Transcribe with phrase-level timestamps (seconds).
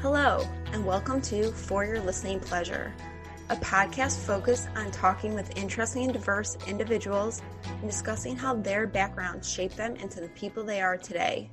[0.00, 2.94] Hello, and welcome to For Your Listening Pleasure,
[3.50, 9.52] a podcast focused on talking with interesting and diverse individuals and discussing how their backgrounds
[9.52, 11.50] shape them into the people they are today.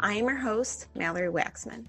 [0.00, 1.86] I am your host, Mallory Waxman.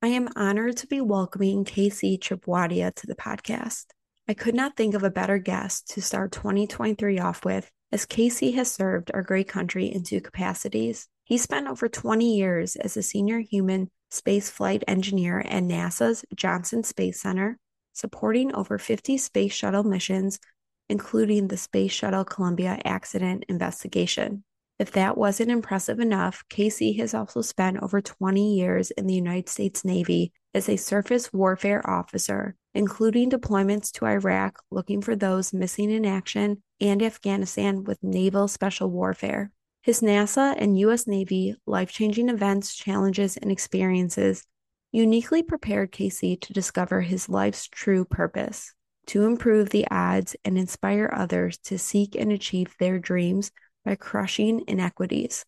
[0.00, 3.84] I am honored to be welcoming KC Chhipwadia to the podcast.
[4.26, 8.54] I could not think of a better guest to start 2023 off with, as KC
[8.54, 11.08] has served our great country in two capacities.
[11.26, 17.20] He spent over 20 years as a senior human spaceflight engineer at NASA's Johnson Space
[17.20, 17.58] Center,
[17.92, 20.38] supporting over 50 space shuttle missions,
[20.88, 24.44] including the Space Shuttle Columbia accident investigation.
[24.78, 29.48] If that wasn't impressive enough, KC has also spent over 20 years in the United
[29.48, 35.90] States Navy as a surface warfare officer, including deployments to Iraq looking for those missing
[35.90, 39.50] in action and Afghanistan with naval special warfare.
[39.86, 41.06] His NASA and U.S.
[41.06, 44.44] Navy life changing events, challenges, and experiences
[44.90, 48.74] uniquely prepared KC to discover his life's true purpose
[49.06, 53.52] to improve the odds and inspire others to seek and achieve their dreams
[53.84, 55.44] by crushing inequities.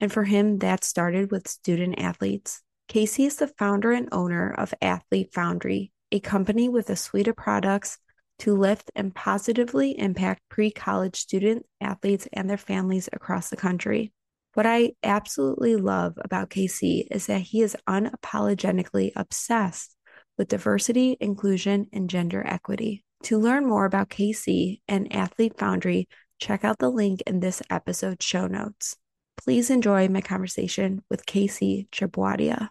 [0.00, 2.62] And for him, that started with student athletes.
[2.88, 7.36] KC is the founder and owner of Athlete Foundry, a company with a suite of
[7.36, 7.98] products
[8.42, 14.12] to lift and positively impact pre college student athletes and their families across the country.
[14.54, 19.96] What I absolutely love about KC is that he is unapologetically obsessed
[20.36, 23.04] with diversity, inclusion, and gender equity.
[23.24, 26.08] To learn more about KC and Athlete Foundry,
[26.40, 28.96] check out the link in this episode's show notes.
[29.36, 32.70] Please enjoy my conversation with KC Chhipwadia.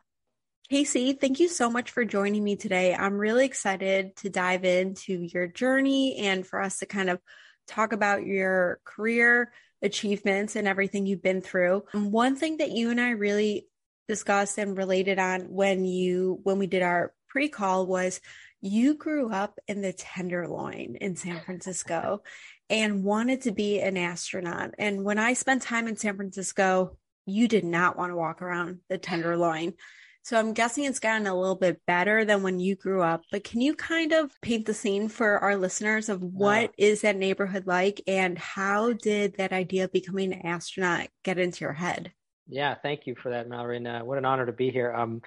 [0.71, 2.95] KC, thank you so much for joining me today.
[2.95, 7.19] I'm really excited to dive into your journey and for us to kind of
[7.67, 11.83] talk about your career achievements and everything you've been through.
[11.93, 13.67] Um, one thing that you and I really
[14.07, 18.21] discussed and related on when you when we did our pre-call was
[18.61, 22.23] you grew up in the Tenderloin in San Francisco
[22.69, 24.71] and wanted to be an astronaut.
[24.79, 28.79] And when I spent time in San Francisco, you did not want to walk around
[28.87, 29.73] the Tenderloin.
[30.23, 33.23] So I'm guessing it's gotten a little bit better than when you grew up.
[33.31, 37.15] But can you kind of paint the scene for our listeners of what is that
[37.15, 42.11] neighborhood like and how did that idea of becoming an astronaut get into your head?
[42.47, 43.77] Yeah, thank you for that, Mallory.
[43.77, 44.93] And uh, what an honor to be here.
[44.93, 45.21] Um,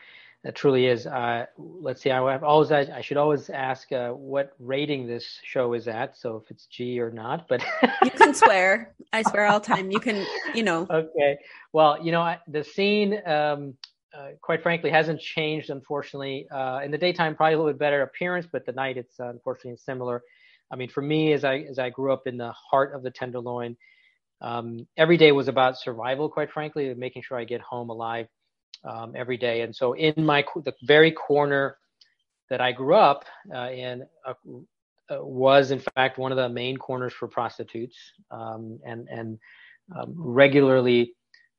[0.44, 1.06] that truly is.
[1.06, 2.10] Uh, let's see.
[2.10, 6.18] I have always I, I should always ask uh, what rating this show is at.
[6.18, 7.64] So if it's G or not, but
[8.04, 8.94] you can swear.
[9.12, 9.90] I swear all the time.
[9.90, 10.24] You can,
[10.54, 10.86] you know.
[10.90, 11.38] Okay.
[11.72, 13.74] Well, you know, I, the scene um,
[14.16, 16.46] uh, quite frankly hasn't changed unfortunately.
[16.50, 19.28] Uh, in the daytime probably a little bit better appearance but the night it's uh,
[19.28, 20.22] unfortunately similar.
[20.70, 23.10] I mean for me as i as i grew up in the heart of the
[23.10, 23.76] tenderloin
[24.40, 28.28] um, every day was about survival quite frankly making sure i get home alive
[28.84, 29.62] um, every day.
[29.62, 31.78] And so in my the very corner
[32.50, 33.24] that i grew up
[33.54, 34.34] uh, in uh,
[35.10, 37.96] was in fact one of the main corners for prostitutes
[38.30, 39.38] um, and and
[39.94, 41.14] um, regularly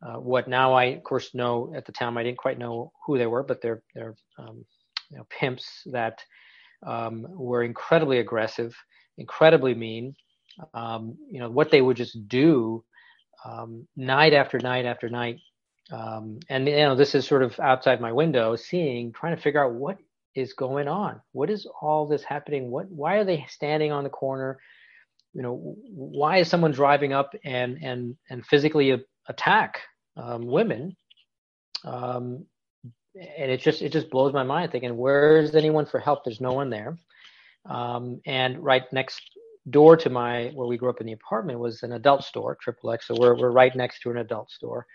[0.05, 3.17] uh, what now I, of course, know at the time I didn't quite know who
[3.17, 4.65] they were, but they're they're um,
[5.09, 6.21] you know, pimps that
[6.85, 8.75] um, were incredibly aggressive,
[9.17, 10.15] incredibly mean.
[10.73, 12.83] Um, you know what they would just do
[13.43, 15.39] um, night after night after night,
[15.91, 19.65] um, and you know this is sort of outside my window, seeing, trying to figure
[19.65, 19.97] out what
[20.35, 21.19] is going on.
[21.31, 22.69] What is all this happening?
[22.69, 22.89] What?
[22.89, 24.59] Why are they standing on the corner?
[25.33, 29.81] You know, why is someone driving up and and and physically attack
[30.17, 30.95] um, women.
[31.83, 32.45] Um,
[33.15, 36.23] and it just it just blows my mind thinking where's anyone for help?
[36.23, 36.97] There's no one there.
[37.69, 39.21] Um, and right next
[39.69, 42.91] door to my where we grew up in the apartment was an adult store triple
[42.91, 43.07] x.
[43.07, 44.85] So we're, we're right next to an adult store.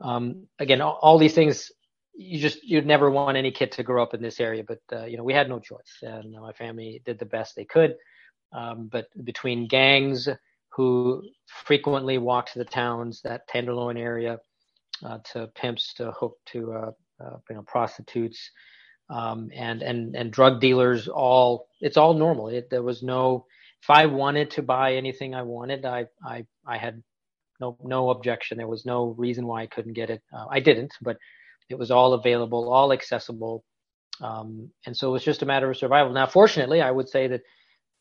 [0.00, 1.70] Um, again all, all, these things
[2.14, 5.04] you just you'd never want any kid to grow up in this area but uh,
[5.04, 5.98] you know we had no choice.
[6.02, 7.96] And my family did the best they could.
[8.52, 10.28] Um, but between gangs
[10.76, 14.38] who frequently walk to the towns, that Tenderloin area,
[15.04, 16.90] uh, to pimps, to hook, to uh,
[17.22, 18.50] uh, you know prostitutes,
[19.10, 21.08] um, and and and drug dealers.
[21.08, 22.48] All it's all normal.
[22.48, 23.46] It, there was no.
[23.82, 27.02] If I wanted to buy anything I wanted, I I I had
[27.60, 28.58] no no objection.
[28.58, 30.22] There was no reason why I couldn't get it.
[30.32, 31.18] Uh, I didn't, but
[31.68, 33.64] it was all available, all accessible,
[34.20, 36.12] um, and so it was just a matter of survival.
[36.12, 37.42] Now, fortunately, I would say that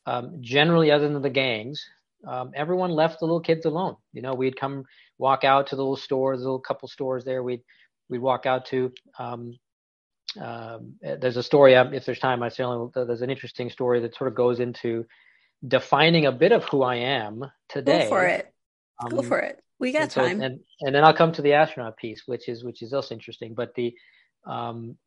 [0.06, 1.86] um, generally, other than the gangs,
[2.28, 3.96] um, everyone left the little kids alone.
[4.14, 4.86] You know, we'd come
[5.18, 7.44] walk out to the little stores, the little couple stores there.
[7.44, 7.64] We'd
[8.10, 8.92] we'd walk out to.
[9.20, 9.58] Um,
[10.40, 11.76] um, there's a story.
[11.76, 15.06] Um, if there's time, I certainly there's an interesting story that sort of goes into
[15.68, 18.04] defining a bit of who I am today.
[18.04, 18.54] Go for it.
[19.10, 19.60] Go um, for it.
[19.80, 20.42] We got and time.
[20.42, 23.54] And and then I'll come to the astronaut piece, which is which is also interesting.
[23.54, 23.94] But the
[24.46, 24.98] Um,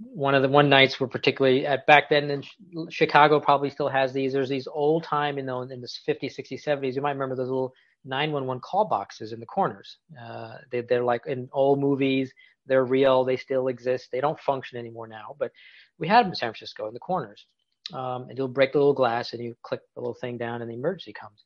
[0.00, 4.12] one of the one nights were particularly at back then in Chicago probably still has
[4.12, 4.32] these.
[4.32, 6.94] There's these old time in the in the 50s, 60s, 70s.
[6.94, 7.74] You might remember those little
[8.04, 9.98] 911 call boxes in the corners.
[10.20, 12.32] Uh, they, they're like in old movies.
[12.66, 13.24] They're real.
[13.24, 14.08] They still exist.
[14.10, 15.52] They don't function anymore now, but
[15.98, 17.46] we had them in San Francisco in the corners.
[17.92, 20.70] Um, and you'll break the little glass and you click the little thing down and
[20.70, 21.44] the emergency comes.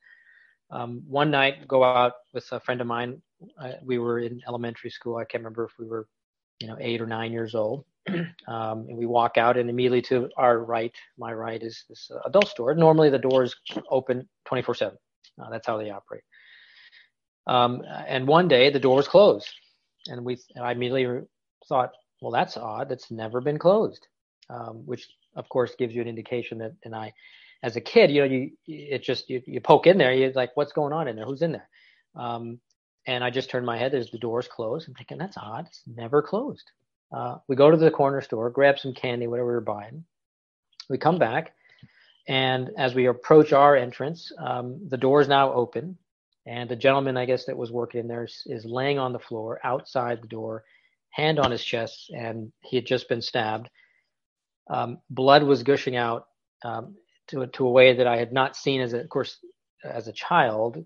[0.70, 3.20] Um, one night, go out with a friend of mine.
[3.60, 5.16] Uh, we were in elementary school.
[5.16, 6.06] I can't remember if we were,
[6.60, 7.84] you know, eight or nine years old.
[8.48, 12.20] um, and we walk out, and immediately to our right, my right, is this uh,
[12.26, 12.74] adult store.
[12.74, 13.54] Normally, the doors
[13.90, 14.98] open 24 7.
[15.40, 16.22] Uh, that's how they operate.
[17.46, 19.48] Um, and one day, the door closed.
[20.06, 21.26] And we, I immediately
[21.68, 22.88] thought, well, that's odd.
[22.88, 24.06] That's never been closed,
[24.50, 27.12] um, which, of course, gives you an indication that, and I,
[27.62, 30.56] as a kid, you know, you, it just, you, you poke in there, you're like,
[30.56, 31.24] what's going on in there?
[31.24, 31.68] Who's in there?
[32.14, 32.60] Um,
[33.06, 33.92] and I just turned my head.
[33.92, 34.86] There's the doors closed.
[34.86, 35.66] I'm thinking that's odd.
[35.66, 36.70] It's never closed.
[37.12, 40.04] Uh, we go to the corner store, grab some candy, whatever we are buying.
[40.90, 41.54] We come back,
[42.26, 45.96] and as we approach our entrance, um, the door is now open,
[46.46, 49.18] and the gentleman, I guess, that was working in there is, is laying on the
[49.18, 50.64] floor outside the door,
[51.10, 53.68] hand on his chest, and he had just been stabbed.
[54.70, 56.26] Um, blood was gushing out
[56.62, 56.96] um,
[57.28, 59.38] to, to a way that I had not seen as, a, of course,
[59.82, 60.84] as a child.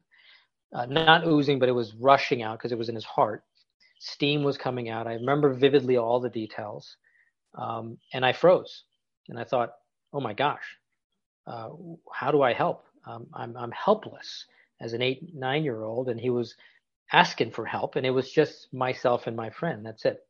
[0.73, 3.45] Uh, not oozing, but it was rushing out because it was in his heart
[4.05, 5.07] steam was coming out.
[5.07, 6.97] I remember vividly all the details.
[7.55, 8.83] Um, and I froze.
[9.29, 9.75] And I thought,
[10.13, 10.77] oh my gosh,
[11.47, 11.69] uh,
[12.13, 12.85] how do I help?
[13.07, 14.47] Um, I'm, I'm helpless
[14.81, 16.09] as an eight, nine year old.
[16.09, 16.57] And he was
[17.13, 17.95] asking for help.
[17.95, 19.87] And it was just myself and my friend.
[19.87, 20.27] That's it.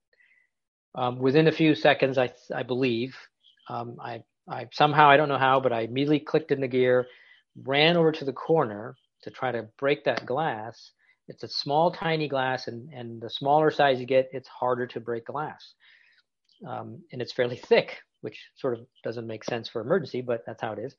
[0.94, 3.16] Um, within a few seconds, I, I believe,
[3.70, 7.06] um, I, I somehow, I don't know how, but I immediately clicked in the gear,
[7.64, 10.92] ran over to the corner to try to break that glass
[11.32, 15.00] it's a small, tiny glass, and, and the smaller size you get, it's harder to
[15.00, 15.74] break glass.
[16.66, 20.60] Um, and it's fairly thick, which sort of doesn't make sense for emergency, but that's
[20.60, 20.94] how it is.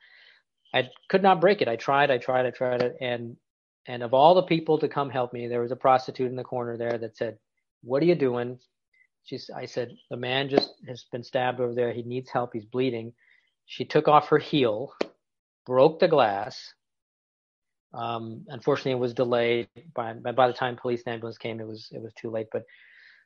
[0.74, 1.68] I could not break it.
[1.68, 3.38] I tried, I tried, I tried it, and
[3.86, 6.44] and of all the people to come help me, there was a prostitute in the
[6.44, 7.38] corner there that said,
[7.84, 8.60] "What are you doing?"
[9.26, 9.50] She's.
[9.56, 11.94] I said, "The man just has been stabbed over there.
[11.94, 12.54] He needs help.
[12.54, 13.14] He's bleeding."
[13.66, 14.94] She took off her heel,
[15.66, 16.74] broke the glass,
[17.94, 19.68] um, unfortunately, it was delayed.
[19.96, 22.48] By by the time police and ambulance came, it was it was too late.
[22.52, 22.64] But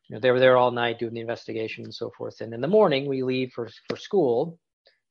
[0.08, 2.42] you know, they were there all night doing the investigation and so forth.
[2.42, 4.60] And in the morning, we leave for for school,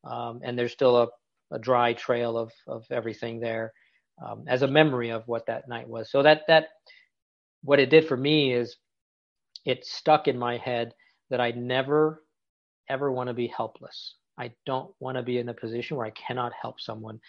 [0.04, 1.08] um, and there's still a,
[1.52, 3.72] a dry trail of of everything there
[4.24, 6.10] um, as a memory of what that night was.
[6.10, 6.68] So that that
[7.62, 8.76] what it did for me is
[9.64, 10.94] it stuck in my head
[11.30, 12.22] that I never
[12.88, 14.14] ever want to be helpless.
[14.38, 17.20] I don't want to be in a position where I cannot help someone.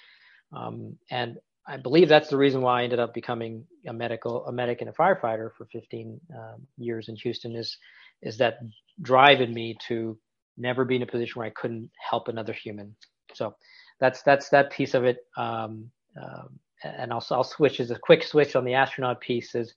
[0.56, 4.52] Um, and I believe that's the reason why I ended up becoming a medical, a
[4.52, 7.56] medic and a firefighter for 15 um, years in Houston.
[7.56, 7.78] Is
[8.22, 8.60] is that
[9.02, 10.18] drive in me to
[10.58, 12.96] never be in a position where I couldn't help another human.
[13.34, 13.56] So
[14.00, 15.18] that's that's that piece of it.
[15.36, 15.92] Um,
[16.22, 19.54] um, and I'll I'll switch as a quick switch on the astronaut piece.
[19.54, 19.74] Is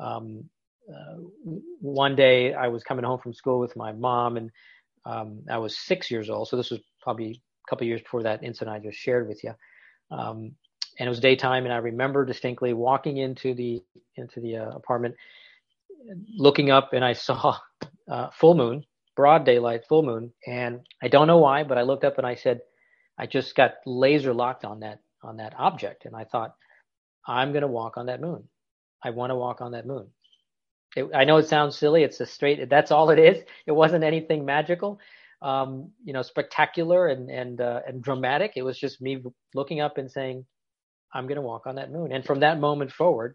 [0.00, 0.44] um,
[0.92, 1.16] uh,
[1.80, 4.50] one day I was coming home from school with my mom, and
[5.04, 6.48] um, I was six years old.
[6.48, 9.54] So this was probably a couple years before that incident I just shared with you.
[10.98, 13.82] And it was daytime and i remember distinctly walking into the
[14.16, 15.14] into the uh, apartment
[16.36, 17.56] looking up and i saw
[18.10, 18.84] uh, full moon
[19.16, 22.34] broad daylight full moon and i don't know why but i looked up and i
[22.34, 22.60] said
[23.18, 26.54] i just got laser locked on that on that object and i thought
[27.26, 28.44] i'm going to walk on that moon.
[29.04, 30.08] I want to walk on that moon.
[30.96, 33.44] It, i know it sounds silly it's a straight that's all it is.
[33.66, 35.00] It wasn't anything magical
[35.42, 38.52] um, you know spectacular and and uh, and dramatic.
[38.56, 39.22] It was just me
[39.54, 40.46] looking up and saying
[41.12, 42.12] I'm going to walk on that moon.
[42.12, 43.34] And from that moment forward,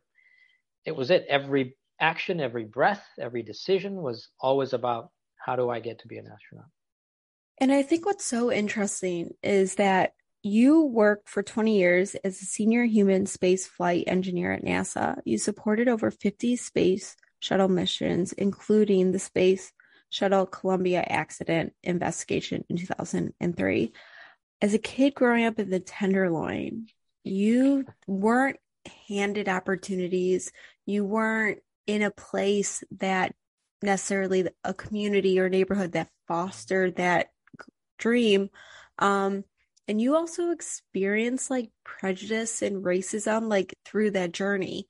[0.85, 1.25] it was it.
[1.29, 6.17] Every action, every breath, every decision was always about how do I get to be
[6.17, 6.67] an astronaut.
[7.59, 12.45] And I think what's so interesting is that you worked for 20 years as a
[12.45, 15.21] senior human space flight engineer at NASA.
[15.23, 19.71] You supported over 50 space shuttle missions, including the Space
[20.09, 23.93] Shuttle Columbia accident investigation in 2003.
[24.61, 26.87] As a kid growing up in the Tenderloin,
[27.23, 28.57] you weren't
[29.07, 30.51] handed opportunities.
[30.85, 33.33] You weren't in a place that
[33.81, 37.27] necessarily a community or neighborhood that fostered that
[37.97, 38.49] dream.
[38.99, 39.43] Um,
[39.87, 44.87] and you also experienced like prejudice and racism like through that journey.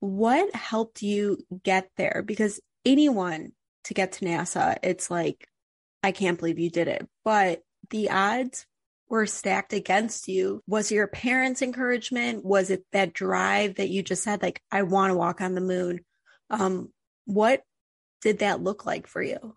[0.00, 2.24] What helped you get there?
[2.26, 3.52] Because anyone
[3.84, 5.46] to get to NASA, it's like,
[6.02, 7.06] I can't believe you did it.
[7.24, 8.66] But the odds
[9.10, 14.22] were stacked against you was your parents encouragement was it that drive that you just
[14.22, 16.00] said like i want to walk on the moon
[16.48, 16.90] um
[17.26, 17.62] what
[18.22, 19.56] did that look like for you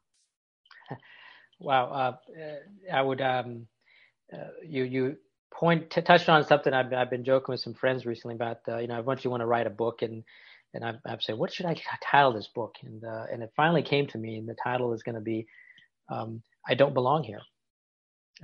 [1.59, 1.85] wow.
[1.85, 3.67] Uh, I would um,
[4.31, 5.17] uh, you you
[5.53, 8.59] point touched on something I've I've been joking with some friends recently about.
[8.67, 10.23] Uh, you know, I eventually want to write a book, and
[10.73, 11.75] and I've, I've said, what should I
[12.11, 12.75] title this book?
[12.83, 15.47] And uh, and it finally came to me, and the title is going to be,
[16.09, 17.41] um, I don't belong here.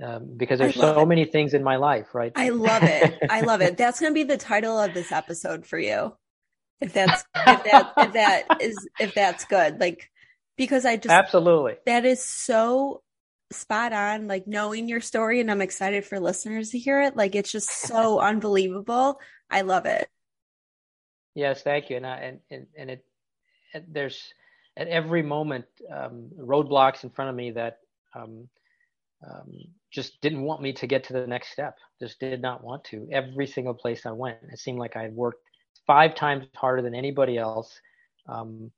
[0.02, 1.06] Um, because there's so it.
[1.06, 2.32] many things in my life, right?
[2.34, 3.18] I love it.
[3.28, 3.76] I love it.
[3.76, 6.14] That's going to be the title of this episode for you.
[6.80, 10.10] If that's if that if that is if that's good, like
[10.56, 13.02] because I just absolutely that is so
[13.52, 14.26] spot on.
[14.26, 17.16] Like knowing your story, and I'm excited for listeners to hear it.
[17.16, 19.20] Like it's just so unbelievable.
[19.50, 20.08] I love it.
[21.34, 21.96] Yes, thank you.
[21.96, 23.04] And I, and and, and it,
[23.88, 24.32] there's
[24.76, 27.78] at every moment um, roadblocks in front of me that
[28.14, 28.48] um,
[29.28, 29.58] um,
[29.90, 31.76] just didn't want me to get to the next step.
[32.00, 33.08] Just did not want to.
[33.10, 35.42] Every single place I went, it seemed like I worked
[35.86, 37.80] five times harder than anybody else
[38.28, 38.70] um,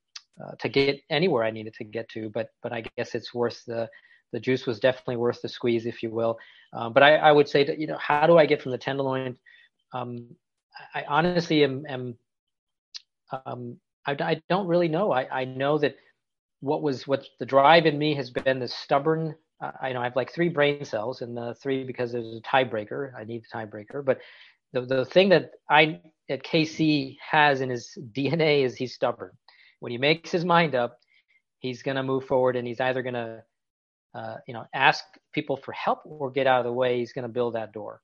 [0.42, 2.30] uh, to get anywhere I needed to get to.
[2.30, 3.88] But but I guess it's worth the
[4.32, 6.38] the juice was definitely worth the squeeze, if you will.
[6.72, 8.78] Um, but I, I, would say that you know how do I get from the
[8.78, 9.36] tenderloin?
[9.92, 10.26] Um,
[10.94, 12.16] I honestly am, am
[13.44, 13.76] um,
[14.06, 15.12] I, I, don't really know.
[15.12, 15.96] I, I know that
[16.60, 19.34] what was what the drive in me has been the stubborn
[19.80, 23.12] I know I have like three brain cells, and the three because there's a tiebreaker.
[23.16, 24.18] I need the tiebreaker, but
[24.72, 29.32] the the thing that I that KC has in his DNA is he's stubborn.
[29.80, 30.98] When he makes his mind up,
[31.60, 33.42] he's gonna move forward, and he's either gonna
[34.14, 36.98] uh, you know ask people for help or get out of the way.
[36.98, 38.00] He's gonna build that door,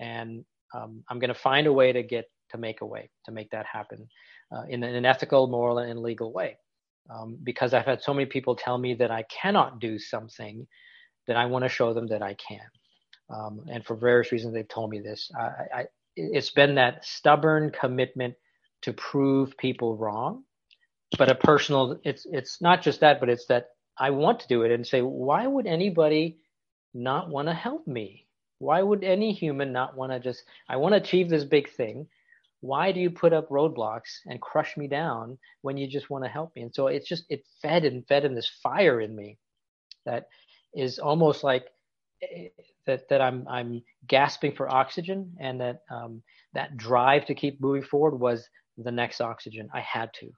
[0.00, 0.44] and
[0.74, 3.66] um, I'm gonna find a way to get to make a way to make that
[3.66, 4.08] happen
[4.54, 6.56] uh, in, in, an ethical, moral, and legal way.
[7.10, 10.66] Um, because I've had so many people tell me that I cannot do something
[11.26, 12.60] then I want to show them that I can.
[13.30, 15.30] Um, and for various reasons, they've told me this.
[15.38, 15.84] I, I,
[16.16, 18.34] it's been that stubborn commitment
[18.82, 20.44] to prove people wrong,
[21.18, 21.98] but a personal.
[22.04, 25.00] It's it's not just that, but it's that I want to do it and say,
[25.00, 26.38] why would anybody
[26.92, 28.26] not want to help me?
[28.58, 30.44] Why would any human not want to just?
[30.68, 32.06] I want to achieve this big thing.
[32.60, 36.30] Why do you put up roadblocks and crush me down when you just want to
[36.30, 36.62] help me?
[36.62, 39.38] And so it's just it fed and fed in this fire in me
[40.06, 40.28] that
[40.74, 41.66] is almost like
[42.22, 42.48] eh,
[42.86, 47.82] that that I'm I'm gasping for oxygen, and that um, that drive to keep moving
[47.82, 49.68] forward was the next oxygen.
[49.72, 50.30] I had to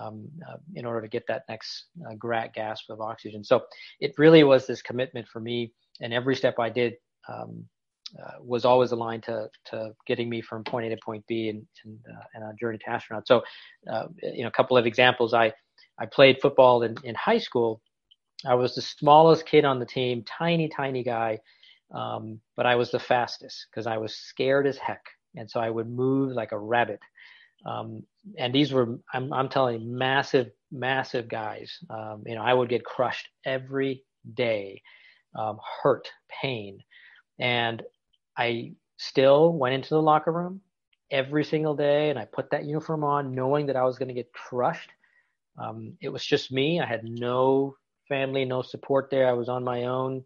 [0.00, 2.14] um, uh, in order to get that next uh,
[2.54, 3.44] gasp of oxygen.
[3.44, 3.62] So
[4.00, 6.94] it really was this commitment for me, and every step I did
[7.28, 7.64] um,
[8.22, 11.66] uh, was always aligned to to getting me from point A to point B and
[11.84, 13.26] and, uh, and a journey to astronaut.
[13.26, 13.42] So
[13.90, 15.34] uh, you know, a couple of examples.
[15.34, 15.52] I
[15.98, 17.80] I played football in, in high school
[18.46, 21.40] I was the smallest kid on the team, tiny, tiny guy,
[21.94, 25.70] um, but I was the fastest because I was scared as heck, and so I
[25.70, 27.00] would move like a rabbit.
[27.66, 28.02] Um,
[28.38, 31.78] and these were, I'm, I'm telling you, massive, massive guys.
[31.88, 34.82] Um, you know, I would get crushed every day,
[35.38, 36.08] um, hurt,
[36.42, 36.78] pain,
[37.38, 37.82] and
[38.36, 40.60] I still went into the locker room
[41.10, 44.14] every single day, and I put that uniform on, knowing that I was going to
[44.14, 44.90] get crushed.
[45.58, 46.80] Um, it was just me.
[46.80, 47.76] I had no
[48.08, 49.28] family, no support there.
[49.28, 50.24] I was on my own,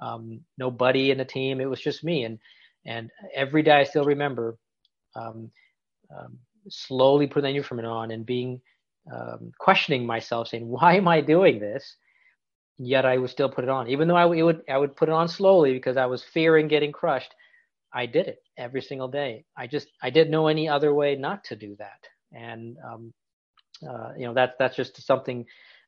[0.00, 1.60] um, no buddy in the team.
[1.60, 2.24] It was just me.
[2.24, 2.38] And
[2.86, 4.56] and every day I still remember
[5.16, 5.50] um,
[6.16, 6.38] um,
[6.68, 8.60] slowly putting the uniform on and being
[9.12, 11.96] um, questioning myself, saying, "Why am I doing this?"
[12.78, 15.12] Yet I would still put it on, even though I would I would put it
[15.12, 17.34] on slowly because I was fearing getting crushed.
[17.92, 19.44] I did it every single day.
[19.56, 22.00] I just I didn't know any other way not to do that,
[22.32, 23.12] and um,
[23.88, 25.44] uh, you know that that's just something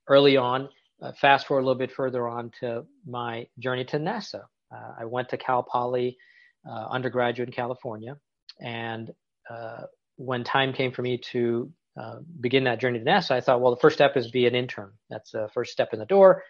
[0.08, 0.68] early on
[1.02, 4.42] uh, fast forward a little bit further on to my journey to NASA.
[4.74, 6.16] Uh, I went to Cal Poly
[6.68, 8.16] uh, undergraduate in California,
[8.60, 9.10] and
[9.50, 9.82] uh,
[10.16, 13.74] when time came for me to uh, begin that journey to NASA, I thought, well,
[13.74, 14.92] the first step is be an intern.
[15.08, 16.42] That's the first step in the door.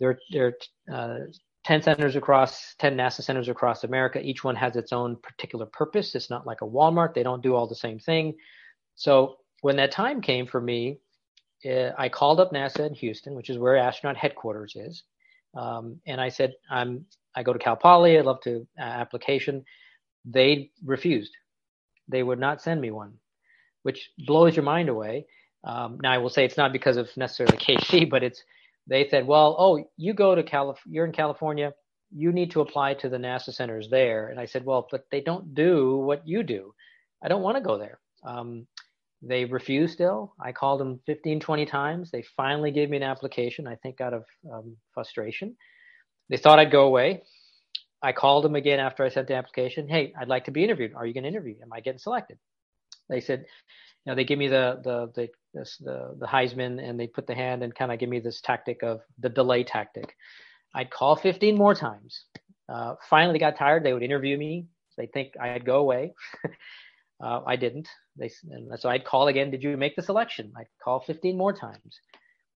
[0.00, 0.54] There, there
[0.90, 1.18] are uh,
[1.64, 4.20] 10 centers across, 10 NASA centers across America.
[4.20, 6.14] Each one has its own particular purpose.
[6.14, 7.14] It's not like a Walmart.
[7.14, 8.34] They don't do all the same thing.
[8.96, 10.98] So when that time came for me
[11.66, 15.02] uh, I called up NASA in Houston, which is where astronaut headquarters is,
[15.54, 18.18] um, and I said, "I'm I go to Cal Poly.
[18.18, 19.64] I'd love to uh, application."
[20.24, 21.32] They refused.
[22.08, 23.14] They would not send me one,
[23.82, 25.26] which blows your mind away.
[25.64, 28.42] Um, now I will say it's not because of necessarily KC, but it's
[28.86, 31.72] they said, "Well, oh, you go to Calif- you're in California."
[32.16, 34.28] You need to apply to the NASA centers there.
[34.28, 36.72] And I said, well, but they don't do what you do.
[37.24, 37.98] I don't want to go there.
[38.22, 38.68] Um,
[39.26, 40.34] they refused still.
[40.40, 42.10] I called them 15, 20 times.
[42.10, 45.56] They finally gave me an application, I think out of um, frustration.
[46.28, 47.22] They thought I'd go away.
[48.02, 49.88] I called them again after I sent the application.
[49.88, 50.94] Hey, I'd like to be interviewed.
[50.94, 51.56] Are you going to interview?
[51.62, 52.38] Am I getting selected?
[53.08, 53.46] They said,
[54.04, 57.26] you know, they give me the the the this, the the Heisman and they put
[57.26, 60.14] the hand and kind of give me this tactic of the delay tactic.
[60.74, 62.24] I'd call 15 more times.
[62.68, 63.84] Uh, finally got tired.
[63.84, 64.66] They would interview me.
[64.96, 66.12] They think I'd go away.
[67.22, 67.88] uh, I didn't.
[68.16, 68.30] They,
[68.76, 69.50] so I'd call again.
[69.50, 70.52] Did you make the selection?
[70.56, 72.00] I'd call 15 more times.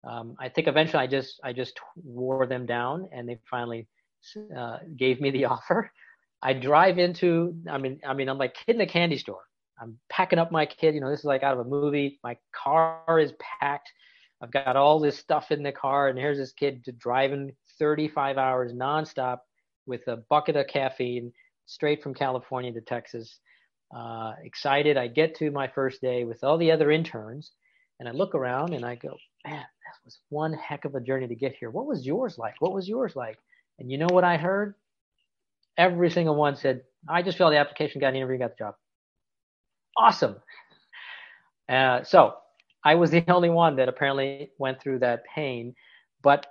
[0.02, 3.88] Um, I think eventually I just I just wore them down, and they finally
[4.56, 5.90] uh, gave me the offer.
[6.42, 7.56] I drive into.
[7.70, 9.44] I mean, I mean, I'm like kid in a candy store.
[9.80, 10.94] I'm packing up my kid.
[10.94, 12.20] You know, this is like out of a movie.
[12.22, 13.90] My car is packed.
[14.42, 18.72] I've got all this stuff in the car, and here's this kid driving 35 hours
[18.72, 19.38] nonstop
[19.86, 21.32] with a bucket of caffeine
[21.66, 23.38] straight from California to Texas.
[23.94, 24.96] Uh, excited.
[24.96, 27.52] I get to my first day with all the other interns,
[28.00, 31.28] and I look around and I go, man, that was one heck of a journey
[31.28, 31.70] to get here.
[31.70, 32.54] What was yours like?
[32.58, 33.38] What was yours like?
[33.78, 34.74] And you know what I heard?
[35.76, 38.74] Every single one said, I just filled the application, got an interview, got the job.
[39.96, 40.36] Awesome.
[41.68, 42.34] Uh, so
[42.84, 45.74] I was the only one that apparently went through that pain,
[46.22, 46.46] but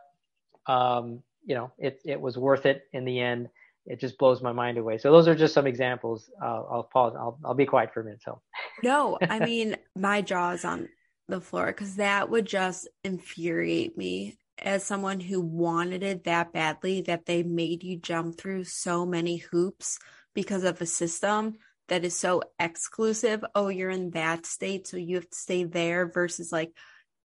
[0.66, 3.50] um, you know, it it was worth it in the end.
[3.86, 4.98] It just blows my mind away.
[4.98, 6.30] So those are just some examples.
[6.42, 7.14] Uh, I'll pause.
[7.18, 8.22] I'll I'll be quiet for a minute.
[8.24, 8.42] So.
[8.84, 10.88] no, I mean my jaw is on
[11.28, 17.02] the floor because that would just infuriate me as someone who wanted it that badly
[17.02, 20.00] that they made you jump through so many hoops
[20.34, 21.56] because of a system
[21.90, 23.44] that is so exclusive.
[23.56, 26.72] Oh, you're in that state, so you have to stay there versus like,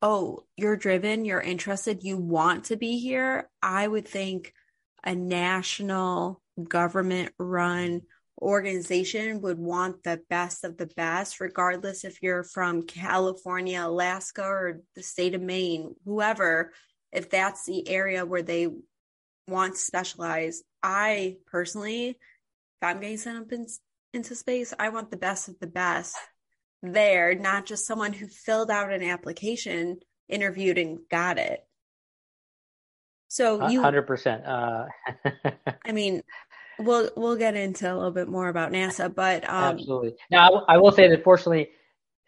[0.03, 3.49] oh, you're driven, you're interested, you want to be here.
[3.63, 4.53] I would think
[5.05, 8.03] a national government run
[8.41, 14.81] organization would want the best of the best, regardless if you're from California, Alaska, or
[14.95, 16.73] the state of Maine, whoever,
[17.13, 18.69] if that's the area where they
[19.47, 20.63] want to specialize.
[20.83, 22.17] I personally, if
[22.83, 23.67] I'm getting sent up in,
[24.15, 26.17] into space, I want the best of the best
[26.83, 31.61] there, not just someone who filled out an application, interviewed, and got it.
[33.31, 34.45] So you, hundred percent.
[34.45, 34.87] Uh...
[35.85, 36.23] I mean,
[36.81, 40.17] we'll we'll get into a little bit more about NASA, but um, absolutely.
[40.33, 41.71] Now, I, I will say that fortunately,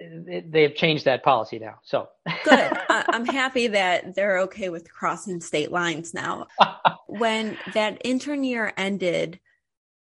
[0.00, 1.80] they've changed that policy now.
[1.82, 2.08] So
[2.44, 2.72] good.
[2.88, 6.46] I'm happy that they're okay with crossing state lines now.
[7.08, 9.40] when that intern year ended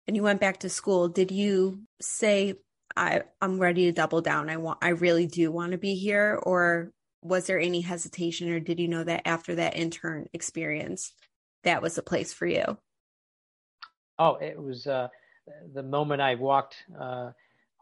[0.06, 2.56] and you went back to school, did you say,
[2.98, 4.50] I, I'm ready to double down.
[4.50, 6.38] I want, I really do want to be here.
[6.44, 11.14] Or was there any hesitation or did you know that after that intern experience,
[11.64, 12.78] that was the place for you?
[14.18, 15.10] Oh, it was, uh,
[15.74, 17.32] the moment I walked, uh,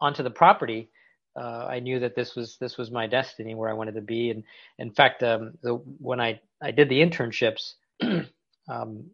[0.00, 0.90] onto the property,
[1.36, 4.30] uh, I knew that this was this was my destiny, where I wanted to be.
[4.30, 4.42] And
[4.78, 8.26] in fact, um, the, when I I did the internships, um,
[8.68, 9.04] um,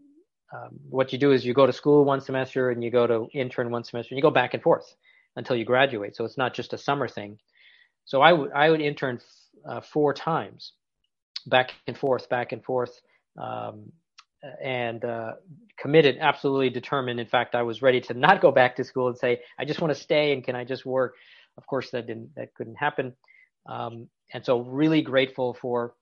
[0.88, 3.70] what you do is you go to school one semester and you go to intern
[3.70, 4.94] one semester, and you go back and forth
[5.36, 6.16] until you graduate.
[6.16, 7.38] So it's not just a summer thing.
[8.04, 9.20] So I would I would intern
[9.68, 10.72] uh, four times,
[11.46, 13.00] back and forth, back and forth,
[13.40, 13.92] um,
[14.62, 15.32] and uh,
[15.78, 17.18] committed, absolutely determined.
[17.20, 19.80] In fact, I was ready to not go back to school and say I just
[19.80, 21.14] want to stay and can I just work.
[21.56, 23.14] Of course, that didn't that couldn't happen,
[23.68, 25.94] um, and so really grateful for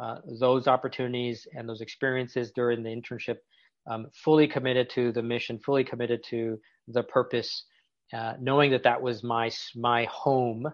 [0.00, 3.36] uh, those opportunities and those experiences during the internship.
[3.86, 7.64] Um, fully committed to the mission, fully committed to the purpose,
[8.12, 10.66] uh, knowing that that was my my home.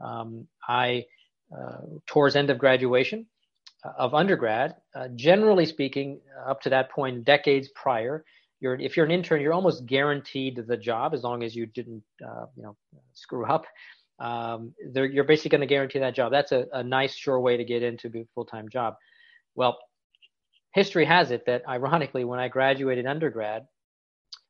[0.00, 1.04] Um, I
[2.06, 3.26] towards end of graduation
[3.84, 8.24] uh, of undergrad, uh, generally speaking, up to that point, decades prior,
[8.60, 12.02] you're if you're an intern, you're almost guaranteed the job as long as you didn't
[12.24, 12.76] uh, you know
[13.12, 13.64] screw up.
[14.20, 16.30] Um, you're basically going to guarantee that job.
[16.30, 18.94] That's a, a nice, sure way to get into a full time job.
[19.56, 19.78] Well,
[20.74, 23.66] history has it that ironically, when I graduated undergrad,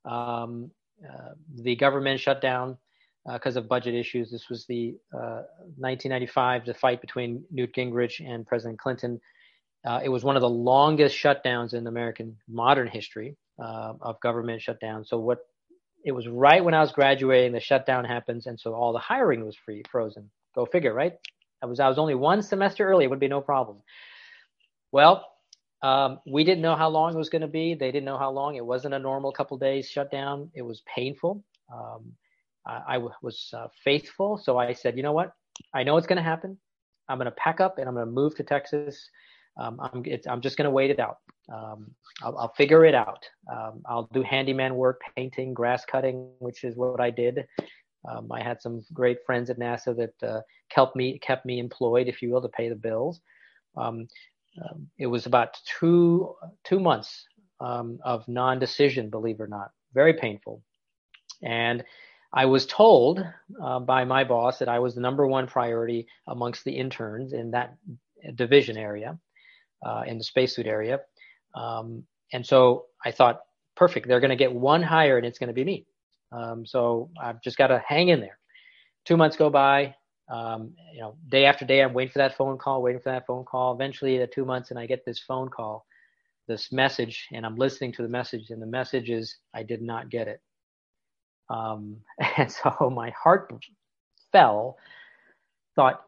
[0.05, 0.71] um,
[1.03, 1.31] uh,
[1.63, 2.77] the government shut down
[3.31, 4.31] because uh, of budget issues.
[4.31, 9.21] This was the 1995, uh, the fight between Newt Gingrich and President Clinton.
[9.85, 14.63] Uh, it was one of the longest shutdowns in American modern history uh, of government
[14.63, 15.05] shutdown.
[15.05, 15.39] So what
[16.05, 19.45] it was right when I was graduating, the shutdown happens, and so all the hiring
[19.45, 20.31] was free, frozen.
[20.55, 21.15] Go figure, right?
[21.63, 23.79] I was I was only one semester early; it would be no problem.
[24.91, 25.27] Well,
[25.83, 27.75] um, we didn't know how long it was going to be.
[27.75, 28.57] They didn't know how long.
[28.57, 30.51] It wasn't a normal couple days shutdown.
[30.55, 31.45] It was painful.
[31.73, 32.13] Um,
[32.67, 35.33] I, was uh, faithful, so I said, you know what?
[35.75, 36.59] I know it's going to happen.
[37.09, 39.09] I'm going to pack up and I'm going to move to Texas.
[39.59, 41.19] Um, I'm, I'm just going to wait it out.
[41.53, 41.91] Um,
[42.23, 43.25] I'll, I'll, figure it out.
[43.53, 47.47] Um, I'll do handyman work, painting, grass cutting, which is what I did.
[48.09, 52.09] Um, I had some great friends at NASA that uh, kept me kept me employed,
[52.09, 53.21] if you will, to pay the bills.
[53.77, 54.09] Um,
[54.63, 57.27] um, it was about two two months
[57.61, 60.63] of non-decision, believe it or not, very painful.
[61.45, 61.85] And
[62.33, 63.25] I was told
[63.63, 67.51] uh, by my boss that I was the number one priority amongst the interns in
[67.51, 67.77] that
[68.35, 69.19] division area,
[69.85, 71.01] uh, in the spacesuit area.
[71.55, 73.41] Um, and so I thought,
[73.77, 75.87] perfect, they're going to get one hire and it's going to be me.
[76.31, 78.39] Um, so I've just got to hang in there.
[79.05, 79.95] Two months go by.
[80.31, 83.27] Um, you know, day after day, I'm waiting for that phone call, waiting for that
[83.27, 83.75] phone call.
[83.75, 85.85] Eventually, the two months, and I get this phone call,
[86.49, 90.09] this message, and I'm listening to the message, and the message is, I did not
[90.09, 90.41] get it.
[91.49, 91.99] Um,
[92.37, 93.53] and so my heart
[94.33, 94.79] fell.
[95.75, 96.03] Thought,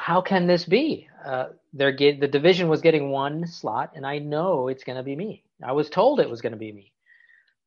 [0.00, 1.08] how can this be?
[1.24, 5.04] Uh, they're get, the division was getting one slot, and I know it's going to
[5.04, 5.44] be me.
[5.64, 6.92] I was told it was going to be me,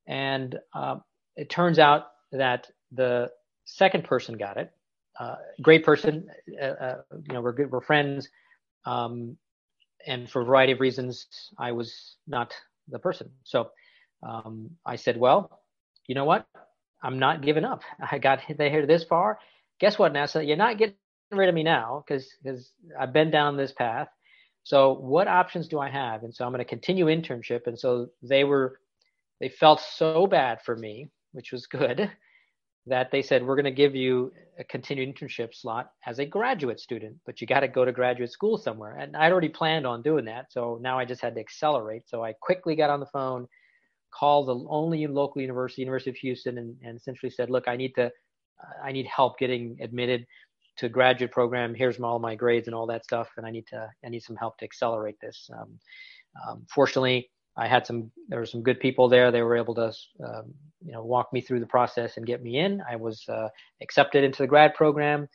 [0.05, 0.97] and uh,
[1.37, 3.31] it turns out that the
[3.63, 4.71] second person got it.
[5.17, 6.27] Uh, great person,
[6.61, 8.27] uh, uh, you know, we're good, we're friends,
[8.85, 9.37] um,
[10.05, 11.27] and for a variety of reasons,
[11.57, 12.53] I was not
[12.89, 13.29] the person.
[13.43, 13.69] So
[14.23, 15.61] um, I said, well,
[16.07, 16.45] you know what?
[17.03, 17.81] I'm not giving up.
[18.11, 19.39] I got here this far.
[19.79, 20.45] Guess what, NASA?
[20.45, 20.95] You're not getting
[21.31, 24.07] rid of me now because because I've been down this path.
[24.63, 26.23] So what options do I have?
[26.23, 27.67] And so I'm going to continue internship.
[27.67, 28.79] And so they were
[29.39, 32.09] they felt so bad for me, which was good,
[32.87, 36.79] that they said we're going to give you a continued internship slot as a graduate
[36.79, 38.95] student, but you got to go to graduate school somewhere.
[38.95, 42.03] And I'd already planned on doing that, so now I just had to accelerate.
[42.07, 43.47] So I quickly got on the phone
[44.17, 47.93] called the only local university, University of Houston, and, and essentially said, "Look, I need
[47.95, 48.11] to,
[48.83, 50.25] I need help getting admitted
[50.77, 51.75] to graduate program.
[51.75, 54.35] Here's all my grades and all that stuff, and I need to, I need some
[54.35, 55.79] help to accelerate this." Um,
[56.47, 59.31] um, fortunately, I had some, there were some good people there.
[59.31, 62.57] They were able to, um, you know, walk me through the process and get me
[62.57, 62.81] in.
[62.89, 63.49] I was uh,
[63.81, 65.27] accepted into the grad program.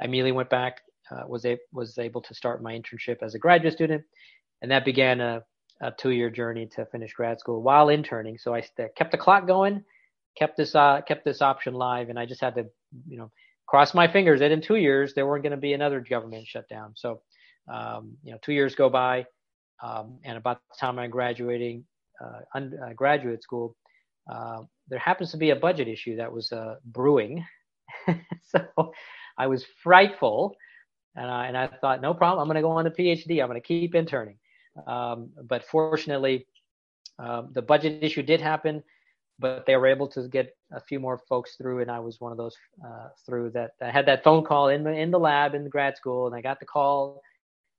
[0.00, 3.38] I immediately went back, uh, was a, was able to start my internship as a
[3.38, 4.04] graduate student,
[4.62, 5.42] and that began a
[5.82, 8.38] a two year journey to finish grad school while interning.
[8.38, 8.62] So I
[8.96, 9.84] kept the clock going,
[10.36, 12.66] kept this uh, kept this option live, and I just had to
[13.06, 13.30] you know
[13.66, 16.92] cross my fingers that in two years there weren't going to be another government shutdown.
[16.96, 17.20] So
[17.72, 19.26] um, you know two years go by,
[19.82, 21.84] um, and about the time I'm graduating
[22.24, 23.76] uh, un- uh, graduate school,
[24.32, 27.44] uh, there happens to be a budget issue that was uh, brewing.
[28.42, 28.92] so
[29.38, 30.56] I was frightful,
[31.14, 33.42] and I, and I thought, no problem, I'm going to go on a PhD.
[33.42, 34.38] I'm going to keep interning.
[34.86, 36.46] Um, but fortunately,
[37.18, 38.82] um, the budget issue did happen,
[39.38, 42.32] but they were able to get a few more folks through, and I was one
[42.32, 43.72] of those uh, through that.
[43.80, 46.34] I had that phone call in the in the lab in the grad school, and
[46.34, 47.22] I got the call,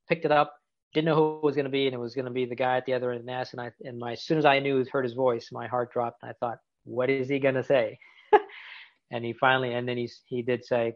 [0.08, 0.56] picked it up,
[0.94, 2.56] didn't know who it was going to be, and it was going to be the
[2.56, 3.48] guy at the other end of the.
[3.52, 6.24] And I and my as soon as I knew heard his voice, my heart dropped,
[6.24, 8.00] and I thought, what is he going to say?
[9.12, 10.94] and he finally, and then he he did say,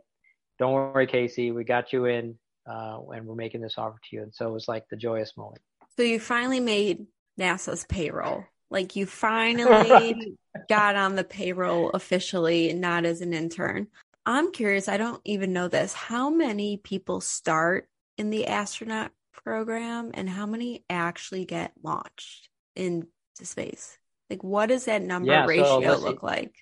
[0.59, 2.37] "Don't worry, KC, we got you in,
[2.69, 5.35] uh, and we're making this offer to you." And so it was like the joyous
[5.37, 5.61] moment.
[5.97, 7.07] So you finally made
[7.39, 8.45] NASA's payroll.
[8.69, 10.37] Like you finally
[10.69, 13.87] got on the payroll officially, not as an intern.
[14.25, 15.93] I'm curious, I don't even know this.
[15.93, 23.07] How many people start in the astronaut program and how many actually get launched into
[23.41, 23.97] space?
[24.29, 26.53] Like what does that number yeah, ratio so look like?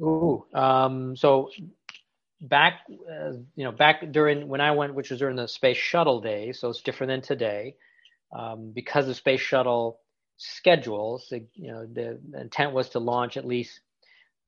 [0.00, 1.50] Ooh, um, so
[2.40, 6.20] back, uh, you know, back during when I went, which was during the space shuttle
[6.20, 7.74] days, so it's different than today
[8.32, 10.00] um, because of space shuttle
[10.36, 13.80] schedules, the, you know, the intent was to launch at least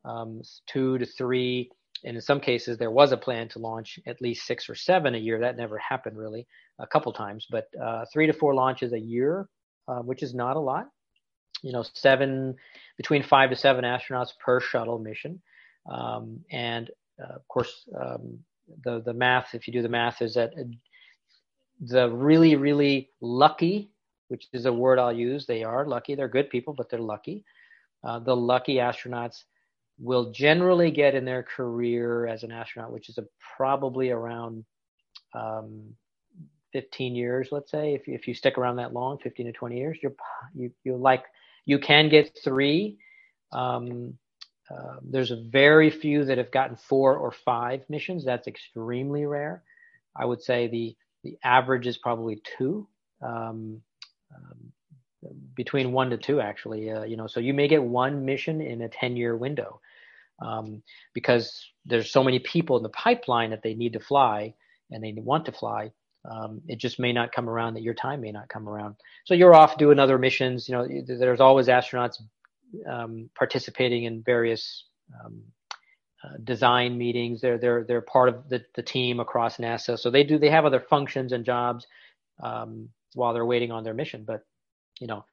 [0.04, 1.70] um, two to three,
[2.04, 5.14] and in some cases there was a plan to launch at least six or seven
[5.14, 5.40] a year.
[5.40, 6.46] That never happened really,
[6.78, 9.48] a couple times, but uh, three to four launches a year,
[9.88, 10.88] uh, which is not a lot.
[11.62, 12.56] You know, seven
[12.96, 15.40] between five to seven astronauts per shuttle mission,
[15.90, 16.90] um, and
[17.22, 18.38] uh, of course um,
[18.84, 19.54] the the math.
[19.54, 20.54] If you do the math, is that
[21.82, 23.90] the really, really lucky,
[24.28, 26.14] which is a word I'll use, they are lucky.
[26.14, 27.44] They're good people, but they're lucky.
[28.04, 29.44] Uh, the lucky astronauts
[29.98, 33.24] will generally get in their career as an astronaut, which is a,
[33.56, 34.64] probably around
[35.34, 35.82] um,
[36.72, 37.94] 15 years, let's say.
[37.94, 40.14] If you, if you stick around that long, 15 to 20 years, you're
[40.54, 41.24] you you like
[41.66, 42.98] you can get three.
[43.52, 44.14] Um,
[44.70, 48.24] uh, there's a very few that have gotten four or five missions.
[48.24, 49.62] That's extremely rare.
[50.16, 52.86] I would say the the average is probably two,
[53.22, 53.80] um,
[54.34, 54.72] um,
[55.54, 56.90] between one to two actually.
[56.90, 59.80] Uh, you know, so you may get one mission in a 10 year window
[60.40, 60.82] um,
[61.14, 64.54] because there's so many people in the pipeline that they need to fly
[64.90, 65.92] and they want to fly.
[66.30, 68.96] Um, it just may not come around that your time may not come around.
[69.24, 70.68] So you're off doing other missions.
[70.68, 72.22] You know, there's always astronauts
[72.88, 74.84] um, participating in various
[75.24, 75.42] um,
[76.24, 77.40] uh, design meetings.
[77.40, 80.64] They're they're they're part of the, the team across NASA, so they do they have
[80.64, 81.86] other functions and jobs
[82.42, 84.24] um, while they're waiting on their mission.
[84.24, 84.44] But
[85.00, 85.24] you know,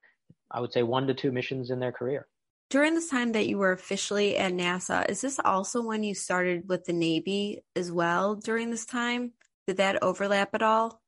[0.51, 2.27] I would say one to two missions in their career.
[2.69, 6.69] During this time that you were officially at NASA, is this also when you started
[6.69, 8.35] with the Navy as well?
[8.35, 9.33] During this time,
[9.65, 11.01] did that overlap at all?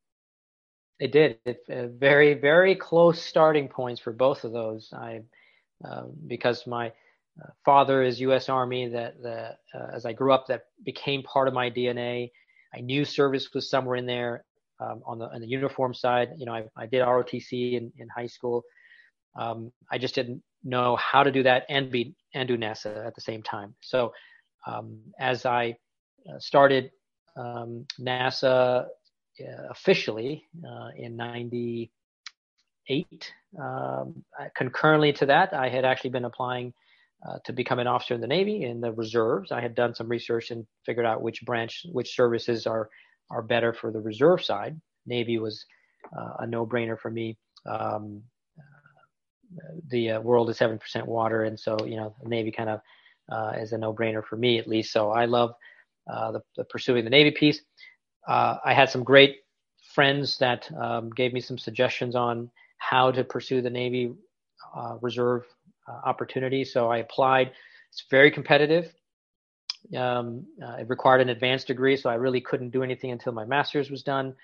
[0.99, 1.37] It did.
[1.45, 4.91] It, uh, very, very close starting points for both of those.
[4.93, 5.21] I,
[5.83, 6.93] uh, because my
[7.65, 8.49] father is U.S.
[8.49, 8.87] Army.
[8.89, 9.15] That,
[9.73, 12.31] uh, as I grew up, that became part of my DNA.
[12.73, 14.45] I knew service was somewhere in there
[14.79, 16.29] um, on the on the uniform side.
[16.37, 18.63] You know, I, I did ROTC in, in high school.
[19.39, 23.15] Um, I just didn't know how to do that and be and do NASA at
[23.15, 23.73] the same time.
[23.81, 24.13] So
[24.67, 25.75] um, as I
[26.29, 26.91] uh, started
[27.35, 28.85] um, NASA
[29.39, 31.89] uh, officially uh, in 98.
[33.59, 34.23] Um,
[34.55, 36.73] concurrently to that, I had actually been applying
[37.27, 39.51] uh, to become an officer in the Navy in the reserves.
[39.51, 42.89] I had done some research and figured out which branch, which services are
[43.29, 44.79] are better for the reserve side.
[45.05, 45.65] Navy was
[46.17, 47.37] uh, a no-brainer for me.
[47.65, 48.23] Um,
[49.89, 52.81] the uh, world is seven percent water, and so you know the Navy kind of
[53.31, 54.91] uh, is a no-brainer for me at least.
[54.91, 55.53] So I love
[56.07, 57.61] the, the, pursuing the Navy piece
[58.27, 59.37] uh, I had some great
[59.93, 64.13] friends that um, gave me some suggestions on how to pursue the Navy
[64.75, 65.60] uh, Reserve uh,
[66.05, 66.63] opportunity.
[66.63, 67.51] So I applied.
[67.91, 68.93] It's very competitive.
[69.95, 73.45] Um, uh, it required an advanced degree, so I really couldn't do anything until my
[73.45, 74.35] master's was done.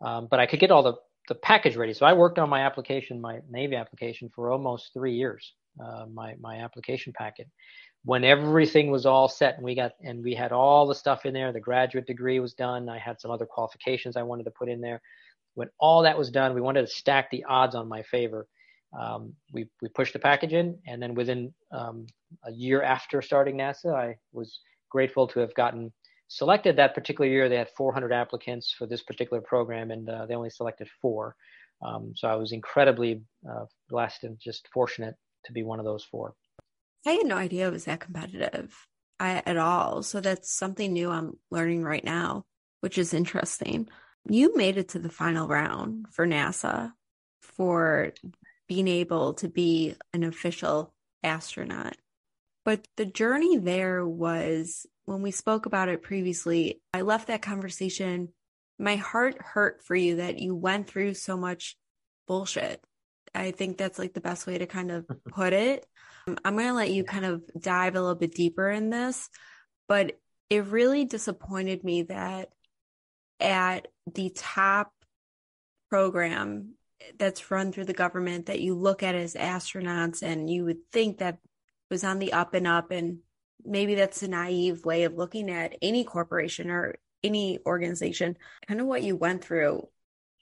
[0.00, 0.94] Um, but I could get all the,
[1.28, 1.92] the package ready.
[1.92, 5.54] So I worked on my application, my Navy application, for almost three years.
[5.82, 7.48] Uh, my my application packet
[8.04, 11.34] when everything was all set and we got and we had all the stuff in
[11.34, 14.68] there the graduate degree was done i had some other qualifications i wanted to put
[14.68, 15.00] in there
[15.54, 18.46] when all that was done we wanted to stack the odds on my favor
[18.98, 22.06] um, we we pushed the package in and then within um,
[22.44, 25.92] a year after starting nasa i was grateful to have gotten
[26.28, 30.34] selected that particular year they had 400 applicants for this particular program and uh, they
[30.34, 31.36] only selected four
[31.82, 36.04] um, so i was incredibly uh, blessed and just fortunate to be one of those
[36.04, 36.34] four
[37.06, 38.74] I had no idea it was that competitive
[39.20, 40.02] at all.
[40.02, 42.44] So that's something new I'm learning right now,
[42.80, 43.88] which is interesting.
[44.28, 46.92] You made it to the final round for NASA
[47.40, 48.12] for
[48.68, 51.96] being able to be an official astronaut.
[52.64, 58.28] But the journey there was when we spoke about it previously, I left that conversation.
[58.78, 61.76] My heart hurt for you that you went through so much
[62.26, 62.82] bullshit.
[63.34, 65.86] I think that's like the best way to kind of put it.
[66.26, 69.30] Um, I'm going to let you kind of dive a little bit deeper in this,
[69.88, 70.18] but
[70.50, 72.50] it really disappointed me that
[73.40, 74.92] at the top
[75.90, 76.74] program
[77.18, 81.18] that's run through the government that you look at as astronauts and you would think
[81.18, 81.38] that
[81.90, 83.18] was on the up and up and
[83.64, 88.86] maybe that's a naive way of looking at any corporation or any organization kind of
[88.86, 89.86] what you went through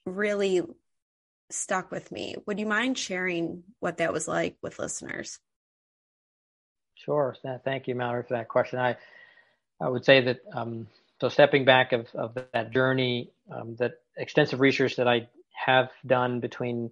[0.04, 0.62] really
[1.50, 5.38] stuck with me would you mind sharing what that was like with listeners
[6.96, 7.36] Sure.
[7.64, 8.78] Thank you, Mallory, for that question.
[8.78, 8.96] I,
[9.80, 10.88] I would say that um,
[11.20, 15.28] so stepping back of, of that journey, um, that extensive research that I
[15.64, 16.90] have done between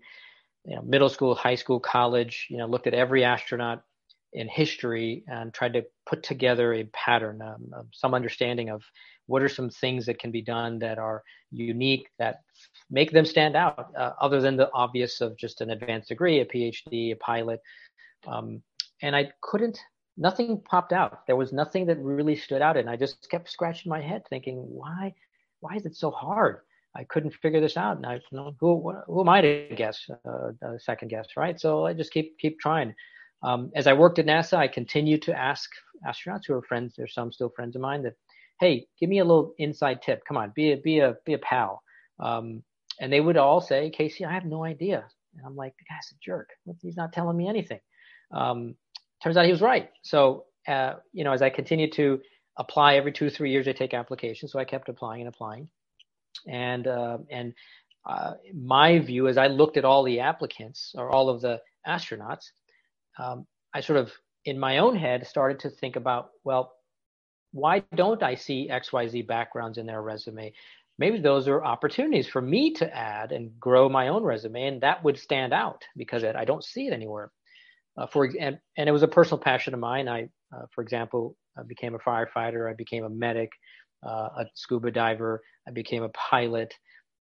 [0.64, 3.82] you know, middle school, high school, college, you know, looked at every astronaut
[4.32, 8.82] in history and tried to put together a pattern, um, some understanding of
[9.26, 12.40] what are some things that can be done that are unique that
[12.90, 16.44] make them stand out, uh, other than the obvious of just an advanced degree, a
[16.44, 17.60] PhD, a pilot.
[18.26, 18.62] Um,
[19.02, 19.78] and I couldn't
[20.16, 21.26] nothing popped out.
[21.26, 24.56] There was nothing that really stood out, and I just kept scratching my head, thinking,
[24.56, 25.14] why,
[25.60, 26.60] why is it so hard?
[26.96, 30.08] I couldn't figure this out, and I, you know, who, who am I to guess,
[30.24, 31.58] uh, second guess, right?
[31.58, 32.94] So I just keep keep trying.
[33.42, 35.68] Um, as I worked at NASA, I continued to ask
[36.06, 36.94] astronauts who are friends.
[36.96, 38.14] There's some still friends of mine that,
[38.60, 40.22] hey, give me a little inside tip.
[40.26, 41.82] Come on, be a be a be a pal.
[42.20, 42.62] Um,
[43.00, 45.04] and they would all say, KC, I have no idea.
[45.36, 46.50] And I'm like, the guy's a jerk.
[46.80, 47.80] He's not telling me anything.
[48.32, 48.76] Um,
[49.22, 49.90] turns out he was right.
[50.02, 52.20] So, uh, you know, as I continued to
[52.56, 54.52] apply every two, three years, I take applications.
[54.52, 55.68] So I kept applying and applying.
[56.48, 57.54] And, uh, and
[58.06, 62.44] uh, my view, as I looked at all the applicants or all of the astronauts,
[63.18, 64.12] um, I sort of,
[64.44, 66.72] in my own head, started to think about, well,
[67.52, 70.52] why don't I see XYZ backgrounds in their resume?
[70.98, 75.02] Maybe those are opportunities for me to add and grow my own resume, and that
[75.02, 77.30] would stand out because I don't see it anywhere.
[77.96, 80.08] Uh, for and, and it was a personal passion of mine.
[80.08, 82.68] I, uh, for example, I became a firefighter.
[82.68, 83.50] I became a medic,
[84.08, 85.42] a scuba diver.
[85.66, 86.74] I became a pilot.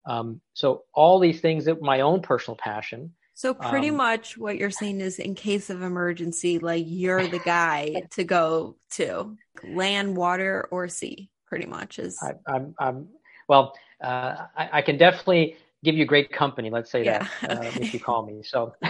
[0.05, 3.13] Um, so all these things that my own personal passion.
[3.35, 7.39] So pretty um, much what you're saying is, in case of emergency, like you're the
[7.39, 11.29] guy to go to land, water, or sea.
[11.47, 12.19] Pretty much is.
[12.21, 13.07] I, I'm, I'm
[13.47, 13.73] well.
[14.03, 16.69] Uh, I, I, can definitely give you great company.
[16.69, 17.81] Let's say yeah, that okay.
[17.81, 18.43] if you call me.
[18.43, 18.75] So.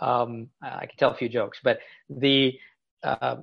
[0.00, 2.58] Um, I can tell a few jokes, but the
[3.02, 3.36] uh,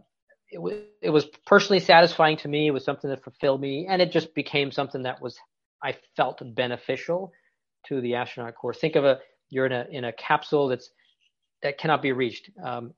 [0.50, 2.68] it, it was personally satisfying to me.
[2.68, 5.38] It was something that fulfilled me, and it just became something that was
[5.84, 7.32] I felt beneficial
[7.88, 8.74] to the astronaut corps.
[8.74, 10.90] Think of a you're in a in a capsule that's
[11.64, 12.50] that cannot be reached.
[12.64, 12.94] Um,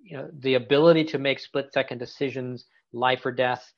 [0.00, 3.72] you know, the ability to make split second decisions, life or death,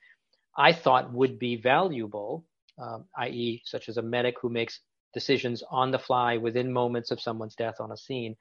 [0.57, 2.45] I thought would be valuable,
[2.77, 4.79] um, i.e., such as a medic who makes
[5.13, 8.35] decisions on the fly within moments of someone's death on a scene,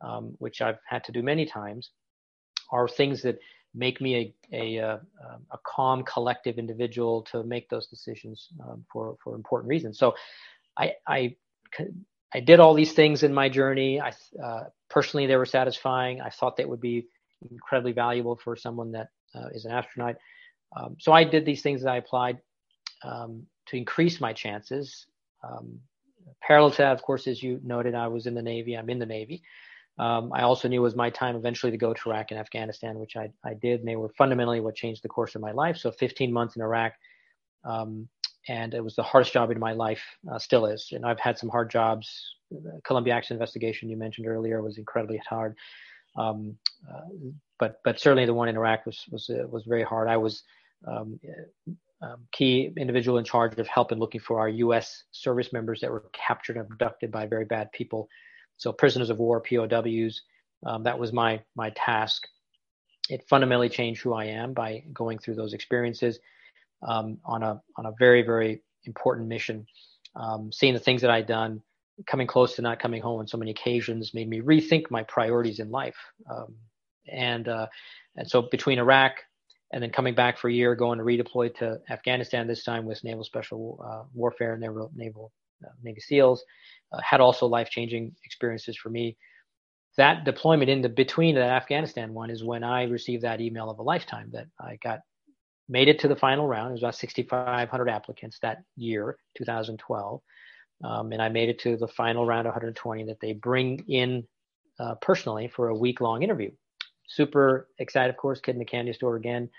[0.00, 1.90] um, which I've had to do many times,
[2.72, 3.38] are things that
[3.74, 4.98] make me a, a, uh,
[5.50, 9.98] a calm, collective individual to make those decisions um, for, for important reasons.
[9.98, 10.14] So
[10.76, 11.36] I, I,
[12.34, 14.00] I did all these things in my journey.
[14.00, 16.20] I, uh, personally, they were satisfying.
[16.20, 17.06] I thought they would be
[17.50, 20.16] incredibly valuable for someone that uh, is an astronaut.
[20.76, 22.38] Um, so I did these things that I applied
[23.02, 25.06] um, to increase my chances.
[25.42, 25.80] Um,
[26.42, 28.76] parallel to that, of course, as you noted, I was in the Navy.
[28.76, 29.42] I'm in the Navy.
[29.98, 32.98] Um, I also knew it was my time eventually to go to Iraq and Afghanistan,
[32.98, 33.80] which I, I did.
[33.80, 35.76] And they were fundamentally what changed the course of my life.
[35.76, 36.92] So 15 months in Iraq.
[37.64, 38.08] Um,
[38.48, 40.88] and it was the hardest job in my life, uh, still is.
[40.92, 42.08] And I've had some hard jobs.
[42.50, 45.54] The Columbia accident investigation you mentioned earlier was incredibly hard.
[46.16, 46.56] Um,
[46.90, 47.00] uh,
[47.58, 50.08] but but certainly the one in Iraq was was uh, was very hard.
[50.08, 50.44] I was
[50.86, 51.20] um,
[52.00, 55.04] um, key individual in charge of helping looking for our U.S.
[55.10, 58.08] service members that were captured and abducted by very bad people.
[58.58, 60.22] So prisoners of war, POWs.
[60.66, 62.26] Um, that was my my task.
[63.08, 66.18] It fundamentally changed who I am by going through those experiences
[66.86, 69.66] um, on a on a very very important mission.
[70.16, 71.62] Um, seeing the things that I'd done,
[72.06, 75.60] coming close to not coming home on so many occasions, made me rethink my priorities
[75.60, 75.96] in life.
[76.28, 76.56] Um,
[77.10, 77.66] and uh,
[78.16, 79.12] and so between Iraq
[79.72, 83.04] and then coming back for a year, going to redeploy to Afghanistan this time with
[83.04, 85.30] Naval Special uh, Warfare, Naval Naval
[85.82, 86.44] Navy SEALs,
[86.92, 89.16] uh, had also life changing experiences for me.
[89.96, 93.78] That deployment in the between that Afghanistan one is when I received that email of
[93.78, 95.00] a lifetime that I got
[95.68, 96.70] made it to the final round.
[96.70, 100.20] It was about 6,500 applicants that year, 2012.
[100.84, 104.24] Um, and I made it to the final round, 120, that they bring in
[104.78, 106.50] uh, personally for a week long interview.
[107.08, 109.50] Super excited, of course, kid in the candy store again.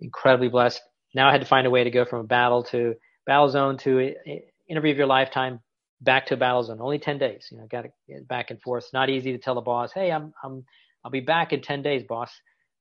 [0.00, 0.80] Incredibly blessed.
[1.14, 2.94] Now I had to find a way to go from a battle to
[3.26, 5.60] battle zone to a interview of your lifetime
[6.00, 6.80] back to a battle zone.
[6.80, 7.48] Only 10 days.
[7.50, 8.88] You know, got to get back and forth.
[8.92, 10.64] not easy to tell the boss, hey, I'm, I'm,
[11.04, 12.30] I'll be back in 10 days, boss.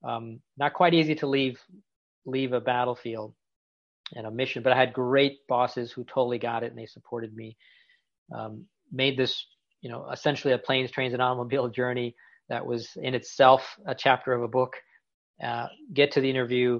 [0.03, 1.59] Um, not quite easy to leave
[2.25, 3.33] leave a battlefield
[4.13, 4.63] and a mission.
[4.63, 7.57] But I had great bosses who totally got it and they supported me.
[8.33, 9.45] Um, made this,
[9.81, 12.15] you know, essentially a planes, trains, and automobile journey
[12.49, 14.75] that was in itself a chapter of a book.
[15.43, 16.79] Uh, get to the interview.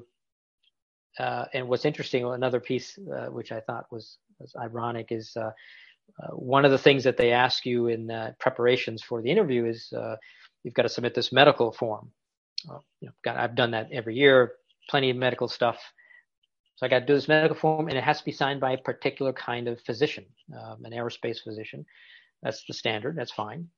[1.19, 4.17] Uh, and what's interesting, another piece uh, which I thought was,
[4.59, 5.51] ironic is uh,
[6.21, 9.65] uh, one of the things that they ask you in uh, preparations for the interview
[9.65, 9.93] is
[10.63, 12.11] you've got to submit this medical form.
[13.01, 14.53] you know, I've done that every year
[14.89, 15.79] plenty of medical stuff.
[16.75, 18.73] So I got to do this medical form, and it has to be signed by
[18.73, 21.85] a particular kind of physician, um, an aerospace physician.
[22.41, 23.15] That's the standard.
[23.15, 23.69] That's fine.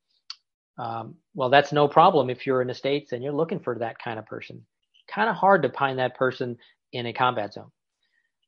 [0.77, 3.99] Um, well, that's no problem if you're in the states and you're looking for that
[3.99, 4.65] kind of person.
[5.07, 6.57] Kind of hard to find that person
[6.91, 7.71] in a combat zone.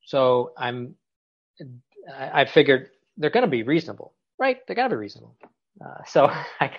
[0.06, 0.96] So I'm,
[2.14, 4.58] I, I figured they're going to be reasonable, right?
[4.68, 5.36] They got to be reasonable.
[5.84, 6.26] Uh, so
[6.60, 6.72] I,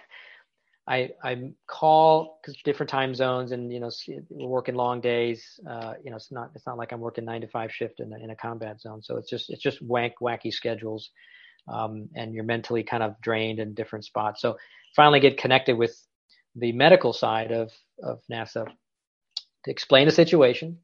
[0.89, 3.91] I I call because different time zones and you know
[4.31, 5.61] we're working long days.
[5.69, 8.13] Uh, you know it's not it's not like I'm working nine to five shift in
[8.13, 9.03] a, in a combat zone.
[9.03, 11.11] So it's just it's just wank wacky schedules,
[11.69, 14.41] um, and you're mentally kind of drained in different spots.
[14.41, 14.57] So
[14.97, 15.95] finally get connected with
[16.57, 17.71] the medical side of
[18.03, 18.67] of NASA
[19.65, 20.79] to explain the situation.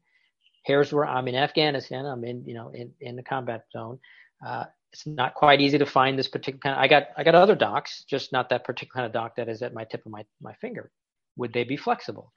[0.65, 2.05] Here's where I'm in Afghanistan.
[2.05, 3.99] I'm in you know in in the combat zone.
[4.45, 7.35] Uh, it's not quite easy to find this particular kind of, I got I got
[7.35, 10.11] other docs, just not that particular kind of doc that is at my tip of
[10.11, 10.89] my, my finger.
[11.35, 12.31] Would they be flexible?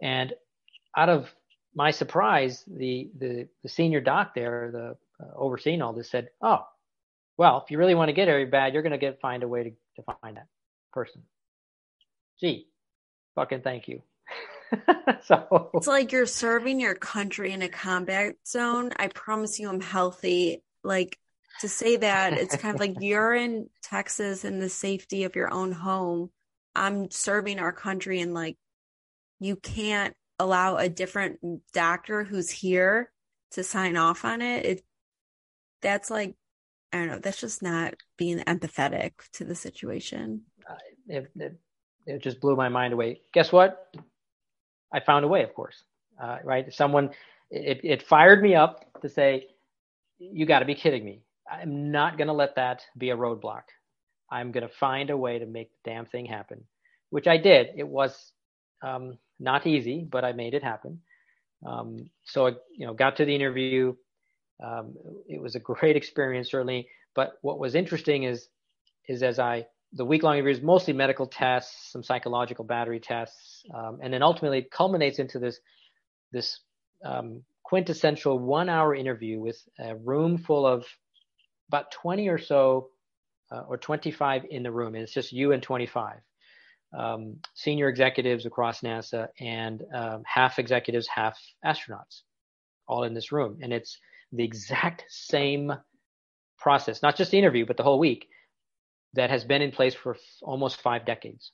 [0.00, 0.32] And
[0.96, 1.28] out of
[1.74, 6.66] my surprise, the the, the senior doc there, the uh, overseeing all this, said, "Oh,
[7.36, 9.48] well, if you really want to get very bad, you're going to get find a
[9.48, 10.46] way to, to find that
[10.92, 11.22] person."
[12.40, 12.66] Gee,
[13.34, 14.02] fucking thank you.
[15.24, 18.90] so it's like you're serving your country in a combat zone.
[18.96, 20.62] I promise you, I'm healthy.
[20.84, 21.18] Like
[21.60, 25.52] to say that it's kind of like you're in Texas in the safety of your
[25.52, 26.30] own home.
[26.74, 28.56] I'm serving our country and like
[29.40, 31.38] you can't allow a different
[31.72, 33.10] doctor who's here
[33.52, 34.66] to sign off on it.
[34.66, 34.84] It
[35.80, 36.34] that's like
[36.92, 40.42] I don't know, that's just not being empathetic to the situation.
[40.68, 40.74] Uh,
[41.08, 41.58] it, it,
[42.06, 43.20] it just blew my mind away.
[43.32, 43.92] Guess what?
[44.92, 45.82] I found a way, of course.
[46.22, 46.72] Uh, right?
[46.72, 47.10] Someone
[47.50, 49.48] it, it fired me up to say,
[50.32, 51.22] "You got to be kidding me!
[51.50, 53.62] I'm not going to let that be a roadblock.
[54.30, 56.64] I'm going to find a way to make the damn thing happen,
[57.10, 57.68] which I did.
[57.76, 58.32] It was
[58.82, 61.00] um, not easy, but I made it happen.
[61.66, 63.94] Um, so I, you know, got to the interview.
[64.62, 64.94] Um,
[65.28, 66.88] it was a great experience, certainly.
[67.14, 68.48] But what was interesting is,
[69.08, 69.66] is as I
[69.96, 74.22] the week long interview is mostly medical tests, some psychological battery tests, um, and then
[74.22, 75.60] ultimately it culminates into this
[76.32, 76.58] this
[77.04, 80.86] um, quintessential one hour interview with a room full of
[81.68, 82.90] about 20 or so
[83.52, 84.94] uh, or 25 in the room.
[84.94, 86.16] And it's just you and 25
[86.96, 92.22] um, senior executives across NASA and um, half executives, half astronauts,
[92.86, 93.58] all in this room.
[93.62, 93.98] And it's
[94.32, 95.72] the exact same
[96.58, 98.28] process, not just the interview, but the whole week
[99.14, 101.52] that has been in place for f- almost five decades.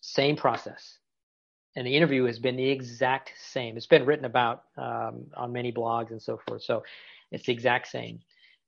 [0.00, 0.98] Same process.
[1.74, 3.76] And the interview has been the exact same.
[3.76, 6.62] It's been written about um, on many blogs and so forth.
[6.62, 6.82] So
[7.30, 8.20] it's the exact same.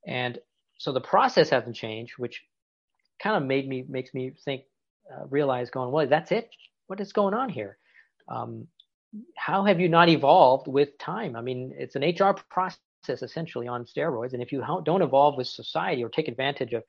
[0.07, 0.39] And
[0.77, 2.43] so the process hasn't changed, which
[3.21, 4.63] kind of made me makes me think
[5.13, 6.49] uh, realize going, well, that's it.
[6.87, 7.77] What is going on here?
[8.27, 8.67] Um,
[9.37, 11.35] how have you not evolved with time?
[11.35, 15.47] I mean, it's an HR process essentially on steroids, and if you don't evolve with
[15.47, 16.83] society or take advantage of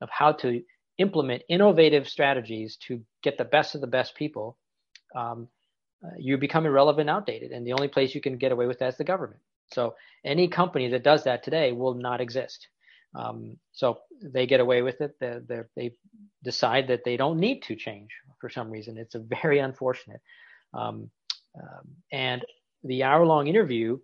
[0.00, 0.62] of how to
[0.98, 4.56] implement innovative strategies to get the best of the best people,
[5.14, 5.48] um,
[6.04, 8.88] uh, you become irrelevant, outdated, and the only place you can get away with that
[8.88, 9.40] is the government.
[9.72, 9.94] So
[10.24, 12.68] any company that does that today will not exist.
[13.14, 15.16] Um, so they get away with it.
[15.20, 15.92] They, they,
[16.42, 18.98] decide that they don't need to change for some reason.
[18.98, 20.20] It's very unfortunate.
[20.74, 21.10] Um,
[21.58, 22.44] um, and
[22.82, 23.98] the hour-long interview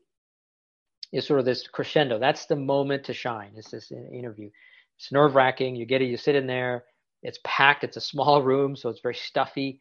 [1.13, 2.19] is sort of this crescendo.
[2.19, 3.53] That's the moment to shine.
[3.57, 4.49] It's this interview.
[4.97, 5.77] It's nerve-wracking.
[5.77, 6.07] You get it.
[6.07, 6.85] You sit in there.
[7.23, 7.85] It's packed.
[7.85, 9.81] It's a small room, so it's very stuffy.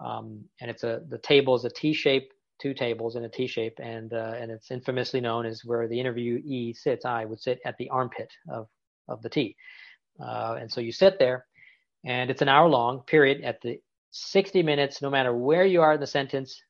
[0.00, 3.46] Um, and it's a the table is a T shape two tables in a T
[3.46, 7.04] shape, and uh, and it's infamously known as where the interviewee sits.
[7.04, 8.68] I would sit at the armpit of
[9.08, 9.56] of the T,
[10.20, 11.46] uh, and so you sit there,
[12.04, 13.42] and it's an hour long period.
[13.42, 13.80] At the
[14.10, 16.60] 60 minutes, no matter where you are in the sentence,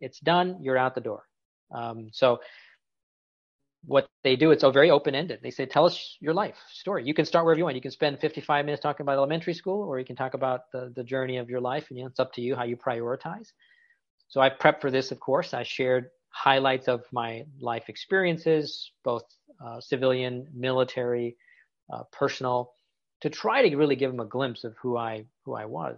[0.00, 0.58] it's done.
[0.60, 1.24] You're out the door.
[1.74, 2.38] Um, so
[3.88, 5.40] what they do, it's very open ended.
[5.42, 7.04] They say, tell us your life story.
[7.04, 7.74] You can start wherever you want.
[7.74, 10.92] You can spend 55 minutes talking about elementary school, or you can talk about the,
[10.94, 13.48] the journey of your life, and you know, it's up to you how you prioritize.
[14.28, 15.54] So I prepped for this, of course.
[15.54, 19.22] I shared highlights of my life experiences, both
[19.64, 21.36] uh, civilian, military,
[21.90, 22.72] uh, personal,
[23.22, 25.96] to try to really give them a glimpse of who I who I was.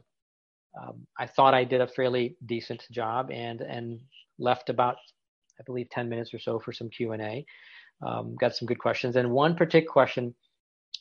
[0.81, 4.01] Um, I thought I did a fairly decent job, and and
[4.39, 4.97] left about
[5.59, 7.45] I believe 10 minutes or so for some Q and A.
[8.03, 10.35] Um, got some good questions, and one particular question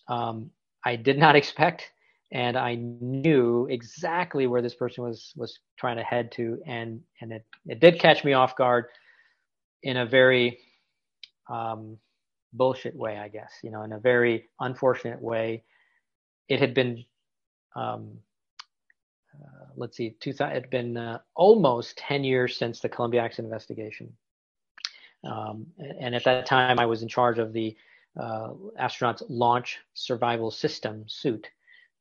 [0.07, 0.51] um,
[0.85, 1.91] I did not expect
[2.31, 7.31] and I knew exactly where this person was was trying to head to, and and
[7.31, 8.85] it it did catch me off guard
[9.81, 10.59] in a very
[11.49, 11.97] um,
[12.53, 13.51] bullshit way, I guess.
[13.63, 15.63] You know, in a very unfortunate way.
[16.49, 17.05] It had been,
[17.75, 18.17] um,
[19.35, 23.51] uh, let's see, two, it had been uh, almost ten years since the Columbia accident
[23.51, 24.11] investigation,
[25.24, 25.67] um,
[25.99, 27.76] and at that time I was in charge of the
[28.20, 28.49] uh,
[28.80, 31.47] astronauts launch survival system suit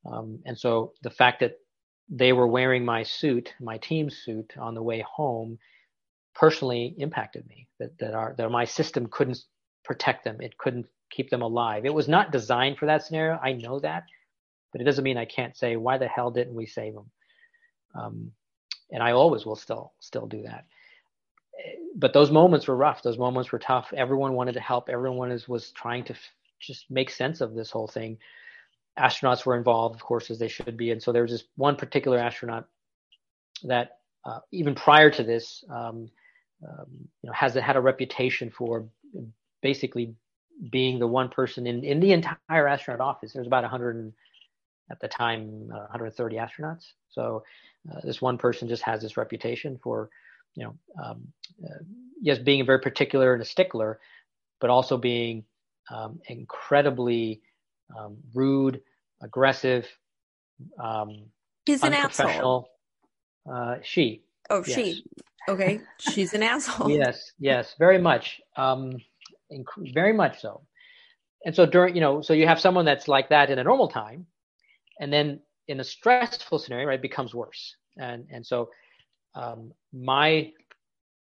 [0.04, 1.58] um, and so the fact that
[2.08, 5.58] they were wearing my suit, my team suit, on the way home,
[6.34, 7.66] personally impacted me.
[7.78, 9.44] That that our that my system couldn't
[9.84, 10.40] protect them.
[10.40, 11.84] It couldn't keep them alive.
[11.84, 13.38] It was not designed for that scenario.
[13.42, 14.04] I know that,
[14.72, 17.10] but it doesn't mean I can't say why the hell didn't we save them.
[17.94, 18.32] Um,
[18.90, 20.64] and I always will still still do that.
[21.94, 23.02] But those moments were rough.
[23.02, 23.92] Those moments were tough.
[23.96, 24.88] Everyone wanted to help.
[24.88, 28.18] Everyone is, was trying to f- just make sense of this whole thing
[28.98, 30.90] astronauts were involved, of course, as they should be.
[30.90, 32.68] And so there was this one particular astronaut
[33.64, 36.10] that, uh, even prior to this, um,
[36.68, 38.86] um, you know, has had a reputation for
[39.62, 40.14] basically
[40.70, 43.32] being the one person in, in the entire astronaut office.
[43.32, 44.12] There's about 100
[44.90, 46.92] at the time, uh, 130 astronauts.
[47.08, 47.44] So
[47.90, 50.10] uh, this one person just has this reputation for,
[50.54, 51.28] you know, um,
[51.64, 51.82] uh,
[52.20, 54.00] yes, being very particular and a stickler,
[54.60, 55.44] but also being
[55.90, 57.40] um, incredibly
[57.96, 58.80] um, rude,
[59.22, 59.86] aggressive,
[60.82, 61.26] um,
[61.66, 62.68] He's an asshole.
[63.50, 64.22] Uh, she.
[64.50, 64.74] Oh, yes.
[64.74, 65.04] she.
[65.48, 66.90] Okay, she's an asshole.
[66.90, 68.92] yes, yes, very much, um,
[69.52, 70.62] inc- very much so.
[71.44, 73.88] And so during, you know, so you have someone that's like that in a normal
[73.88, 74.26] time,
[75.00, 77.76] and then in a stressful scenario, right, it becomes worse.
[77.98, 78.70] And and so
[79.34, 80.52] um, my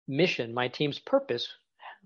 [0.07, 1.47] mission, my team's purpose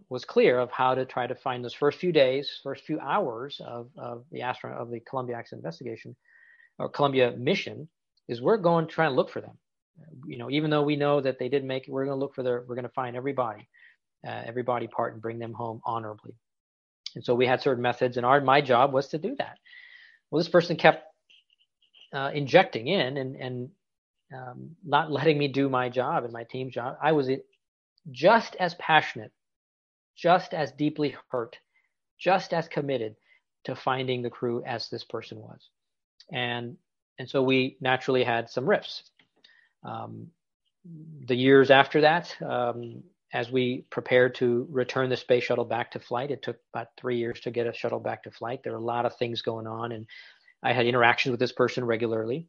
[0.10, 3.60] was clear of how to try to find those first few days, first few hours
[3.66, 6.16] of, of the astronaut of the Columbia accident investigation
[6.78, 7.88] or Columbia mission
[8.28, 9.58] is we're going to try and look for them.
[10.26, 12.36] You know, even though we know that they didn't make it, we're going to look
[12.36, 13.70] for their, we're going to find every body,
[14.28, 16.34] uh, every body part and bring them home honorably.
[17.16, 19.58] And so we had certain methods and our, my job was to do that.
[20.30, 21.06] Well, this person kept
[22.14, 23.70] uh, injecting in and, and
[24.36, 26.98] um, not letting me do my job and my team's job.
[27.02, 27.30] I was
[28.12, 29.32] just as passionate
[30.16, 31.58] just as deeply hurt
[32.20, 33.16] just as committed
[33.66, 35.70] to finding the crew as this person was.
[36.32, 36.78] And
[37.18, 39.04] and so we naturally had some rifts.
[39.84, 40.28] Um,
[41.28, 46.00] the years after that, um, as we prepared to return the space shuttle back to
[46.00, 48.62] flight, it took about three years to get a shuttle back to flight.
[48.64, 50.08] There were a lot of things going on, and
[50.62, 52.48] I had interactions with this person regularly.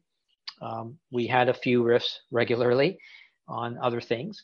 [0.61, 2.99] Um, we had a few rifts regularly
[3.47, 4.43] on other things.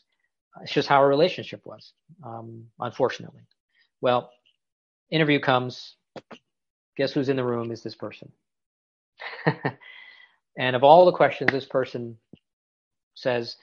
[0.62, 1.92] It's just how our relationship was,
[2.24, 3.42] um, unfortunately.
[4.00, 4.30] Well,
[5.10, 5.96] interview comes.
[6.96, 8.30] Guess who's in the room is this person.
[10.58, 12.16] and of all the questions, this person
[13.14, 13.56] says,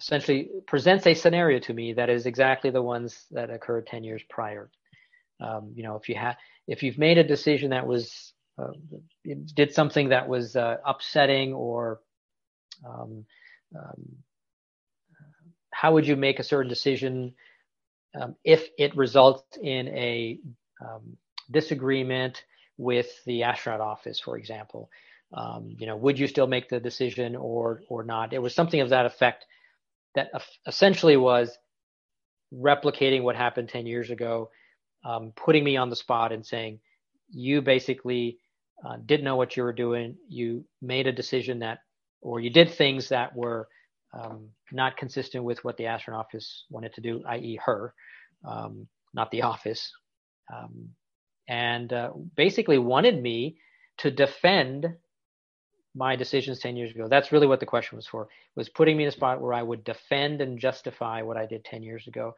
[0.00, 4.22] essentially presents a scenario to me that is exactly the ones that occurred 10 years
[4.28, 4.70] prior.
[5.40, 8.72] Um, you know, if you have, if you've made a decision that was, uh,
[9.54, 12.00] did something that was uh, upsetting or
[12.86, 13.24] um,
[13.74, 14.16] um,
[15.70, 17.34] how would you make a certain decision
[18.18, 20.38] um, if it results in a
[20.80, 21.16] um,
[21.50, 22.44] disagreement
[22.78, 24.90] with the astronaut office, for example?
[25.34, 28.32] Um, you know, would you still make the decision or or not?
[28.32, 29.44] It was something of that effect
[30.14, 30.30] that
[30.66, 31.58] essentially was
[32.54, 34.50] replicating what happened 10 years ago,
[35.34, 36.80] putting me on the spot and saying,
[37.30, 38.38] you basically
[38.84, 40.16] uh, didn't know what you were doing.
[40.28, 41.78] You made a decision that,
[42.20, 43.68] or you did things that were
[44.12, 47.94] um, not consistent with what the astronaut office wanted to do, i.e., her,
[48.44, 49.92] um, not the office,
[50.54, 50.90] um,
[51.48, 53.58] and uh, basically wanted me
[53.98, 54.86] to defend
[55.94, 57.08] my decisions 10 years ago.
[57.08, 59.62] That's really what the question was for, was putting me in a spot where I
[59.62, 62.34] would defend and justify what I did 10 years ago.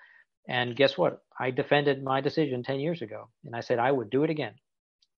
[0.48, 1.22] And guess what?
[1.38, 3.28] I defended my decision 10 years ago.
[3.44, 4.54] And I said I would do it again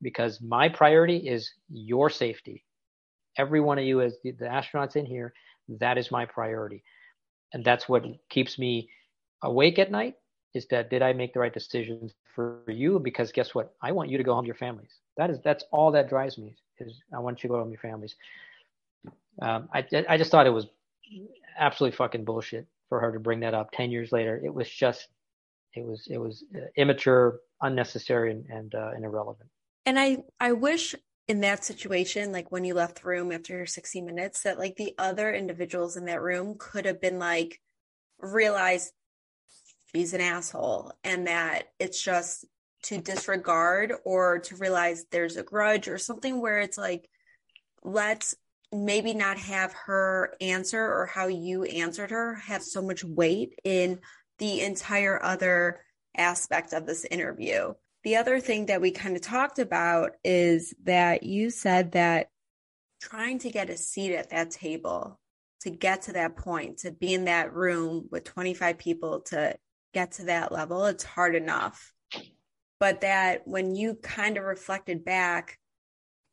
[0.02, 2.64] because my priority is your safety.
[3.36, 5.32] Every one of you, as the astronauts in here,
[5.68, 6.82] that is my priority.
[7.52, 8.90] And that's what keeps me
[9.42, 10.16] awake at night
[10.54, 12.98] is that did I make the right decisions for you?
[12.98, 13.74] Because guess what?
[13.82, 14.90] I want you to go home to your families.
[15.16, 17.72] That is that's all that drives me is I want you to go home to
[17.72, 18.14] your families.
[19.42, 20.66] Um, I I just thought it was
[21.58, 24.40] absolutely fucking bullshit for her to bring that up ten years later.
[24.44, 25.08] It was just
[25.74, 29.48] it was it was uh, immature, unnecessary, and and, uh, and irrelevant.
[29.90, 30.94] And I I wish
[31.26, 34.76] in that situation, like when you left the room after your 60 minutes, that like
[34.76, 37.60] the other individuals in that room could have been like
[38.20, 38.92] realized
[39.92, 42.44] she's an asshole and that it's just
[42.84, 47.10] to disregard or to realize there's a grudge or something where it's like
[47.82, 48.36] let's
[48.70, 53.98] maybe not have her answer or how you answered her have so much weight in
[54.38, 55.80] the entire other
[56.16, 57.74] aspect of this interview.
[58.02, 62.28] The other thing that we kind of talked about is that you said that
[63.00, 65.20] trying to get a seat at that table
[65.60, 69.54] to get to that point, to be in that room with 25 people to
[69.92, 71.92] get to that level, it's hard enough.
[72.78, 75.58] But that when you kind of reflected back,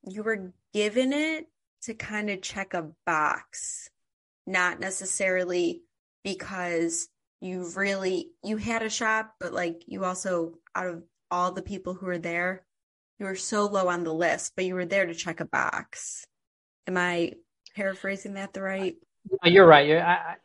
[0.07, 1.47] you were given it
[1.83, 3.89] to kind of check a box,
[4.45, 5.81] not necessarily
[6.23, 7.09] because
[7.41, 11.93] you really you had a shop but like you also out of all the people
[11.93, 12.65] who were there,
[13.19, 16.25] you were so low on the list, but you were there to check a box.
[16.85, 17.33] Am I
[17.75, 18.95] paraphrasing that the right?
[19.43, 19.87] Uh, you're right.
[19.87, 20.35] You're, I,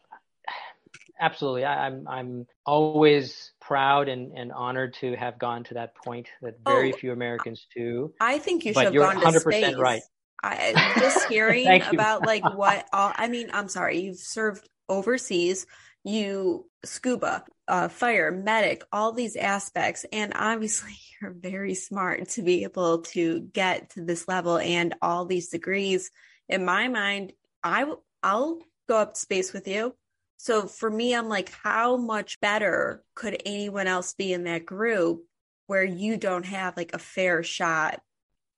[1.21, 1.65] absolutely.
[1.65, 6.29] I, am I'm, I'm always proud and, and honored to have gone to that point
[6.41, 8.13] that oh, very oh, few Americans do.
[8.21, 9.77] I think you should have gone 100% to space.
[9.77, 10.03] right.
[10.43, 15.67] I just hearing about like what all I mean, I'm sorry, you've served overseas,
[16.03, 20.05] you scuba, uh, fire, medic, all these aspects.
[20.13, 25.25] And obviously you're very smart to be able to get to this level and all
[25.25, 26.11] these degrees.
[26.49, 27.91] In my mind, I
[28.23, 29.95] I'll go up to space with you.
[30.37, 35.25] So for me, I'm like, how much better could anyone else be in that group
[35.69, 38.01] where you don't have like a fair shot?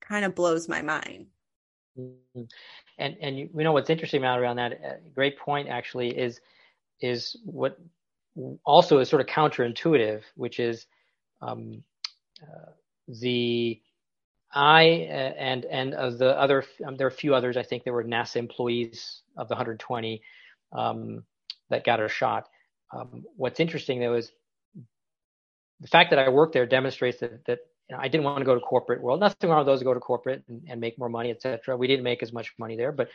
[0.01, 1.27] Kind of blows my mind.
[1.97, 2.43] Mm-hmm.
[2.97, 6.39] And and you, you know what's interesting about around that uh, great point actually is
[7.01, 7.77] is what
[8.65, 10.85] also is sort of counterintuitive, which is
[11.41, 11.83] um,
[12.41, 12.71] uh,
[13.07, 13.81] the
[14.53, 17.83] I uh, and and of the other um, there are a few others I think
[17.83, 20.21] there were NASA employees of the 120
[20.71, 21.23] um,
[21.69, 22.47] that got her shot.
[22.93, 24.31] Um, what's interesting though is
[25.81, 27.59] the fact that I worked there demonstrates that, that
[27.89, 29.19] you know, I didn't want to go to corporate world.
[29.19, 31.75] Nothing wrong with those who go to corporate and, and make more money, etc.
[31.75, 33.09] We didn't make as much money there, but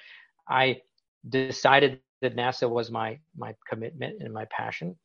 [0.48, 0.82] I
[1.28, 4.96] decided that NASA was my my commitment and my passion,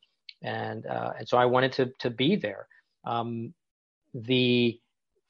[0.41, 2.67] and uh, and so I wanted to to be there.
[3.05, 3.53] Um,
[4.13, 4.79] the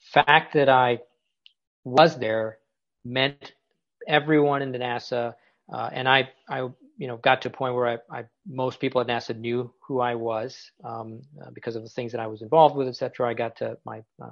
[0.00, 1.00] fact that I
[1.84, 2.58] was there
[3.04, 3.52] meant
[4.08, 5.34] everyone in the NASA,
[5.72, 9.00] uh, and I I you know, got to a point where I, I most people
[9.00, 12.42] at NASA knew who I was um, uh, because of the things that I was
[12.42, 13.28] involved with, etc.
[13.28, 14.30] I got to my uh,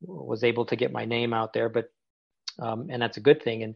[0.00, 1.90] was able to get my name out there, but
[2.58, 3.62] um, and that's a good thing.
[3.62, 3.74] And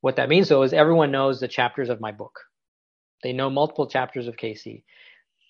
[0.00, 2.40] what that means though is everyone knows the chapters of my book.
[3.22, 4.84] They know multiple chapters of KC.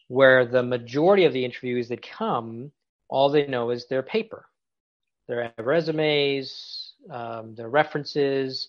[0.09, 2.73] Where the majority of the interviews that come,
[3.09, 4.47] all they know is their paper,
[5.27, 8.69] their resumes, um, their references,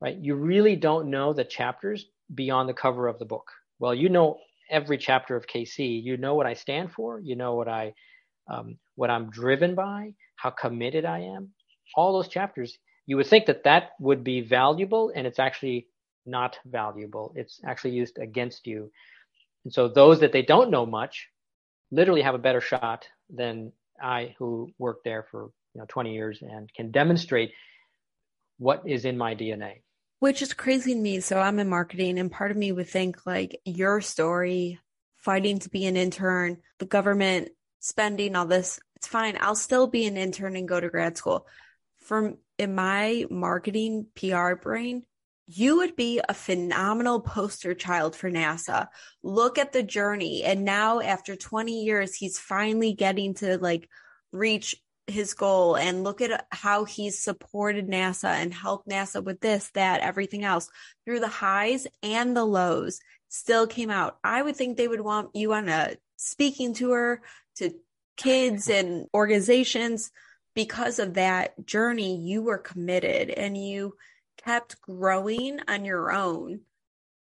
[0.00, 0.16] right?
[0.16, 3.50] You really don't know the chapters beyond the cover of the book.
[3.78, 4.38] Well, you know
[4.70, 6.02] every chapter of KC.
[6.02, 7.20] You know what I stand for.
[7.20, 7.94] You know what I,
[8.48, 11.50] um, what I'm driven by, how committed I am.
[11.94, 12.76] All those chapters.
[13.06, 15.86] You would think that that would be valuable, and it's actually
[16.26, 17.32] not valuable.
[17.36, 18.90] It's actually used against you.
[19.68, 21.28] And so those that they don't know much,
[21.90, 26.38] literally have a better shot than I, who worked there for you know 20 years
[26.40, 27.52] and can demonstrate
[28.56, 29.82] what is in my DNA
[30.20, 31.20] which is crazy to me.
[31.20, 34.80] So I'm in marketing, and part of me would think like your story,
[35.16, 37.50] fighting to be an intern, the government
[37.80, 39.38] spending all this, it's fine.
[39.40, 41.46] I'll still be an intern and go to grad school.
[41.98, 45.04] From in my marketing PR brain,
[45.50, 48.88] you would be a phenomenal poster child for NASA.
[49.22, 50.44] Look at the journey.
[50.44, 53.88] And now after 20 years, he's finally getting to like
[54.30, 54.76] reach
[55.06, 60.02] his goal and look at how he's supported NASA and helped NASA with this, that,
[60.02, 60.68] everything else
[61.06, 64.18] through the highs and the lows still came out.
[64.22, 67.22] I would think they would want you on a speaking tour
[67.56, 67.72] to
[68.18, 70.10] kids and organizations
[70.54, 72.20] because of that journey.
[72.20, 73.94] You were committed and you
[74.44, 76.60] kept growing on your own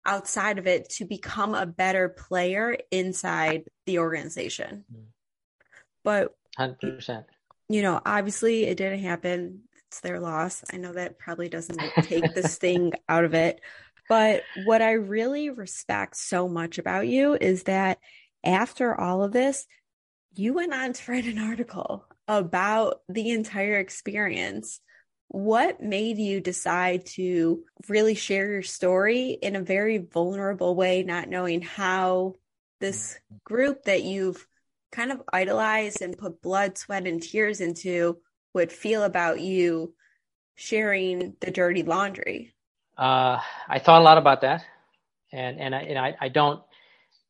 [0.07, 4.85] outside of it to become a better player inside the organization.
[6.03, 7.25] But 100%
[7.69, 9.63] you know, obviously it didn't happen.
[9.89, 10.65] It's their loss.
[10.73, 13.61] I know that probably doesn't take this thing out of it.
[14.09, 17.99] But what I really respect so much about you is that
[18.45, 19.67] after all of this,
[20.35, 24.81] you went on to write an article about the entire experience.
[25.35, 31.29] What made you decide to really share your story in a very vulnerable way, not
[31.29, 32.35] knowing how
[32.79, 34.47] this group that you've
[34.93, 38.19] kind of idolized and put blood, sweat, and tears into
[38.55, 39.93] would feel about you
[40.55, 42.55] sharing the dirty laundry?
[42.97, 44.65] Uh, I thought a lot about that,
[45.33, 46.63] and and I and I, I don't.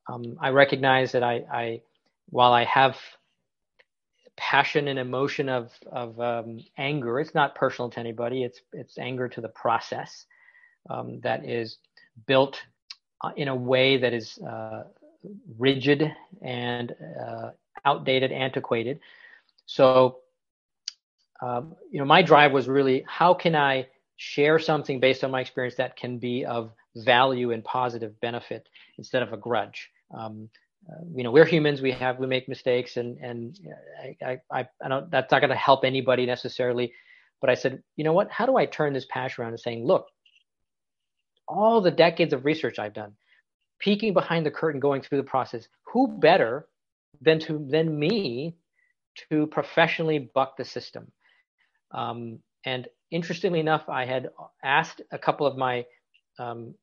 [0.07, 1.81] Um, I recognize that I, I
[2.29, 2.97] while I have
[4.37, 8.43] passion and emotion of of um, anger, it's not personal to anybody.
[8.43, 10.25] It's it's anger to the process
[10.89, 11.77] um, that is
[12.27, 12.61] built
[13.21, 14.83] uh, in a way that is uh,
[15.57, 16.11] rigid
[16.41, 17.49] and uh,
[17.85, 18.99] outdated, antiquated.
[19.65, 20.19] So,
[21.41, 25.41] um, you know, my drive was really how can I share something based on my
[25.41, 28.67] experience that can be of value and positive benefit
[28.97, 29.89] instead of a grudge.
[30.17, 30.49] Um,
[30.89, 31.81] uh, you know, we're humans.
[31.81, 33.57] We have we make mistakes, and and
[34.21, 35.09] I I, I don't.
[35.09, 36.93] That's not going to help anybody necessarily.
[37.41, 38.29] But I said, you know what?
[38.31, 40.07] How do I turn this passion around and saying, look,
[41.47, 43.13] all the decades of research I've done,
[43.79, 46.67] peeking behind the curtain, going through the process, who better
[47.21, 48.55] than to than me
[49.29, 51.11] to professionally buck the system?
[51.91, 54.29] Um, and interestingly enough, I had
[54.63, 55.85] asked a couple of my
[56.37, 56.75] um,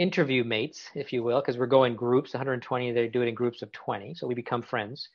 [0.00, 3.60] interview mates, if you will, because we're going groups, 120, they do it in groups
[3.60, 5.08] of 20, so we become friends.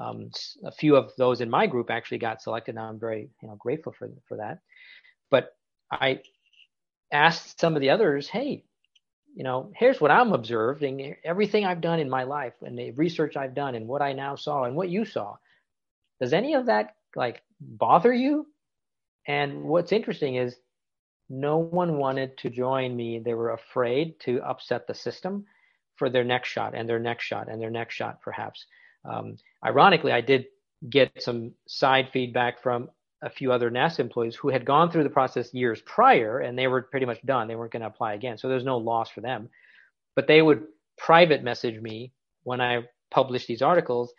[0.00, 0.30] Um,
[0.64, 2.74] a few of those in my group actually got selected.
[2.74, 4.58] Now I'm very you know grateful for for that.
[5.30, 5.54] But
[5.90, 6.22] I
[7.12, 8.64] asked some of the others, hey,
[9.34, 13.36] you know, here's what I'm observing, everything I've done in my life and the research
[13.36, 15.36] I've done and what I now saw and what you saw.
[16.20, 18.46] Does any of that like bother you?
[19.26, 20.56] And what's interesting is
[21.28, 23.18] no one wanted to join me.
[23.18, 25.44] They were afraid to upset the system
[25.96, 28.66] for their next shot and their next shot and their next shot, perhaps.
[29.04, 30.46] Um, ironically, I did
[30.88, 32.90] get some side feedback from
[33.22, 36.66] a few other NASA employees who had gone through the process years prior and they
[36.66, 37.46] were pretty much done.
[37.46, 38.36] They weren't going to apply again.
[38.36, 39.48] So there's no loss for them.
[40.16, 40.64] But they would
[40.98, 42.12] private message me
[42.42, 44.12] when I published these articles,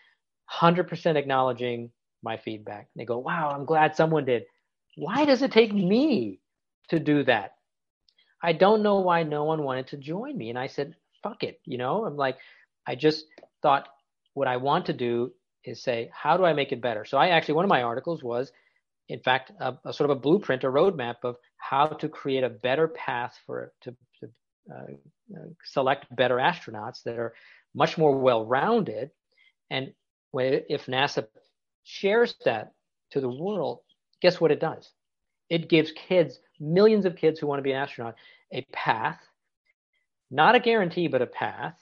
[0.51, 1.91] 100% acknowledging
[2.23, 2.87] my feedback.
[2.95, 4.43] They go, wow, I'm glad someone did.
[4.95, 6.39] Why does it take me
[6.89, 7.55] to do that?
[8.41, 10.49] I don't know why no one wanted to join me.
[10.49, 11.59] And I said, fuck it.
[11.65, 12.37] You know, I'm like,
[12.85, 13.25] I just
[13.61, 13.87] thought
[14.33, 15.31] what I want to do
[15.63, 17.05] is say, how do I make it better?
[17.05, 18.51] So I actually, one of my articles was
[19.09, 22.49] in fact, a, a, sort of a blueprint, a roadmap of how to create a
[22.49, 24.29] better path for to, to
[24.71, 27.33] uh, uh, select better astronauts that are
[27.75, 29.11] much more well-rounded.
[29.69, 29.93] And
[30.33, 31.27] if NASA
[31.83, 32.73] shares that
[33.11, 33.79] to the world,
[34.21, 34.89] guess what it does?
[35.49, 38.15] It gives kids, millions of kids who want to be an astronaut,
[38.51, 39.19] a path,
[40.31, 41.75] not a guarantee, but a path.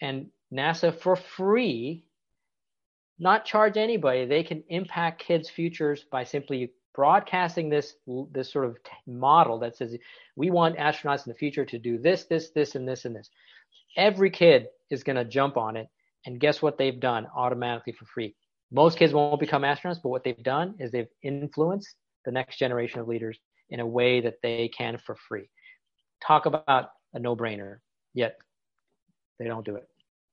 [0.00, 2.04] And NASA for free,
[3.18, 4.26] not charge anybody.
[4.26, 7.94] They can impact kids' futures by simply broadcasting this
[8.32, 9.96] this sort of model that says
[10.36, 13.30] we want astronauts in the future to do this, this, this, and this, and this.
[13.96, 15.88] Every kid is going to jump on it,
[16.26, 18.34] and guess what they've done automatically for free?
[18.72, 21.94] Most kids won't become astronauts, but what they've done is they've influenced
[22.24, 23.38] the next generation of leaders
[23.70, 25.48] in a way that they can for free.
[26.26, 27.78] Talk about a no-brainer.
[28.12, 28.36] Yet
[29.38, 29.86] they don't do it.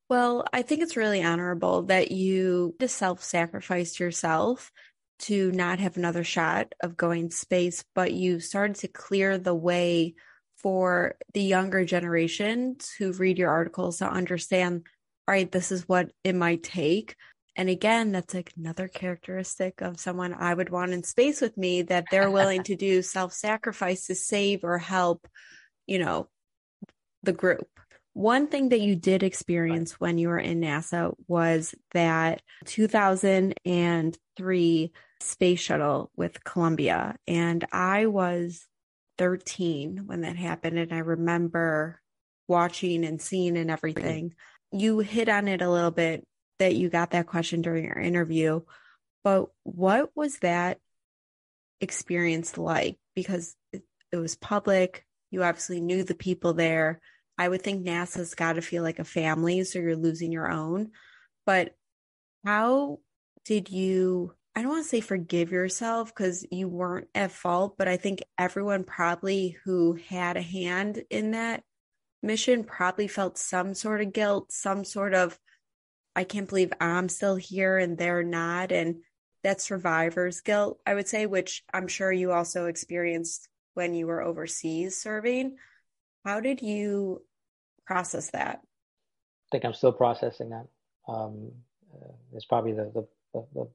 [0.09, 4.71] Well, I think it's really honorable that you self sacrificed yourself
[5.19, 10.15] to not have another shot of going space, but you started to clear the way
[10.57, 14.85] for the younger generations who read your articles to understand,
[15.27, 17.15] all right, this is what it might take.
[17.57, 21.81] And again, that's like another characteristic of someone I would want in space with me
[21.81, 25.27] that they're willing to do self sacrifice to save or help,
[25.87, 26.27] you know,
[27.23, 27.67] the group.
[28.13, 35.59] One thing that you did experience when you were in NASA was that 2003 space
[35.59, 37.15] shuttle with Columbia.
[37.27, 38.67] And I was
[39.17, 40.77] 13 when that happened.
[40.79, 41.99] And I remember
[42.47, 44.33] watching and seeing and everything.
[44.71, 46.25] You hit on it a little bit
[46.59, 48.61] that you got that question during your interview.
[49.23, 50.79] But what was that
[51.81, 52.97] experience like?
[53.15, 57.01] Because it, it was public, you obviously knew the people there
[57.37, 60.91] I would think NASA's got to feel like a family, so you're losing your own.
[61.45, 61.75] But
[62.43, 62.99] how
[63.45, 64.33] did you?
[64.55, 68.23] I don't want to say forgive yourself because you weren't at fault, but I think
[68.39, 71.61] everyone probably who had a hand in that
[72.23, 75.37] mission probably felt some sort of guilt, some sort of,
[76.17, 78.71] I can't believe I'm still here and they're not.
[78.71, 79.03] And
[79.43, 84.23] that survivor's guilt, I would say, which I'm sure you also experienced when you were
[84.23, 85.57] overseas serving.
[86.25, 87.21] How did you
[87.85, 88.61] process that?
[88.63, 90.65] I think I'm still processing that.
[91.07, 91.51] Um,
[91.93, 93.67] uh, it's probably the, the, the, the,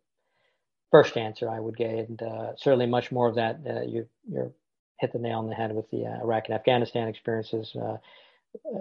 [0.91, 3.61] first answer I would get, and uh, certainly much more of that.
[3.67, 4.53] Uh, you you
[5.01, 7.75] hit the nail on the head with the uh, Iraq and Afghanistan experiences.
[7.75, 7.97] Uh,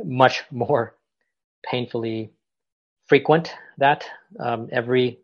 [0.04, 0.94] much more
[1.64, 2.32] painfully
[3.12, 3.54] frequent.
[3.78, 4.06] That
[4.40, 5.20] um, every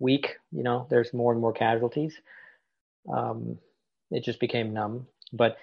[0.00, 2.12] week, you know, there's more and more casualties.
[3.08, 3.56] Um,
[4.10, 5.58] it just became numb, but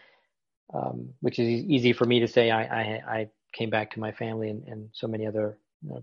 [0.74, 2.52] um, which is easy for me to say.
[2.52, 2.84] I, I,
[3.18, 5.58] I came back to my family, and, and so many other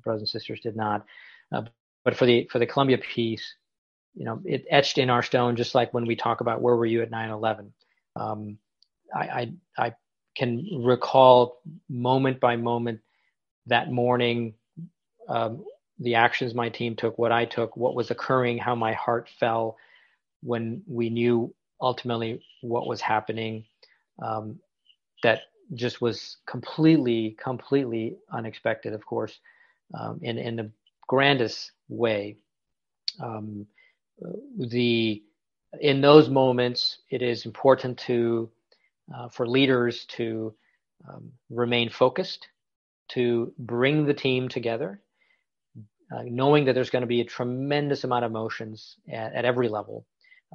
[0.04, 1.06] brothers and sisters did not.
[1.50, 1.62] Uh,
[2.04, 3.54] but for the for the Columbia piece,
[4.14, 6.84] you know, it etched in our stone, just like when we talk about where were
[6.84, 7.70] you at 9/11.
[8.16, 8.58] Um,
[9.14, 9.94] I, I I
[10.36, 13.00] can recall moment by moment
[13.64, 14.52] that morning,
[15.28, 15.64] um,
[15.98, 19.76] the actions my team took, what I took, what was occurring, how my heart fell
[20.42, 23.64] when we knew ultimately what was happening
[24.22, 24.58] um,
[25.22, 25.42] that
[25.74, 29.38] just was completely, completely unexpected, of course,
[29.98, 30.70] um, in, in the
[31.06, 32.36] grandest way.
[33.20, 33.66] Um,
[34.58, 35.22] the
[35.80, 38.50] in those moments, it is important to
[39.14, 40.54] uh, for leaders to
[41.08, 42.48] um, remain focused,
[43.08, 45.00] to bring the team together,
[46.14, 49.68] uh, knowing that there's going to be a tremendous amount of emotions at, at every
[49.68, 50.06] level,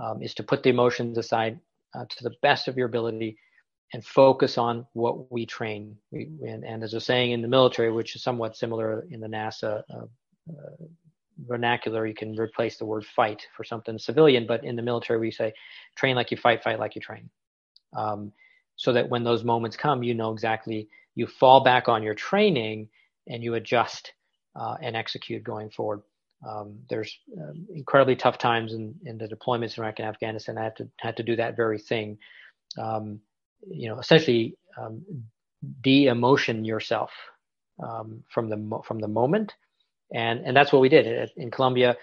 [0.02, 1.60] um, is to put the emotions aside
[1.94, 3.38] uh, to the best of your ability
[3.94, 5.98] and focus on what we train.
[6.12, 9.28] We, and, and, there's a saying in the military, which is somewhat similar in the
[9.28, 10.06] NASA uh,
[10.50, 10.86] uh,
[11.46, 12.06] vernacular.
[12.06, 15.54] You can replace the word fight for something civilian, but in the military, we say
[15.98, 17.30] train like you fight, fight like you train.
[17.96, 18.32] Um,
[18.78, 22.88] so that when those moments come, you know exactly, you fall back on your training
[23.28, 24.14] and you adjust
[24.56, 26.02] uh, and execute going forward.
[26.48, 30.58] Um, there's uh, incredibly tough times in, in the deployments in Iraq and Afghanistan.
[30.58, 32.18] I had to had to do that very thing.
[32.80, 33.20] Um,
[33.68, 35.04] you know, essentially um,
[35.82, 37.12] de-emotion yourself
[37.84, 39.54] um, from the from the moment,
[40.14, 41.96] and and that's what we did in Columbia.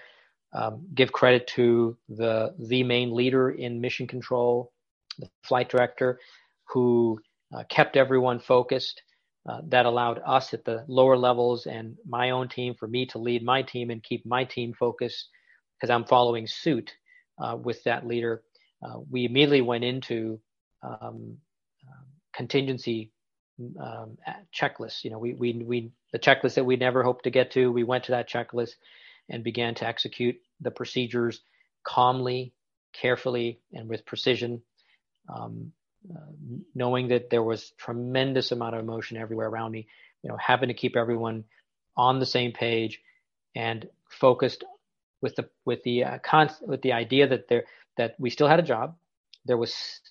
[0.53, 4.71] Um, give credit to the the main leader in mission control,
[5.19, 6.19] the flight director,
[6.69, 7.19] who
[7.55, 9.01] uh, kept everyone focused.
[9.47, 13.17] Uh, that allowed us at the lower levels and my own team for me to
[13.17, 15.29] lead my team and keep my team focused
[15.75, 16.91] because I'm following suit
[17.41, 18.43] uh, with that leader.
[18.83, 20.39] Uh, we immediately went into
[20.83, 21.37] um,
[22.33, 23.11] contingency
[23.81, 24.17] um,
[24.53, 25.03] checklist.
[25.03, 27.83] You know, we, we, we, the checklist that we never hoped to get to, we
[27.83, 28.71] went to that checklist
[29.29, 31.41] and began to execute the procedures
[31.83, 32.53] calmly,
[32.93, 34.61] carefully, and with precision,
[35.33, 35.71] um,
[36.15, 36.19] uh,
[36.75, 39.87] knowing that there was tremendous amount of emotion everywhere around me,
[40.23, 41.43] you know, having to keep everyone
[41.97, 43.01] on the same page
[43.55, 44.63] and focused
[45.21, 47.65] with the, with the, uh, con- with the idea that there,
[47.97, 48.95] that we still had a job.
[49.45, 50.01] There was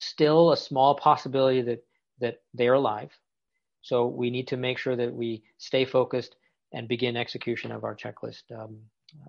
[0.00, 1.84] still a small possibility that
[2.18, 3.10] that they're alive.
[3.82, 6.36] So we need to make sure that we stay focused
[6.72, 8.42] and begin execution of our checklist.
[8.56, 8.78] Um,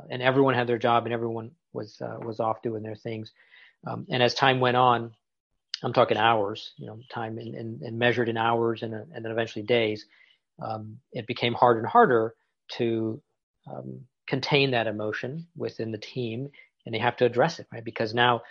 [0.10, 3.32] and everyone had their job, and everyone was uh, was off doing their things.
[3.86, 5.12] Um, and as time went on,
[5.84, 10.06] I'm talking hours, you know, time and, measured in hours and, and then eventually days.
[10.62, 12.36] Um, it became harder and harder
[12.74, 13.22] to
[13.72, 16.50] um, contain that emotion within the team,
[16.86, 17.84] and they have to address it, right?
[17.84, 18.42] Because now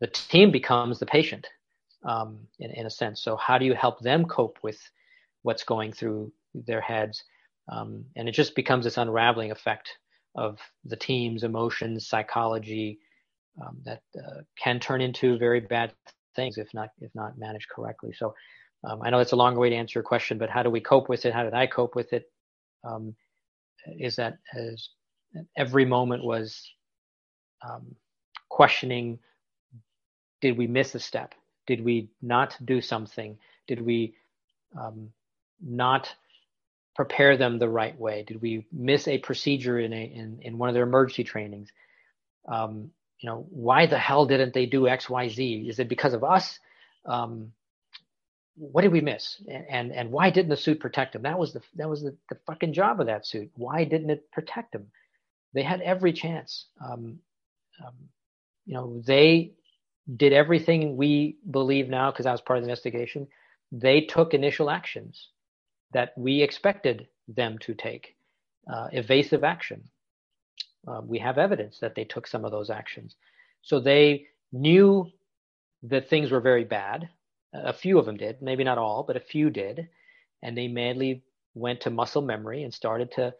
[0.00, 1.46] the team becomes the patient
[2.04, 3.22] um, in, in a sense.
[3.22, 4.78] So how do you help them cope with
[5.42, 7.24] what's going through their heads?
[7.70, 9.98] Um, and it just becomes this unraveling effect
[10.36, 13.00] of the team's emotions, psychology
[13.60, 15.92] um, that uh, can turn into very bad
[16.38, 18.12] things if not if not managed correctly.
[18.16, 18.34] So
[18.84, 20.80] um, I know it's a long way to answer your question, but how do we
[20.80, 21.34] cope with it?
[21.34, 22.30] How did I cope with it?
[22.88, 23.14] Um,
[23.98, 24.88] is that as
[25.56, 26.62] every moment was
[27.68, 27.94] um,
[28.48, 29.18] questioning
[30.40, 31.34] did we miss a step
[31.66, 33.36] did we not do something
[33.66, 34.14] did we
[34.80, 35.10] um,
[35.60, 36.08] not
[36.94, 40.68] prepare them the right way did we miss a procedure in a in, in one
[40.68, 41.68] of their emergency trainings
[42.48, 45.66] um, you know why the hell didn't they do x y z?
[45.68, 46.58] Is it because of us?
[47.04, 47.52] Um,
[48.56, 49.40] what did we miss?
[49.48, 51.22] And, and, and why didn't the suit protect them?
[51.22, 53.50] That was the that was the, the fucking job of that suit.
[53.54, 54.86] Why didn't it protect them?
[55.54, 56.66] They had every chance.
[56.84, 57.20] Um,
[57.84, 57.94] um,
[58.66, 59.52] you know they
[60.16, 63.26] did everything we believe now because I was part of the investigation.
[63.70, 65.28] They took initial actions
[65.92, 68.16] that we expected them to take,
[68.72, 69.82] uh, evasive action.
[70.88, 73.16] Uh, we have evidence that they took some of those actions.
[73.62, 75.10] So they knew
[75.82, 77.08] that things were very bad.
[77.52, 79.88] A few of them did, maybe not all, but a few did.
[80.42, 81.22] And they madly
[81.54, 83.34] went to muscle memory and started to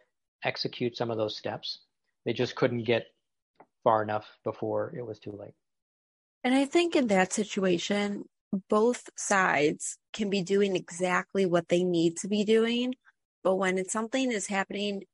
[0.45, 1.81] execute some of those steps.
[2.25, 3.07] They just couldn't get
[3.85, 5.55] far enough before it was too late.
[6.45, 8.25] And I think in that situation,
[8.69, 12.95] both sides can be doing exactly what they need to be doing.
[13.43, 15.05] But when it's something is happening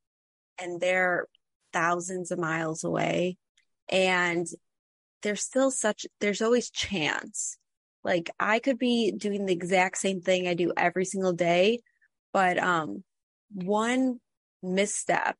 [0.61, 1.26] and they're
[1.75, 3.37] thousands of miles away
[3.91, 4.47] and
[5.22, 7.59] there's still such, there's always chance.
[8.03, 11.81] Like I could be doing the exact same thing I do every single day,
[12.33, 13.03] but, um,
[13.53, 14.20] one
[14.62, 15.37] misstep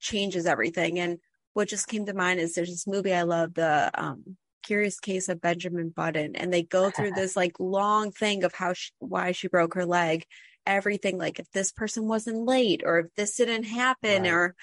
[0.00, 0.98] changes everything.
[0.98, 1.18] And
[1.52, 5.28] what just came to mind is there's this movie I love, the, um, Curious Case
[5.30, 9.32] of Benjamin Button, and they go through this like long thing of how she, why
[9.32, 10.24] she broke her leg,
[10.66, 14.30] everything like if this person wasn't late or if this didn't happen right.
[14.30, 14.54] or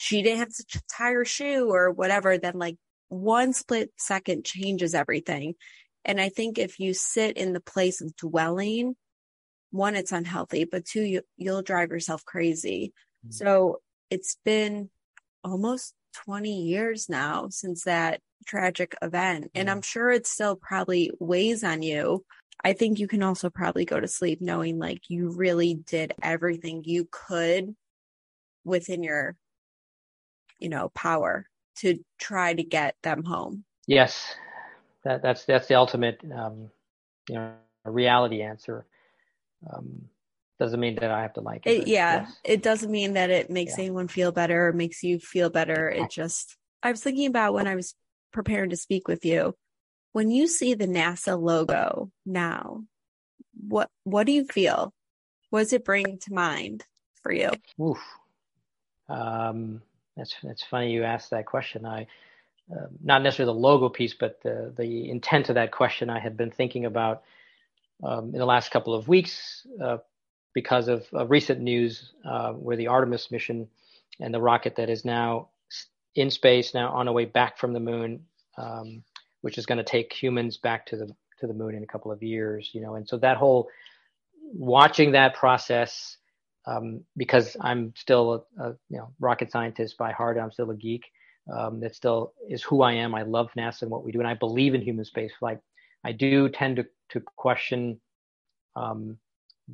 [0.00, 2.76] she didn't have to tie her shoe or whatever, then like
[3.10, 5.56] one split second changes everything.
[6.06, 8.96] And I think if you sit in the place of dwelling,
[9.72, 12.94] one, it's unhealthy, but two, you, you'll drive yourself crazy.
[13.26, 13.32] Mm-hmm.
[13.32, 14.88] So it's been
[15.44, 15.92] almost
[16.24, 19.50] 20 years now since that tragic event.
[19.54, 22.24] And I'm sure it still probably weighs on you.
[22.64, 26.84] I think you can also probably go to sleep knowing like you really did everything
[26.86, 27.74] you could
[28.64, 29.36] within your,
[30.60, 31.46] you know, power
[31.78, 33.64] to try to get them home.
[33.86, 34.34] Yes,
[35.04, 36.70] that, that's that's the ultimate, um,
[37.28, 37.52] you know,
[37.84, 38.86] reality answer.
[39.72, 40.02] Um,
[40.58, 41.82] doesn't mean that I have to like it.
[41.82, 42.40] it yeah, yes.
[42.44, 43.84] it doesn't mean that it makes yeah.
[43.84, 45.88] anyone feel better or makes you feel better.
[45.88, 47.94] It just I was thinking about when I was
[48.32, 49.54] preparing to speak with you.
[50.12, 52.84] When you see the NASA logo now,
[53.54, 54.92] what what do you feel?
[55.48, 56.84] What does it bring to mind
[57.22, 57.50] for you?
[57.80, 57.98] Oof.
[59.08, 59.82] Um,
[60.20, 61.86] that's that's funny you asked that question.
[61.86, 62.06] I
[62.70, 66.36] uh, not necessarily the logo piece, but the the intent of that question I had
[66.36, 67.22] been thinking about
[68.04, 69.98] um, in the last couple of weeks uh,
[70.52, 73.68] because of, of, recent news uh, where the Artemis mission
[74.20, 75.48] and the rocket that is now
[76.14, 78.24] in space now on a way back from the moon,
[78.58, 79.02] um,
[79.40, 81.06] which is going to take humans back to the
[81.40, 82.70] to the moon in a couple of years.
[82.74, 83.68] You know, and so that whole
[84.52, 86.18] watching that process
[86.66, 90.38] um, because I'm still a, a, you know rocket scientist by heart.
[90.38, 91.04] I'm still a geek.
[91.52, 93.14] Um, that still is who I am.
[93.14, 95.58] I love NASA and what we do, and I believe in human spaceflight.
[96.04, 98.00] I do tend to to question
[98.76, 99.18] um,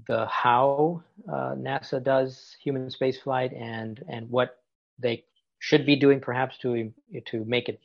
[0.06, 4.58] the how uh, NASA does human spaceflight and and what
[4.98, 5.24] they
[5.58, 6.92] should be doing perhaps to
[7.26, 7.80] to make it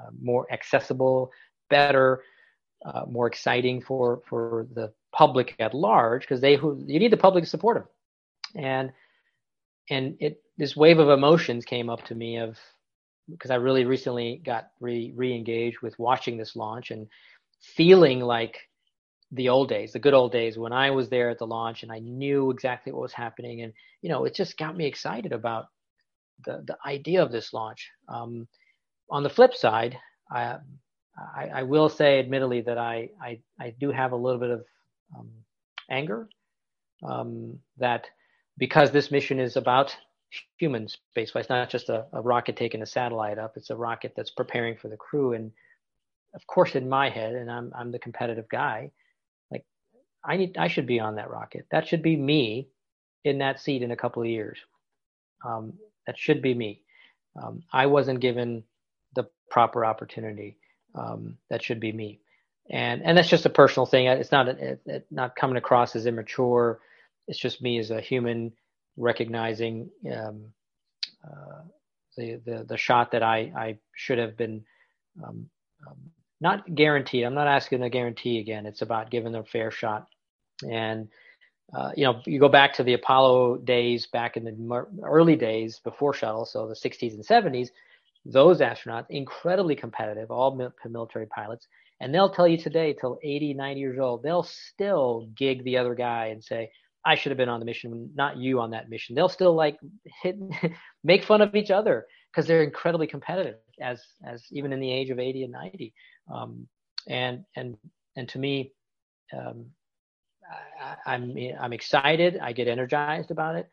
[0.00, 1.30] uh, more accessible,
[1.70, 2.22] better,
[2.84, 7.16] uh, more exciting for for the public at large because they who you need the
[7.16, 7.88] public to support them,
[8.54, 8.92] and
[9.90, 12.56] and it this wave of emotions came up to me of
[13.30, 17.06] because I really recently got re re-engaged with watching this launch and
[17.60, 18.58] feeling like
[19.34, 21.90] the old days, the good old days when I was there at the launch and
[21.90, 23.62] I knew exactly what was happening.
[23.62, 25.66] And, you know, it just got me excited about
[26.44, 27.90] the, the idea of this launch.
[28.08, 28.46] Um,
[29.10, 29.98] on the flip side,
[30.30, 30.58] I,
[31.36, 34.64] I, I, will say, admittedly, that I, I, I do have a little bit of
[35.18, 35.30] um,
[35.90, 36.28] anger
[37.02, 38.06] um, that
[38.58, 39.96] because this mission is about
[40.58, 40.86] human
[41.16, 44.30] spaceflight, it's not just a, a rocket taking a satellite up; it's a rocket that's
[44.30, 45.32] preparing for the crew.
[45.32, 45.52] And
[46.34, 48.90] of course, in my head, and I'm I'm the competitive guy,
[49.50, 49.64] like
[50.24, 51.66] I need I should be on that rocket.
[51.70, 52.68] That should be me
[53.24, 54.58] in that seat in a couple of years.
[55.44, 55.74] Um,
[56.06, 56.82] that should be me.
[57.40, 58.64] Um, I wasn't given
[59.14, 60.56] the proper opportunity.
[60.94, 62.20] Um, that should be me.
[62.70, 64.06] And and that's just a personal thing.
[64.06, 66.80] It's not it, it, not coming across as immature.
[67.26, 68.52] It's just me as a human
[68.96, 70.46] recognizing um,
[71.24, 71.62] uh,
[72.16, 74.64] the, the the shot that I I should have been
[75.24, 75.48] um,
[75.86, 75.96] um,
[76.40, 77.24] not guaranteed.
[77.24, 78.66] I'm not asking a guarantee again.
[78.66, 80.06] It's about giving them a fair shot.
[80.68, 81.08] And
[81.72, 85.80] uh, you know, you go back to the Apollo days, back in the early days
[85.82, 87.70] before shuttle, so the 60s and 70s.
[88.26, 91.66] Those astronauts, incredibly competitive, all military pilots,
[92.00, 95.94] and they'll tell you today, till 80, 90 years old, they'll still gig the other
[95.94, 96.70] guy and say,
[97.04, 99.78] "I should have been on the mission, not you on that mission." They'll still like
[100.22, 100.36] hit,
[101.04, 105.10] make fun of each other because they're incredibly competitive, as as even in the age
[105.10, 105.94] of 80 and 90.
[106.32, 106.68] Um,
[107.08, 107.76] and and
[108.16, 108.72] and to me,
[109.36, 109.66] um,
[110.80, 112.38] I, am I'm, I'm excited.
[112.40, 113.70] I get energized about it,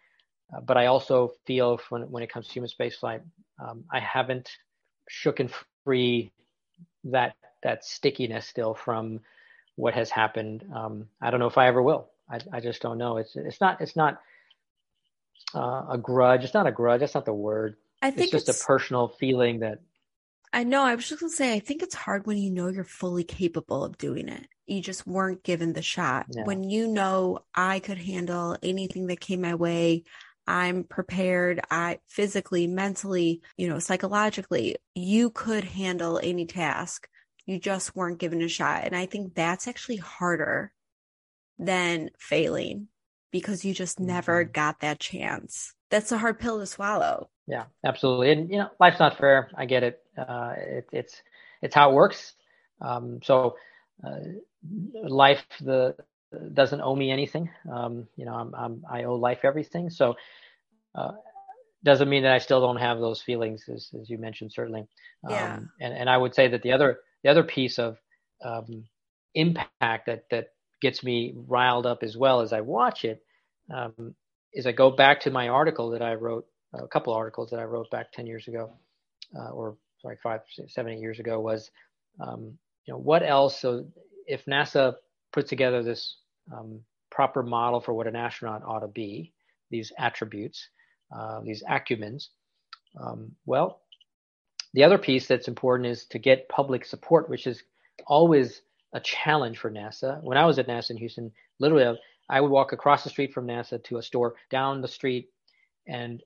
[0.56, 3.22] uh, but I also feel when when it comes to human spaceflight,
[3.60, 4.50] um, I haven't
[5.10, 5.52] shooken
[5.84, 6.32] free
[7.06, 9.20] that that stickiness still from
[9.76, 10.66] what has happened.
[10.74, 12.10] Um, I don't know if I ever will.
[12.32, 13.18] I, I just don't know.
[13.18, 14.22] It's it's not it's not
[15.54, 16.44] uh, a grudge.
[16.44, 17.02] It's not a grudge.
[17.02, 17.76] That's not the word.
[18.02, 19.80] I think it's just it's, a personal feeling that.
[20.54, 20.84] I know.
[20.84, 21.54] I was just gonna say.
[21.54, 25.06] I think it's hard when you know you're fully capable of doing it you just
[25.06, 26.28] weren't given the shot.
[26.30, 26.44] Yeah.
[26.46, 30.04] When you know I could handle anything that came my way,
[30.48, 31.60] I'm prepared.
[31.70, 37.08] I physically, mentally, you know, psychologically, you could handle any task.
[37.46, 38.84] You just weren't given a shot.
[38.86, 40.72] And I think that's actually harder
[41.62, 42.88] than failing
[43.32, 44.52] because you just never mm-hmm.
[44.52, 45.74] got that chance.
[45.90, 47.30] That's a hard pill to swallow.
[47.48, 48.32] Yeah, absolutely.
[48.32, 49.50] And you know, life's not fair.
[49.56, 50.00] I get it.
[50.18, 51.22] Uh, it it's
[51.62, 52.34] it's how it works.
[52.82, 53.56] Um, so
[54.06, 54.20] uh,
[54.94, 55.96] life the
[56.54, 57.50] doesn't owe me anything.
[57.72, 59.90] Um, you know, I'm, I'm, i owe life everything.
[59.90, 60.16] So,
[60.96, 61.12] uh,
[61.84, 64.88] doesn't mean that I still don't have those feelings, as, as you mentioned, certainly.
[65.28, 65.56] Yeah.
[65.56, 67.98] Um, and, and I would say that the other, the other piece of
[68.46, 68.86] um,
[69.34, 70.50] impact that, that
[70.82, 73.24] gets me riled up as well as I watch it
[73.74, 74.16] um,
[74.54, 77.64] is I go back to my article that I wrote, a couple articles that I
[77.64, 78.72] wrote back 10 years ago,
[79.38, 81.70] uh, or sorry, five, seven, eight years ago was,
[82.20, 83.60] um, you know, what else?
[83.60, 83.86] So
[84.28, 84.96] if NASA
[85.32, 86.18] put together this
[86.52, 89.34] um, proper model for what an astronaut ought to be,
[89.70, 90.68] these attributes,
[91.16, 92.28] uh, these acumens,
[93.00, 93.82] um, well,
[94.74, 97.64] the other piece that's important is to get public support, which is
[98.08, 98.62] always
[98.94, 100.22] a challenge for NASA.
[100.24, 101.98] When I was at NASA in Houston, literally,
[102.30, 105.30] I would walk across the street from NASA to a store down the street,
[105.88, 106.22] and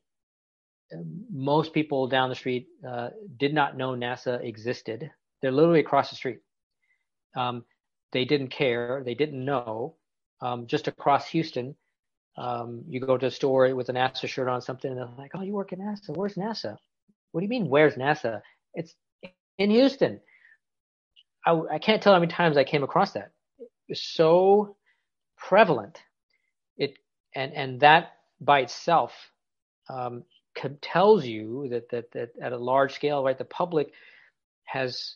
[0.93, 5.09] um, most people down the street uh, did not know NASA existed.
[5.41, 6.39] They're literally across the street.
[7.35, 7.65] Um,
[8.11, 9.03] they didn't care.
[9.05, 9.95] They didn't know.
[10.41, 11.75] Um, just across Houston,
[12.37, 15.31] um, you go to a store with a NASA shirt on something, and they're like,
[15.35, 16.15] "Oh, you work at NASA?
[16.15, 16.77] Where's NASA?
[17.31, 17.69] What do you mean?
[17.69, 18.41] Where's NASA?
[18.73, 18.95] It's
[19.57, 20.19] in Houston."
[21.45, 23.31] I, I can't tell how many times I came across that.
[23.87, 24.75] It's so
[25.37, 26.01] prevalent.
[26.77, 26.97] It
[27.35, 29.11] and and that by itself
[29.89, 30.23] um,
[30.81, 33.91] tells you that, that that at a large scale, right, the public
[34.65, 35.15] has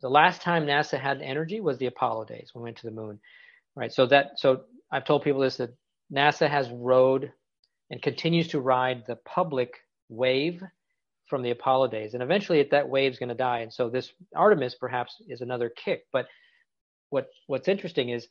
[0.00, 2.92] the last time NASA had energy was the Apollo days when we went to the
[2.92, 3.18] moon,
[3.74, 3.92] right?
[3.92, 5.74] So that so I've told people this that
[6.12, 7.32] NASA has rode
[7.90, 9.74] and continues to ride the public
[10.08, 10.62] wave
[11.28, 13.60] from the Apollo days, and eventually that wave's going to die.
[13.60, 16.04] And so this Artemis perhaps is another kick.
[16.12, 16.26] But
[17.10, 18.28] what what's interesting is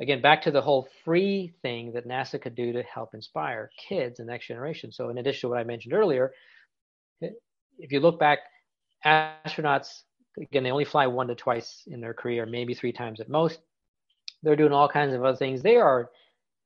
[0.00, 4.18] again back to the whole free thing that NASA could do to help inspire kids
[4.18, 4.92] and next generation.
[4.92, 6.32] So in addition to what I mentioned earlier,
[7.20, 8.40] if you look back,
[9.04, 10.02] astronauts
[10.40, 13.60] again, they only fly one to twice in their career, maybe three times at most.
[14.42, 15.62] They're doing all kinds of other things.
[15.62, 16.10] They are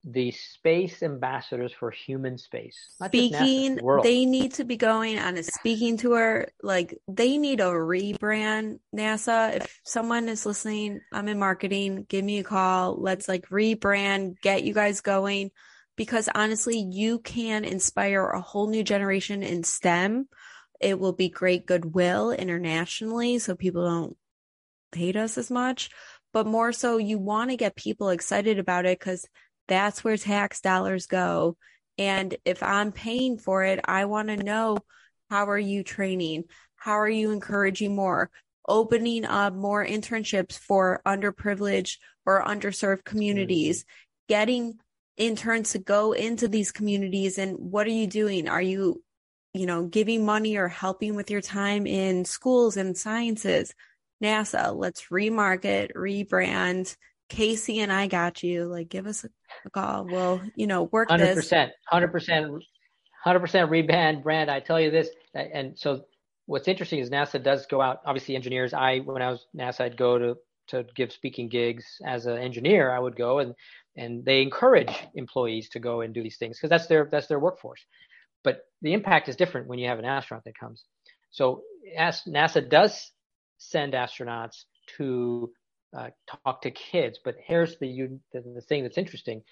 [0.04, 2.78] the space ambassadors for human space.
[3.04, 6.48] speaking, NASA, they need to be going on a speaking tour.
[6.62, 8.78] Like they need a rebrand.
[8.94, 12.06] NASA, if someone is listening, I'm in marketing.
[12.08, 13.00] Give me a call.
[13.00, 15.50] Let's like rebrand, get you guys going.
[15.96, 20.28] Because honestly, you can inspire a whole new generation in STEM
[20.80, 24.16] it will be great goodwill internationally so people don't
[24.92, 25.90] hate us as much.
[26.32, 29.26] But more so, you want to get people excited about it because
[29.70, 31.56] that's where tax dollars go.
[31.96, 34.78] And if I'm paying for it, I want to know
[35.30, 36.44] how are you training?
[36.74, 38.30] How are you encouraging more?
[38.68, 43.84] Opening up more internships for underprivileged or underserved communities,
[44.28, 44.74] getting
[45.16, 48.48] interns to go into these communities and what are you doing?
[48.48, 49.02] Are you,
[49.54, 53.72] you know, giving money or helping with your time in schools and sciences?
[54.22, 56.96] NASA, let's remarket, rebrand.
[57.30, 58.64] KC and I got you.
[58.64, 60.04] Like, give us a call.
[60.04, 61.50] We'll, you know, work 100%, this.
[61.50, 62.60] 100%, 100%,
[63.26, 64.50] 100% rebrand brand.
[64.50, 65.08] I tell you this.
[65.34, 66.04] And so
[66.46, 68.74] what's interesting is NASA does go out, obviously engineers.
[68.74, 70.36] I, when I was NASA, I'd go to,
[70.68, 72.90] to give speaking gigs as an engineer.
[72.92, 73.54] I would go and,
[73.96, 77.40] and they encourage employees to go and do these things because that's their, that's their
[77.40, 77.84] workforce.
[78.42, 80.84] But the impact is different when you have an astronaut that comes.
[81.30, 81.62] So
[81.96, 83.12] as NASA does
[83.58, 84.64] send astronauts
[84.96, 85.52] to
[85.96, 86.10] uh,
[86.44, 89.42] talk to kids, but here's the, the, thing that's interesting.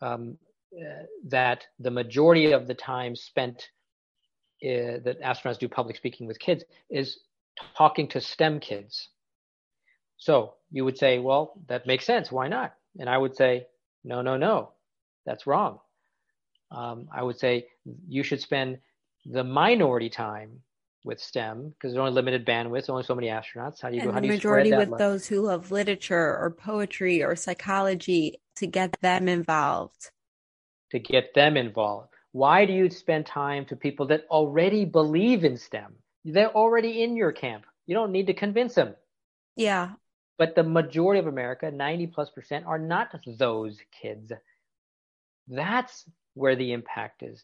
[0.00, 0.38] Um,
[0.76, 3.70] uh, that the majority of the time spent
[4.62, 7.20] uh, that astronauts do public speaking with kids is
[7.76, 9.08] talking to STEM kids.
[10.18, 12.32] So you would say, well, that makes sense.
[12.32, 12.74] Why not?
[12.98, 13.66] And I would say,
[14.04, 14.72] no, no, no,
[15.24, 15.78] that's wrong.
[16.70, 17.68] Um, I would say
[18.08, 18.78] you should spend
[19.24, 20.62] the minority time
[21.06, 23.80] with STEM because there's only limited bandwidth, only so many astronauts.
[23.80, 24.12] How do you and go?
[24.12, 24.98] How the do you majority with love?
[24.98, 30.10] those who love literature or poetry or psychology to get them involved.
[30.90, 32.08] To get them involved.
[32.32, 35.94] Why do you spend time to people that already believe in STEM?
[36.24, 37.64] They're already in your camp.
[37.86, 38.94] You don't need to convince them.
[39.56, 39.92] Yeah.
[40.36, 44.32] But the majority of America, 90 plus percent, are not those kids.
[45.48, 46.04] That's
[46.34, 47.42] where the impact is.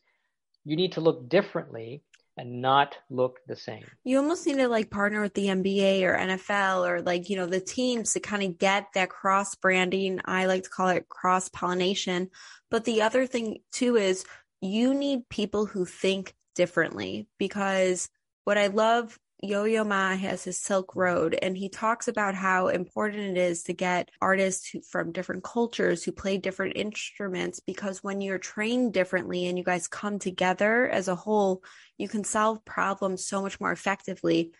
[0.64, 2.02] You need to look differently
[2.36, 3.84] and not look the same.
[4.04, 7.46] You almost need to like partner with the NBA or NFL or like, you know,
[7.46, 10.20] the teams to kind of get that cross branding.
[10.24, 12.30] I like to call it cross pollination.
[12.70, 14.24] But the other thing too is
[14.60, 18.08] you need people who think differently because
[18.44, 23.36] what I love Yo-Yo Ma has his Silk Road, and he talks about how important
[23.36, 28.20] it is to get artists who, from different cultures who play different instruments because when
[28.20, 31.64] you're trained differently and you guys come together as a whole,
[31.98, 34.52] you can solve problems so much more effectively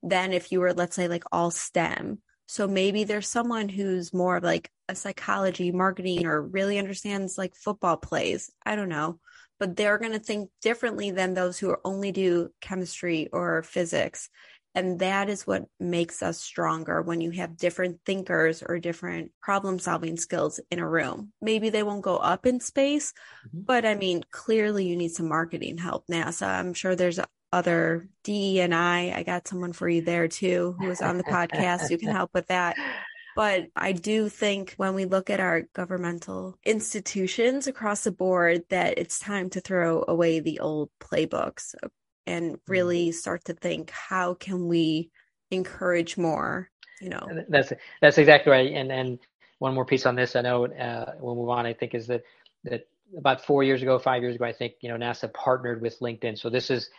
[0.00, 2.18] than if you were, let's say, like all STEM.
[2.46, 7.56] So maybe there's someone who's more of like a psychology, marketing, or really understands like
[7.56, 8.48] football plays.
[8.64, 9.18] I don't know
[9.60, 14.30] but they're going to think differently than those who only do chemistry or physics.
[14.74, 19.78] And that is what makes us stronger when you have different thinkers or different problem
[19.78, 21.32] solving skills in a room.
[21.42, 23.12] Maybe they won't go up in space,
[23.46, 23.62] mm-hmm.
[23.62, 26.46] but I mean, clearly you need some marketing help, NASA.
[26.46, 27.20] I'm sure there's
[27.52, 29.12] other DE and I.
[29.14, 32.30] I got someone for you there too who was on the podcast who can help
[32.32, 32.76] with that.
[33.36, 38.98] But I do think when we look at our governmental institutions across the board, that
[38.98, 41.74] it's time to throw away the old playbooks
[42.26, 42.72] and mm-hmm.
[42.72, 45.10] really start to think how can we
[45.50, 46.70] encourage more
[47.00, 47.26] you know?
[47.48, 47.72] That's
[48.02, 48.72] that's exactly right.
[48.72, 49.18] And and
[49.60, 52.22] one more piece on this i know uh, we'll move on i think is that
[52.64, 55.98] that about four years ago five years ago i think you know nasa partnered with
[56.00, 56.36] linkedin.
[56.36, 56.90] So this is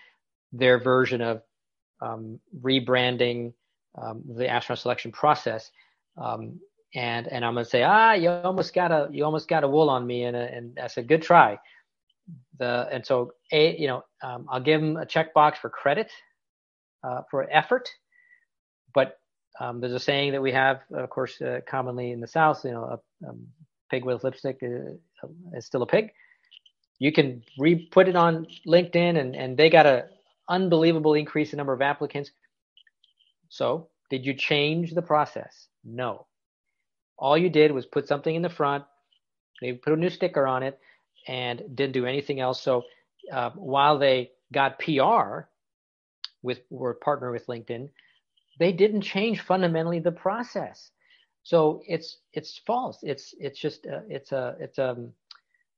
[0.53, 1.41] their version of
[2.01, 3.53] um, rebranding
[4.01, 5.71] um, the astronaut selection process
[6.17, 6.59] um,
[6.95, 9.89] and and I'm gonna say, ah, you almost got a you almost got a wool
[9.89, 11.59] on me, and and I said, good try.
[12.59, 16.11] The and so a you know um, I'll give them a checkbox for credit
[17.03, 17.89] uh, for effort,
[18.93, 19.17] but
[19.59, 22.71] um, there's a saying that we have, of course, uh, commonly in the South, you
[22.71, 22.83] know,
[23.23, 23.33] a, a
[23.89, 26.11] pig with lipstick uh, is still a pig.
[26.99, 30.07] You can re put it on LinkedIn, and and they got a
[30.49, 32.31] unbelievable increase in number of applicants.
[33.49, 35.67] So did you change the process?
[35.83, 36.27] No.
[37.17, 38.85] All you did was put something in the front,
[39.61, 40.79] they put a new sticker on it,
[41.27, 42.61] and didn't do anything else.
[42.61, 42.83] So
[43.31, 45.47] uh, while they got PR
[46.41, 47.89] with were partner with LinkedIn,
[48.59, 50.91] they didn't change fundamentally the process.
[51.43, 52.99] So it's it's false.
[53.01, 55.13] It's it's just uh, it's a it's a um,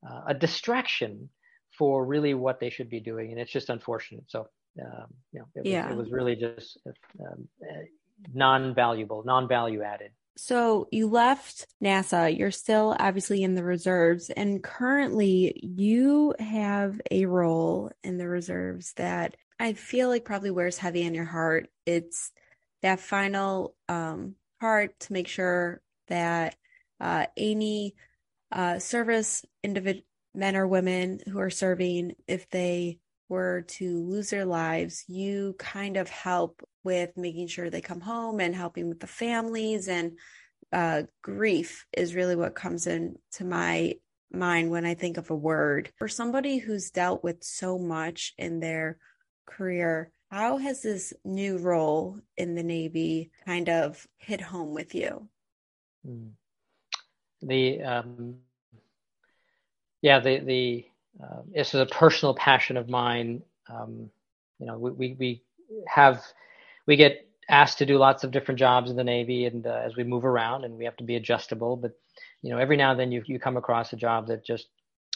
[0.07, 1.29] uh, a distraction
[1.77, 4.25] for really what they should be doing, and it's just unfortunate.
[4.27, 4.47] So
[4.81, 5.87] um, you know, it, yeah.
[5.87, 6.77] was, it was really just
[7.19, 7.47] um,
[8.33, 10.11] non-valuable, non-value added.
[10.35, 17.25] So you left NASA, you're still obviously in the reserves, and currently you have a
[17.25, 21.69] role in the reserves that I feel like probably wears heavy on your heart.
[21.85, 22.31] It's
[22.81, 26.55] that final um, part to make sure that
[26.99, 27.95] uh, any
[28.51, 34.45] uh, service individ- men or women who are serving, if they were to lose their
[34.45, 39.07] lives, you kind of help with making sure they come home and helping with the
[39.07, 40.17] families and
[40.71, 43.93] uh, grief is really what comes into my
[44.31, 45.91] mind when I think of a word.
[45.97, 48.97] For somebody who's dealt with so much in their
[49.45, 55.29] career, how has this new role in the Navy kind of hit home with you?
[56.03, 56.29] Hmm.
[57.41, 58.35] The um,
[60.01, 60.85] yeah, the the
[61.21, 63.41] uh, this is a personal passion of mine.
[63.69, 64.09] Um,
[64.59, 65.43] you know, we, we, we
[65.87, 66.23] have
[66.87, 69.95] we get asked to do lots of different jobs in the Navy, and uh, as
[69.95, 71.75] we move around, and we have to be adjustable.
[71.77, 71.91] But
[72.41, 74.67] you know, every now and then you you come across a job that just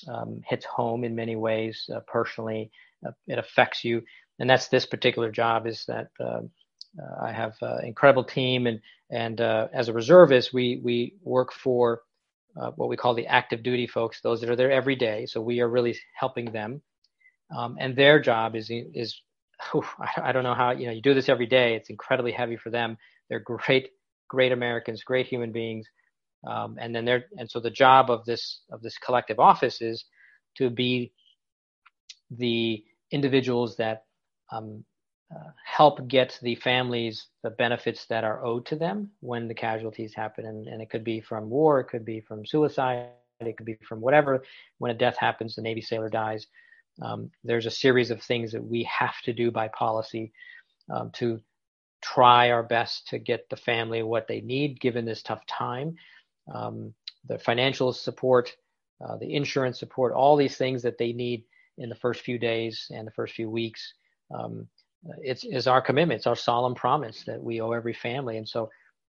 [0.07, 2.71] um, hits home in many ways uh, personally.
[3.05, 4.01] Uh, it affects you,
[4.39, 5.67] and that's this particular job.
[5.67, 6.41] Is that uh,
[7.01, 8.79] uh, I have an incredible team, and
[9.11, 12.01] and uh, as a reservist, we we work for
[12.75, 15.25] what we call the active duty folks, those that are there every day.
[15.25, 16.81] So we are really helping them,
[17.55, 19.21] um, and their job is is
[19.71, 21.75] whew, I, I don't know how you know you do this every day.
[21.75, 22.97] It's incredibly heavy for them.
[23.29, 23.89] They're great,
[24.27, 25.87] great Americans, great human beings,
[26.47, 30.05] um, and then they're and so the job of this of this collective office is
[30.57, 31.11] to be
[32.31, 34.03] the individuals that
[34.51, 34.83] um,
[35.35, 40.13] uh, help get the families the benefits that are owed to them when the casualties
[40.13, 43.09] happen, and, and it could be from war, it could be from suicide,
[43.39, 44.43] it could be from whatever.
[44.77, 46.47] When a death happens, the Navy sailor dies
[47.01, 50.31] um, there's a series of things that we have to do by policy
[50.91, 51.39] um, to
[52.01, 55.95] try our best to get the family what they need given this tough time.
[56.53, 56.93] Um,
[57.27, 58.55] the financial support,
[59.05, 61.43] uh, the insurance support, all these things that they need
[61.77, 63.93] in the first few days and the first few weeks.
[64.33, 64.67] Um,
[65.21, 66.19] it's is our commitment.
[66.19, 68.37] It's our solemn promise that we owe every family.
[68.37, 68.69] And so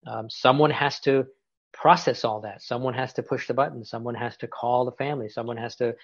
[0.07, 1.25] um, someone has to
[1.73, 2.61] process all that.
[2.61, 3.83] Someone has to push the button.
[3.83, 5.29] Someone has to call the family.
[5.29, 5.95] Someone has to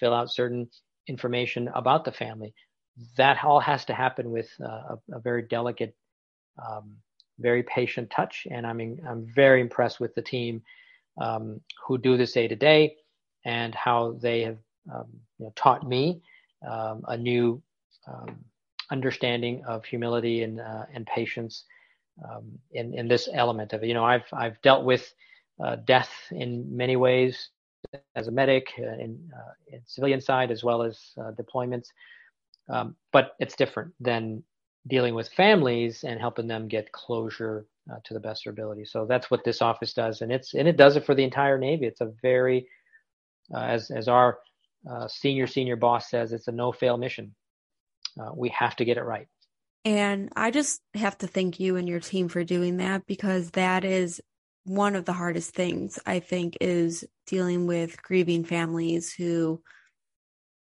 [0.00, 0.68] fill out certain
[1.06, 2.54] information about the family.
[3.16, 5.94] That all has to happen with uh, a, a, very delicate,
[6.58, 6.96] um,
[7.38, 8.46] very patient touch.
[8.50, 10.62] And I'm, I'm very impressed with the team
[11.20, 12.96] um, who do this day to day
[13.44, 14.58] and how they have
[14.92, 15.06] um,
[15.38, 16.22] you know, taught me
[16.68, 17.62] um, a new
[18.06, 18.44] um,
[18.90, 21.64] understanding of humility and, uh, and patience
[22.24, 23.86] um, in, in this element of it.
[23.88, 25.12] You know, I've, I've dealt with
[25.64, 27.50] uh, death in many ways
[28.16, 31.88] as a medic uh, in, uh, in civilian side as well as uh, deployments.
[32.68, 34.42] Um, but it's different than
[34.88, 37.66] dealing with families and helping them get closure
[38.04, 38.84] to the best of their ability.
[38.84, 41.56] So that's what this office does, and it's and it does it for the entire
[41.58, 41.86] Navy.
[41.86, 42.68] It's a very,
[43.56, 44.38] as as our
[45.08, 47.34] senior senior boss says, it's a no fail mission.
[48.34, 49.28] We have to get it right.
[49.84, 53.84] And I just have to thank you and your team for doing that because that
[53.84, 54.20] is
[54.64, 59.62] one of the hardest things I think is dealing with grieving families who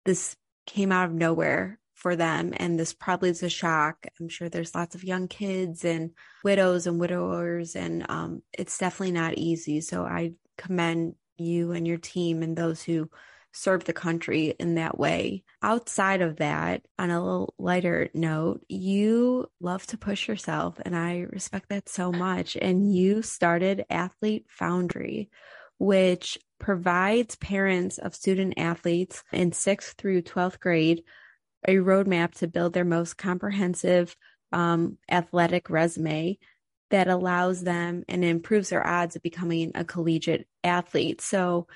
[0.04, 0.36] this
[0.66, 2.52] came out of nowhere for them.
[2.56, 4.06] And this probably is a shock.
[4.20, 6.10] I'm sure there's lots of young kids and
[6.44, 9.80] widows and widowers and um, it's definitely not easy.
[9.80, 13.10] So i commend you and your team and those who
[13.52, 15.42] serve the country in that way.
[15.62, 21.26] Outside of that, on a little lighter note, you love to push yourself, and I
[21.30, 22.56] respect that so much.
[22.56, 25.30] And you started Athlete Foundry,
[25.78, 31.02] which provides parents of student athletes in sixth through 12th grade
[31.66, 34.16] a roadmap to build their most comprehensive
[34.52, 36.38] um, athletic resume
[36.90, 41.20] that allows them and improves their odds of becoming a collegiate athlete.
[41.20, 41.66] So,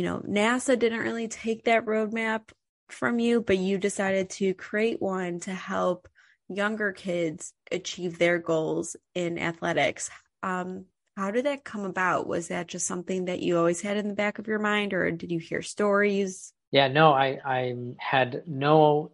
[0.00, 2.48] you know, NASA didn't really take that roadmap
[2.88, 6.08] from you, but you decided to create one to help
[6.48, 10.08] younger kids achieve their goals in athletics.
[10.42, 10.86] Um,
[11.18, 12.26] how did that come about?
[12.26, 15.10] Was that just something that you always had in the back of your mind, or
[15.10, 16.54] did you hear stories?
[16.70, 19.10] Yeah, no, I, I had no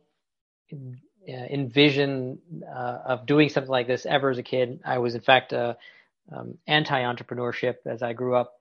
[0.73, 0.77] uh,
[1.27, 4.79] envision uh, of doing something like this ever as a kid.
[4.85, 5.75] I was, in fact, uh,
[6.31, 8.53] um, anti-entrepreneurship as I grew up.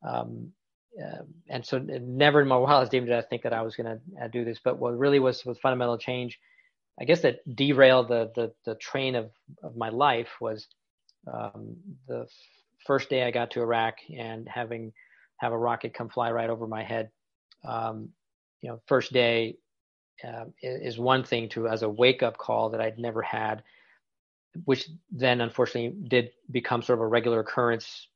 [0.00, 0.52] Um,
[1.00, 3.86] uh, and so never in my wildest dreams did I think that I was going
[3.86, 4.58] to uh, do this.
[4.62, 6.38] But what really was was fundamental change,
[7.00, 9.30] I guess that derailed the the, the train of,
[9.62, 10.66] of my life was
[11.32, 11.76] um,
[12.08, 12.28] the f-
[12.86, 14.92] first day I got to Iraq and having
[15.38, 17.10] have a rocket come fly right over my head.
[17.64, 18.10] Um,
[18.60, 19.56] you know, first day
[20.22, 23.62] uh, is one thing to as a wake up call that I'd never had,
[24.64, 28.06] which then unfortunately did become sort of a regular occurrence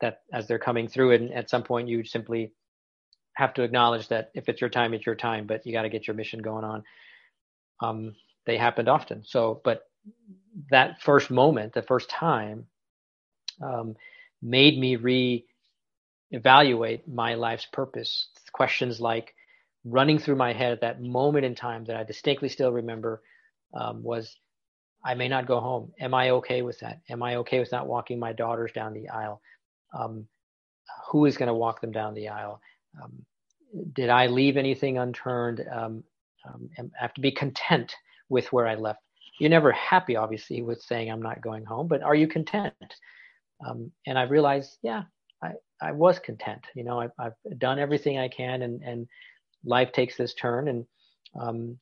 [0.00, 2.52] that as they're coming through and at some point you simply
[3.34, 5.88] have to acknowledge that if it's your time it's your time but you got to
[5.88, 6.82] get your mission going on.
[7.82, 8.14] Um,
[8.46, 9.22] they happened often.
[9.24, 9.82] So but
[10.70, 12.66] that first moment the first time
[13.62, 13.94] um,
[14.42, 18.28] made me re-evaluate my life's purpose.
[18.52, 19.34] Questions like
[19.84, 23.22] running through my head at that moment in time that i distinctly still remember
[23.74, 24.36] um, was
[25.04, 25.92] i may not go home.
[26.00, 27.00] Am i okay with that?
[27.08, 29.40] Am i okay with not walking my daughters down the aisle
[29.92, 30.26] um,
[31.08, 32.60] who is going to walk them down the aisle?
[33.02, 33.24] Um,
[33.92, 35.64] did I leave anything unturned?
[35.70, 36.04] Um,
[36.46, 37.94] um I have to be content
[38.28, 39.00] with where I left.
[39.38, 42.74] You're never happy, obviously, with saying I'm not going home, but are you content?
[43.66, 45.04] Um, and I realized, yeah,
[45.42, 46.64] I, I was content.
[46.74, 49.06] You know, I, I've done everything I can, and and
[49.64, 50.86] life takes this turn, and
[51.38, 51.78] um,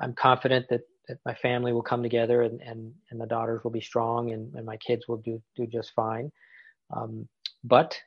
[0.00, 3.70] I'm confident that, that my family will come together and, and, and the daughters will
[3.70, 6.30] be strong and, and my kids will do, do just fine.
[6.94, 7.28] Um,
[7.64, 7.98] but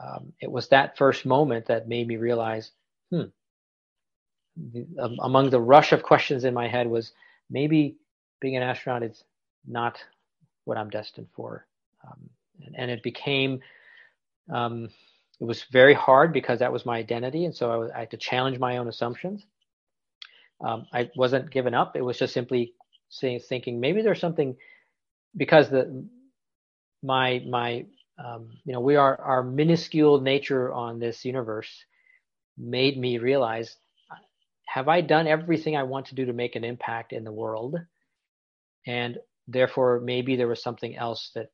[0.00, 2.70] um, it was that first moment that made me realize,
[3.10, 3.24] hmm,
[4.56, 7.12] the, um, among the rush of questions in my head was
[7.50, 7.96] maybe
[8.40, 9.22] being an astronaut is
[9.66, 10.02] not
[10.64, 11.66] what I'm destined for.
[12.06, 12.30] Um,
[12.64, 13.60] and, and, it became,
[14.52, 14.88] um,
[15.40, 17.44] it was very hard because that was my identity.
[17.44, 19.44] And so I, was, I had to challenge my own assumptions.
[20.62, 21.96] Um, I wasn't given up.
[21.96, 22.74] It was just simply
[23.08, 24.56] saying, thinking maybe there's something
[25.36, 26.06] because the
[27.02, 27.86] my my
[28.24, 31.70] um, you know we are our minuscule nature on this universe
[32.56, 33.76] made me realize
[34.72, 37.76] have I done everything I want to do to make an impact in the world?
[38.86, 39.18] And
[39.48, 41.50] therefore, maybe there was something else that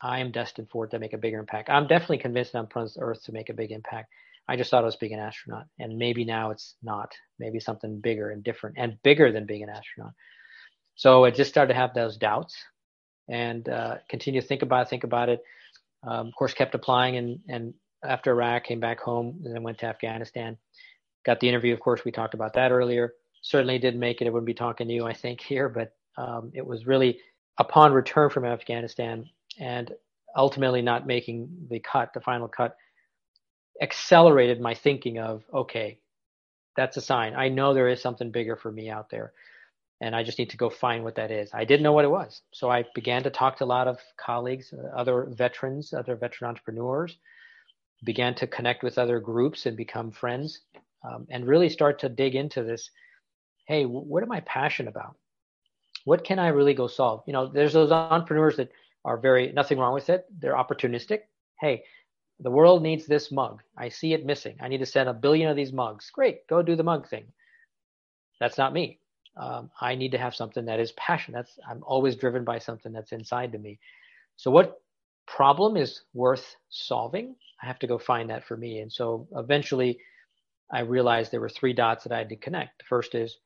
[0.00, 1.68] I am destined for to make a bigger impact.
[1.68, 4.08] I'm definitely convinced I'm on earth to make a big impact.
[4.48, 7.10] I just thought I was being an astronaut, and maybe now it's not.
[7.40, 10.12] Maybe something bigger and different, and bigger than being an astronaut.
[10.94, 12.54] So I just started to have those doubts,
[13.28, 15.42] and uh, continue to think about it, think about it.
[16.04, 17.74] Um, of course, kept applying, and and
[18.04, 20.56] after Iraq, came back home, and then went to Afghanistan.
[21.24, 21.72] Got the interview.
[21.72, 23.14] Of course, we talked about that earlier.
[23.42, 24.26] Certainly didn't make it.
[24.26, 27.18] I wouldn't be talking to you, I think, here, but um, it was really
[27.58, 29.92] upon return from Afghanistan and
[30.36, 32.76] ultimately not making the cut, the final cut
[33.80, 35.98] accelerated my thinking of okay
[36.76, 39.32] that's a sign i know there is something bigger for me out there
[40.02, 42.10] and i just need to go find what that is i didn't know what it
[42.10, 46.16] was so i began to talk to a lot of colleagues uh, other veterans other
[46.16, 47.16] veteran entrepreneurs
[48.04, 50.60] began to connect with other groups and become friends
[51.08, 52.90] um, and really start to dig into this
[53.66, 55.16] hey what am i passionate about
[56.04, 58.70] what can i really go solve you know there's those entrepreneurs that
[59.04, 61.20] are very nothing wrong with it they're opportunistic
[61.60, 61.82] hey
[62.42, 63.62] the world needs this mug.
[63.76, 64.56] I see it missing.
[64.60, 66.10] I need to send a billion of these mugs.
[66.10, 67.26] Great, go do the mug thing.
[68.40, 68.98] That's not me.
[69.36, 71.32] Um, I need to have something that is passion.
[71.34, 73.78] That's I'm always driven by something that's inside to me.
[74.36, 74.82] So what
[75.26, 77.34] problem is worth solving?
[77.62, 78.80] I have to go find that for me.
[78.80, 79.98] And so eventually,
[80.70, 82.78] I realized there were three dots that I had to connect.
[82.78, 83.36] The first is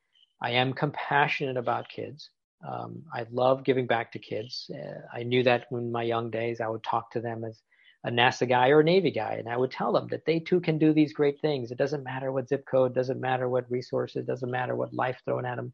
[0.41, 2.31] I am compassionate about kids.
[2.67, 4.71] Um, I love giving back to kids.
[4.75, 6.61] Uh, I knew that in my young days.
[6.61, 7.61] I would talk to them as
[8.07, 10.61] a NASA guy or a Navy guy, and I would tell them that they too
[10.61, 11.73] can do these great things.
[11.73, 15.45] It doesn't matter what zip code, doesn't matter what resources, doesn't matter what life thrown
[15.45, 15.73] at them.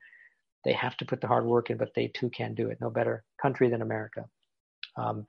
[0.64, 2.78] They have to put the hard work in, but they too can do it.
[2.80, 4.24] No better country than America.
[4.96, 5.26] Um,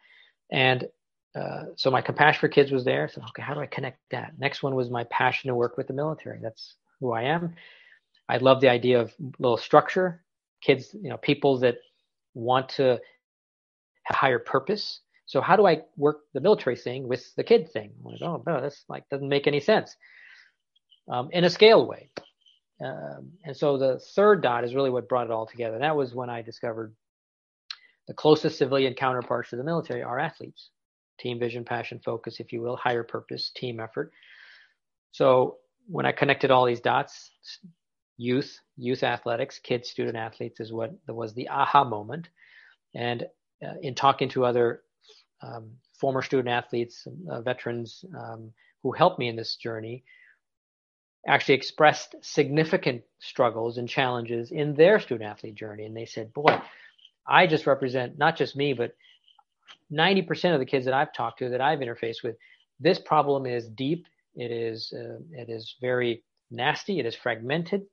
[0.49, 0.87] and
[1.35, 3.09] uh, so my compassion for kids was there.
[3.09, 4.33] So okay, how do I connect that?
[4.39, 6.39] Next one was my passion to work with the military.
[6.41, 7.53] That's who I am.
[8.29, 10.23] I love the idea of little structure.
[10.61, 11.79] Kids, you know, people that
[12.33, 13.01] want to
[14.03, 17.91] have higher purpose so how do I work the military thing with the kid thing?
[17.99, 19.95] I'm like, oh no, this like doesn't make any sense
[21.09, 22.09] um, in a scale way.
[22.83, 25.79] Um, and so the third dot is really what brought it all together.
[25.79, 26.93] That was when I discovered
[28.07, 30.69] the closest civilian counterparts to the military are athletes.
[31.19, 34.11] Team vision, passion, focus, if you will, higher purpose, team effort.
[35.11, 37.29] So when I connected all these dots,
[38.17, 42.29] youth, youth athletics, kids, student athletes is what was the aha moment.
[42.95, 43.23] And
[43.63, 44.81] uh, in talking to other
[45.43, 48.51] um, former student athletes, uh, veterans um,
[48.81, 50.03] who helped me in this journey,
[51.25, 55.85] actually expressed significant struggles and challenges in their student athlete journey.
[55.85, 56.61] And they said, Boy,
[57.27, 58.95] I just represent not just me, but
[59.91, 62.35] 90% of the kids that I've talked to that I've interfaced with,
[62.79, 64.07] this problem is deep.
[64.35, 66.99] It is, uh, it is very nasty.
[66.99, 67.83] It is fragmented.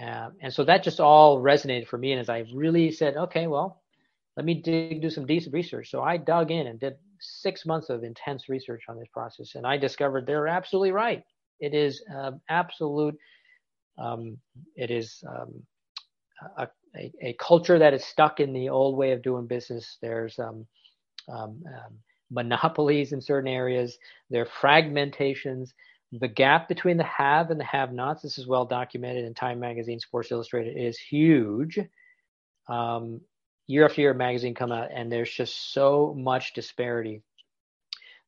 [0.00, 2.12] Uh, and so that just all resonated for me.
[2.12, 3.77] And as I really said, okay, well,
[4.38, 5.90] let me dig, do some decent research.
[5.90, 9.66] So I dug in and did six months of intense research on this process, and
[9.66, 11.24] I discovered they're absolutely right.
[11.58, 13.18] It is um, absolute.
[13.98, 14.38] Um,
[14.76, 15.60] it is um,
[16.56, 19.98] a, a, a, culture that is stuck in the old way of doing business.
[20.00, 20.64] There's um,
[21.28, 21.98] um, um,
[22.30, 23.98] monopolies in certain areas.
[24.30, 25.70] There are fragmentations.
[26.12, 28.22] The gap between the have and the have-nots.
[28.22, 30.76] This is well documented in Time Magazine, Sports Illustrated.
[30.76, 31.80] Is huge.
[32.68, 33.20] Um,
[33.68, 37.22] year after year magazine come out and there's just so much disparity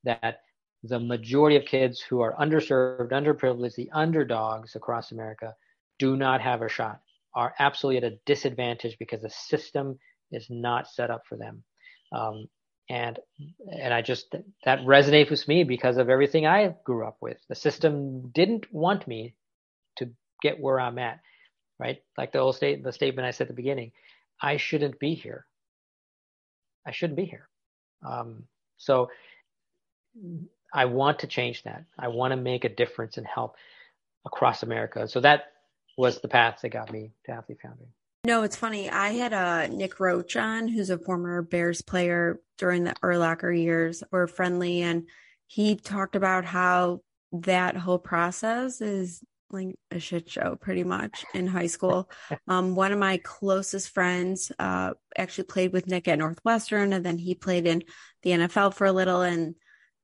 [0.05, 0.43] that
[0.85, 5.55] the majority of kids who are underserved, underprivileged, the underdogs across America
[5.99, 7.01] do not have a shot,
[7.35, 9.99] are absolutely at a disadvantage because the system
[10.31, 11.63] is not set up for them.
[12.13, 12.47] Um,
[12.89, 13.19] and
[13.73, 14.35] and I just
[14.65, 17.39] that resonates with me because of everything I grew up with.
[17.49, 19.35] The system didn't want me
[19.99, 20.11] to
[20.43, 21.21] get where I'm at,
[21.79, 22.03] right?
[22.19, 23.93] Like the old state, the statement I said at the beginning.
[24.41, 25.45] I shouldn't be here.
[26.87, 27.49] I shouldn't be here.
[28.07, 28.45] Um,
[28.77, 29.11] so
[30.73, 31.85] I want to change that.
[31.99, 33.57] I want to make a difference and help.
[34.27, 35.09] across America.
[35.09, 35.53] So that
[35.97, 37.87] was the path that got me to Athlete Foundry.
[38.27, 38.91] No, it's funny.
[38.91, 43.59] I had a uh, Nick Roach on, who's a former Bears player during the Urlacher
[43.59, 44.03] years.
[44.11, 45.09] We're friendly, and
[45.47, 47.01] he talked about how
[47.33, 49.23] that whole process is
[49.53, 52.11] like a shit show pretty much in high school.
[52.49, 57.17] Um, one of my closest friends uh, actually played with Nick at Northwestern, and then
[57.17, 57.83] he played in
[58.23, 59.23] the NFL for a little.
[59.23, 59.55] And,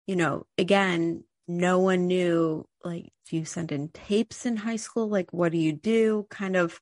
[0.06, 5.08] you know, again, no one knew like, do you send in tapes in high school?
[5.08, 6.26] Like, what do you do?
[6.30, 6.80] Kind of,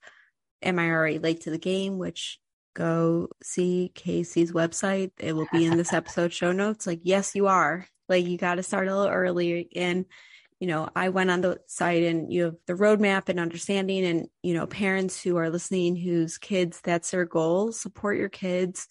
[0.61, 1.97] am I already late to the game?
[1.99, 2.39] Which
[2.75, 5.13] go see KC's website.
[5.19, 6.87] It will be in this episode show notes.
[6.87, 7.87] Like, yes, you are.
[8.09, 9.69] Like, you got to start a little early.
[9.75, 10.05] And,
[10.65, 14.29] you know, I went on the site and you have the roadmap and understanding, and,
[14.43, 18.89] you know, parents who are listening whose kids, that's their goal, support your kids,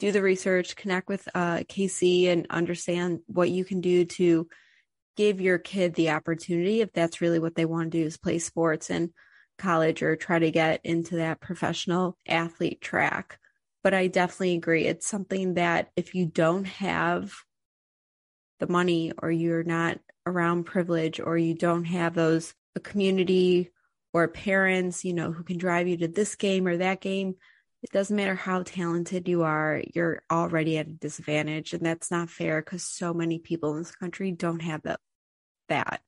[0.00, 4.48] do the research, connect with uh, KC, and understand what you can do to
[5.16, 8.40] give your kid the opportunity if that's really what they want to do is play
[8.40, 9.12] sports in
[9.58, 13.38] college or try to get into that professional athlete track.
[13.84, 14.86] But I definitely agree.
[14.86, 17.32] It's something that if you don't have
[18.58, 23.70] the money or you're not around privilege or you don't have those a community
[24.12, 27.34] or parents, you know, who can drive you to this game or that game,
[27.82, 31.72] it doesn't matter how talented you are, you're already at a disadvantage.
[31.72, 35.00] And that's not fair because so many people in this country don't have that.
[35.68, 36.00] that.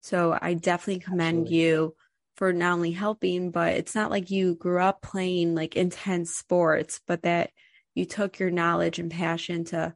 [0.00, 1.56] So I definitely commend Absolutely.
[1.56, 1.94] you
[2.36, 7.00] for not only helping, but it's not like you grew up playing like intense sports,
[7.06, 7.50] but that
[7.94, 9.94] you took your knowledge and passion to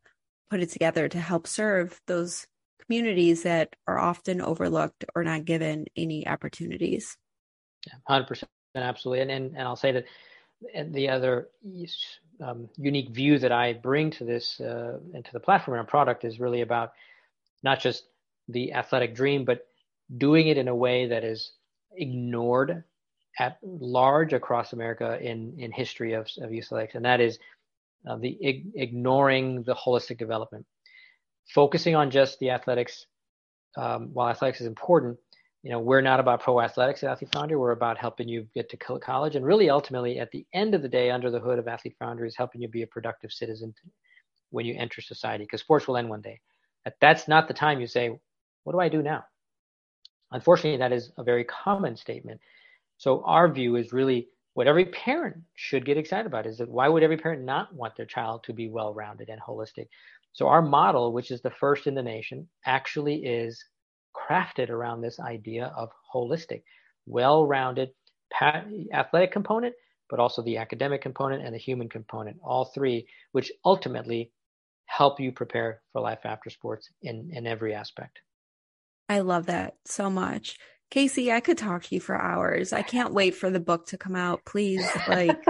[0.50, 2.46] put it together to help serve those
[2.88, 7.16] communities that are often overlooked or not given any opportunities.
[8.06, 10.04] Hundred percent, absolutely, and, and and I'll say that
[10.92, 11.48] the other
[12.42, 16.24] um, unique view that I bring to this uh, and to the platform and product
[16.24, 16.92] is really about
[17.62, 18.04] not just
[18.48, 19.66] the athletic dream, but
[20.16, 21.52] doing it in a way that is
[21.92, 22.84] ignored
[23.38, 27.38] at large across America in in history of, of youth athletics, and that is
[28.08, 30.66] uh, the ig- ignoring the holistic development,
[31.54, 33.06] focusing on just the athletics.
[33.76, 35.18] Um, while athletics is important,
[35.62, 37.56] you know we're not about pro athletics at Athlete Foundry.
[37.56, 40.88] We're about helping you get to college, and really ultimately, at the end of the
[40.88, 43.74] day, under the hood of Athlete Foundry is helping you be a productive citizen
[44.50, 46.40] when you enter society, because sports will end one day.
[47.00, 48.18] That's not the time you say,
[48.64, 49.24] "What do I do now?"
[50.30, 52.40] Unfortunately, that is a very common statement.
[52.96, 56.88] So our view is really what every parent should get excited about is that why
[56.88, 59.88] would every parent not want their child to be well-rounded and holistic?
[60.38, 63.60] So our model, which is the first in the nation, actually is
[64.14, 66.62] crafted around this idea of holistic,
[67.06, 67.88] well-rounded
[68.94, 69.74] athletic component,
[70.08, 74.30] but also the academic component and the human component, all three, which ultimately
[74.86, 78.20] help you prepare for life after sports in, in every aspect.
[79.08, 80.56] I love that so much.
[80.92, 82.72] KC, I could talk to you for hours.
[82.72, 84.44] I can't wait for the book to come out.
[84.44, 85.44] Please, like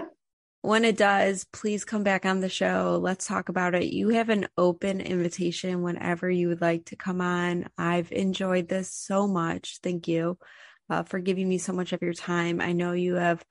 [0.63, 2.99] when it does, please come back on the show.
[3.01, 3.93] Let's talk about it.
[3.93, 7.69] You have an open invitation whenever you would like to come on.
[7.79, 9.79] I've enjoyed this so much.
[9.83, 10.39] Thank you
[10.91, 12.61] uh, for giving me so much of your time.
[12.61, 13.45] I know you have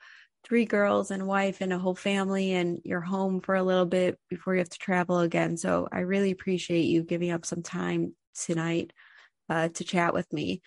[0.43, 4.19] three girls and wife and a whole family, and you're home for a little bit
[4.29, 5.57] before you have to travel again.
[5.57, 8.91] So I really appreciate you giving up some time tonight
[9.49, 10.61] uh, to chat with me.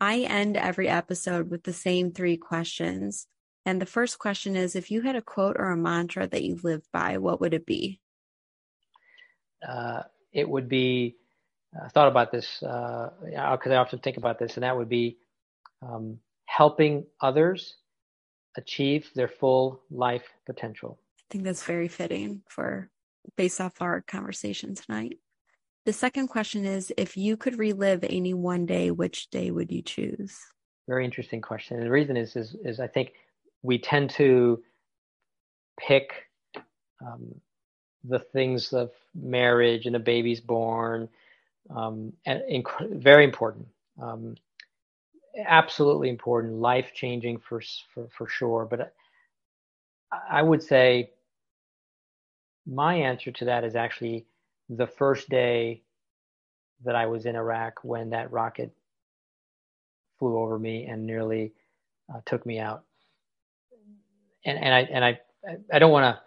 [0.00, 3.26] I end every episode with the same three questions.
[3.66, 6.58] And the first question is if you had a quote or a mantra that you
[6.62, 8.00] live by, what would it be?
[9.66, 10.02] Uh,
[10.32, 11.16] it would be,
[11.84, 15.18] I thought about this because uh, I often think about this, and that would be
[15.82, 17.74] um, helping others
[18.56, 21.00] achieve their full life potential.
[21.18, 22.88] I think that's very fitting for
[23.36, 25.18] based off our conversation tonight.
[25.86, 29.82] The second question is if you could relive any one day, which day would you
[29.82, 30.38] choose?
[30.86, 31.78] Very interesting question.
[31.78, 33.12] And the reason is, is, is I think
[33.62, 34.62] we tend to
[35.78, 36.12] pick
[37.06, 37.34] um,
[38.04, 41.08] the things of marriage and a baby's born,
[41.74, 43.66] um, and inc- very important,
[44.02, 44.36] um,
[45.46, 47.62] absolutely important, life changing for,
[47.94, 48.66] for for sure.
[48.70, 48.94] But
[50.30, 51.10] I would say
[52.66, 54.26] my answer to that is actually
[54.68, 55.82] the first day
[56.84, 58.72] that I was in Iraq when that rocket
[60.18, 61.52] flew over me and nearly
[62.14, 62.84] uh, took me out.
[64.46, 65.20] And and I and I
[65.72, 66.22] I don't want to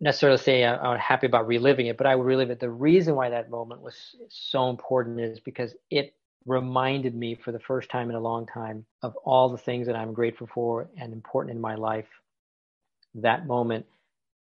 [0.00, 2.60] necessarily say I'm happy about reliving it, but I would relive it.
[2.60, 3.96] The reason why that moment was
[4.30, 6.14] so important is because it
[6.46, 9.96] reminded me for the first time in a long time of all the things that
[9.96, 12.08] I'm grateful for and important in my life.
[13.16, 13.86] That moment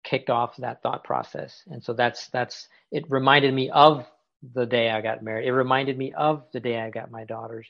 [0.05, 1.63] kicked off that thought process.
[1.71, 4.07] And so that's that's it reminded me of
[4.55, 5.47] the day I got married.
[5.47, 7.67] It reminded me of the day I got my daughters.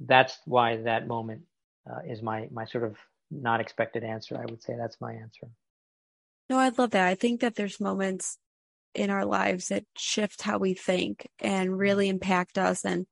[0.00, 1.42] that's why that moment
[1.90, 2.96] uh, is my my sort of
[3.30, 4.36] not expected answer.
[4.36, 5.48] I would say that's my answer.
[6.50, 7.06] No, I love that.
[7.06, 8.38] I think that there's moments
[8.94, 11.78] in our lives that shift how we think and mm-hmm.
[11.78, 13.06] really impact us and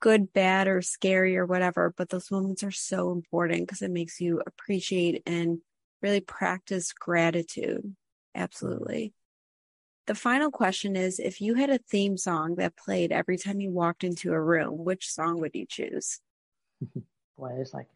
[0.00, 1.92] good, bad, or scary or whatever.
[1.96, 5.58] But those moments are so important because it makes you appreciate and
[6.02, 7.94] really practice gratitude.
[8.34, 9.12] Absolutely.
[10.06, 13.70] The final question is if you had a theme song that played every time you
[13.70, 16.20] walked into a room, which song would you choose?
[17.36, 17.88] Boy, there's like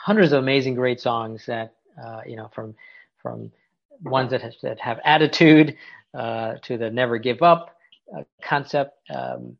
[0.00, 2.74] hundreds of amazing great songs that uh, you know from
[3.22, 3.50] from
[4.02, 5.76] ones that, has, that have attitude
[6.14, 7.76] uh, to the never give up
[8.16, 8.98] uh, concept.
[9.14, 9.56] Um,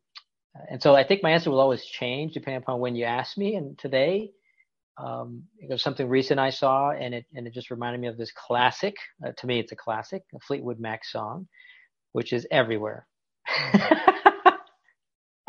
[0.69, 3.55] and so I think my answer will always change depending upon when you ask me.
[3.55, 4.31] And today,
[4.97, 8.17] um, it was something recent I saw, and it and it just reminded me of
[8.17, 8.95] this classic.
[9.25, 11.47] Uh, to me, it's a classic, a Fleetwood Mac song,
[12.11, 13.07] which is everywhere.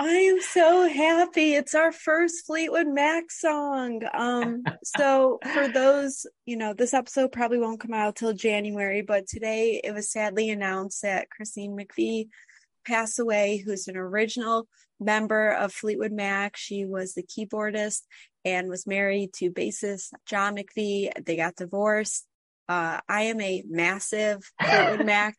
[0.05, 1.55] I am so happy.
[1.55, 4.03] It's our first Fleetwood Mac song.
[4.13, 9.29] Um, so for those, you know, this episode probably won't come out till January, but
[9.29, 12.31] today it was sadly announced that Christine McVie
[12.85, 14.67] passed away, who's an original
[14.99, 16.57] member of Fleetwood Mac.
[16.57, 18.01] She was the keyboardist
[18.45, 21.13] and was married to bassist John McVie.
[21.25, 22.27] They got divorced.
[22.69, 25.37] Uh, I am a massive Fleetwood Mac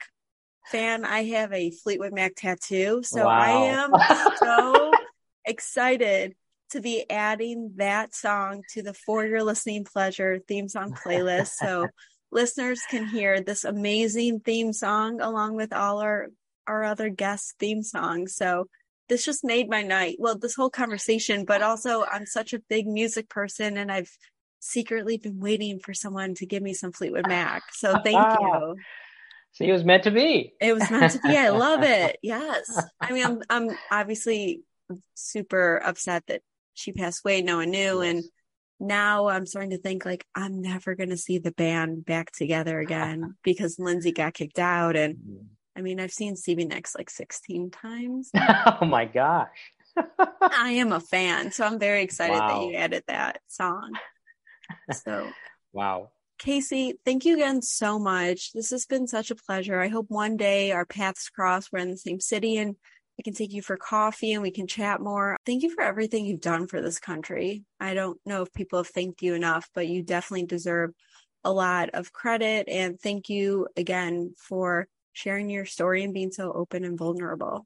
[0.67, 1.05] fan.
[1.05, 3.01] I have a Fleetwood Mac tattoo.
[3.03, 3.39] So wow.
[3.39, 3.91] I am
[4.37, 4.91] so
[5.45, 6.35] excited
[6.71, 11.51] to be adding that song to the For Your Listening Pleasure theme song playlist.
[11.59, 11.87] So
[12.31, 16.29] listeners can hear this amazing theme song along with all our,
[16.67, 18.35] our other guest theme songs.
[18.35, 18.67] So
[19.09, 20.15] this just made my night.
[20.17, 24.09] Well, this whole conversation, but also I'm such a big music person and I've
[24.59, 27.63] secretly been waiting for someone to give me some Fleetwood Mac.
[27.73, 28.75] So thank you.
[29.53, 30.53] See, it was meant to be.
[30.59, 31.37] It was meant to be.
[31.37, 32.17] I love it.
[32.23, 32.71] Yes.
[32.99, 34.61] I mean, I'm, I'm obviously
[35.13, 36.41] super upset that
[36.73, 37.41] she passed away.
[37.43, 38.01] No one knew.
[38.01, 38.23] And
[38.79, 42.79] now I'm starting to think like, I'm never going to see the band back together
[42.79, 44.95] again because Lindsey got kicked out.
[44.95, 45.45] And mm-hmm.
[45.75, 48.31] I mean, I've seen Stevie Nicks like 16 times.
[48.81, 49.49] oh my gosh.
[50.41, 51.51] I am a fan.
[51.51, 52.47] So I'm very excited wow.
[52.47, 53.91] that you added that song.
[54.91, 55.29] So,
[55.71, 56.09] wow.
[56.43, 58.51] KC, thank you again so much.
[58.51, 59.79] This has been such a pleasure.
[59.79, 61.71] I hope one day our paths cross.
[61.71, 62.75] We're in the same city and
[63.17, 65.37] I can take you for coffee and we can chat more.
[65.45, 67.63] Thank you for everything you've done for this country.
[67.79, 70.91] I don't know if people have thanked you enough, but you definitely deserve
[71.45, 72.67] a lot of credit.
[72.67, 77.65] And thank you again for sharing your story and being so open and vulnerable.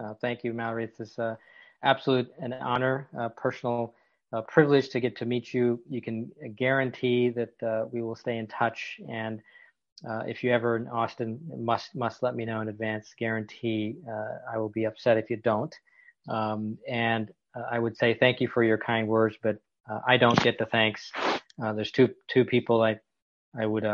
[0.00, 0.88] Uh, thank you, Mallory.
[0.96, 1.34] It's uh,
[1.82, 3.94] absolute an honor, uh, personal
[4.32, 5.80] a privilege to get to meet you.
[5.88, 9.00] You can guarantee that uh, we will stay in touch.
[9.08, 9.40] And
[10.08, 13.14] uh, if you ever in Austin, must must let me know in advance.
[13.18, 15.74] Guarantee uh, I will be upset if you don't.
[16.28, 19.56] Um, and uh, I would say thank you for your kind words, but
[19.90, 21.10] uh, I don't get the thanks.
[21.62, 23.00] Uh, there's two two people I
[23.58, 23.86] I would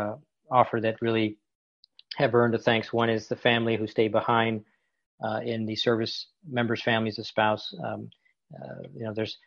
[0.51, 1.37] offer that really
[2.17, 2.93] have earned the thanks.
[2.93, 4.63] One is the family who stay behind
[5.43, 7.73] in the service members' families, a spouse.
[7.83, 8.09] Um,
[8.93, 9.37] you know, there's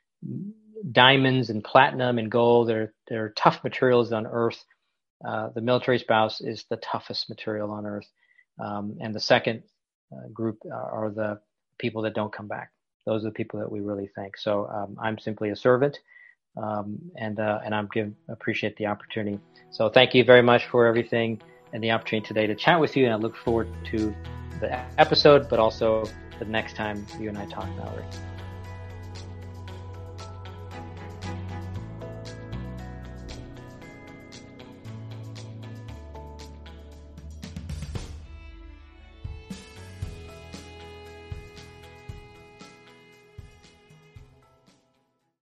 [0.92, 2.68] diamonds and platinum and gold.
[2.68, 4.62] They're they're tough materials on Earth.
[5.26, 8.08] Uh, the military spouse is the toughest material on Earth,
[8.60, 9.62] um, and the second
[10.12, 11.40] uh, group are the
[11.78, 12.70] people that don't come back.
[13.06, 14.36] Those are the people that we really thank.
[14.36, 15.98] So um, I'm simply a servant,
[16.56, 19.40] um, and uh, and I'm give appreciate the opportunity.
[19.70, 21.40] So thank you very much for everything
[21.72, 23.04] and the opportunity today to chat with you.
[23.04, 24.14] And I look forward to
[24.60, 26.04] the episode, but also
[26.38, 28.04] the next time you and I talk, Mallory.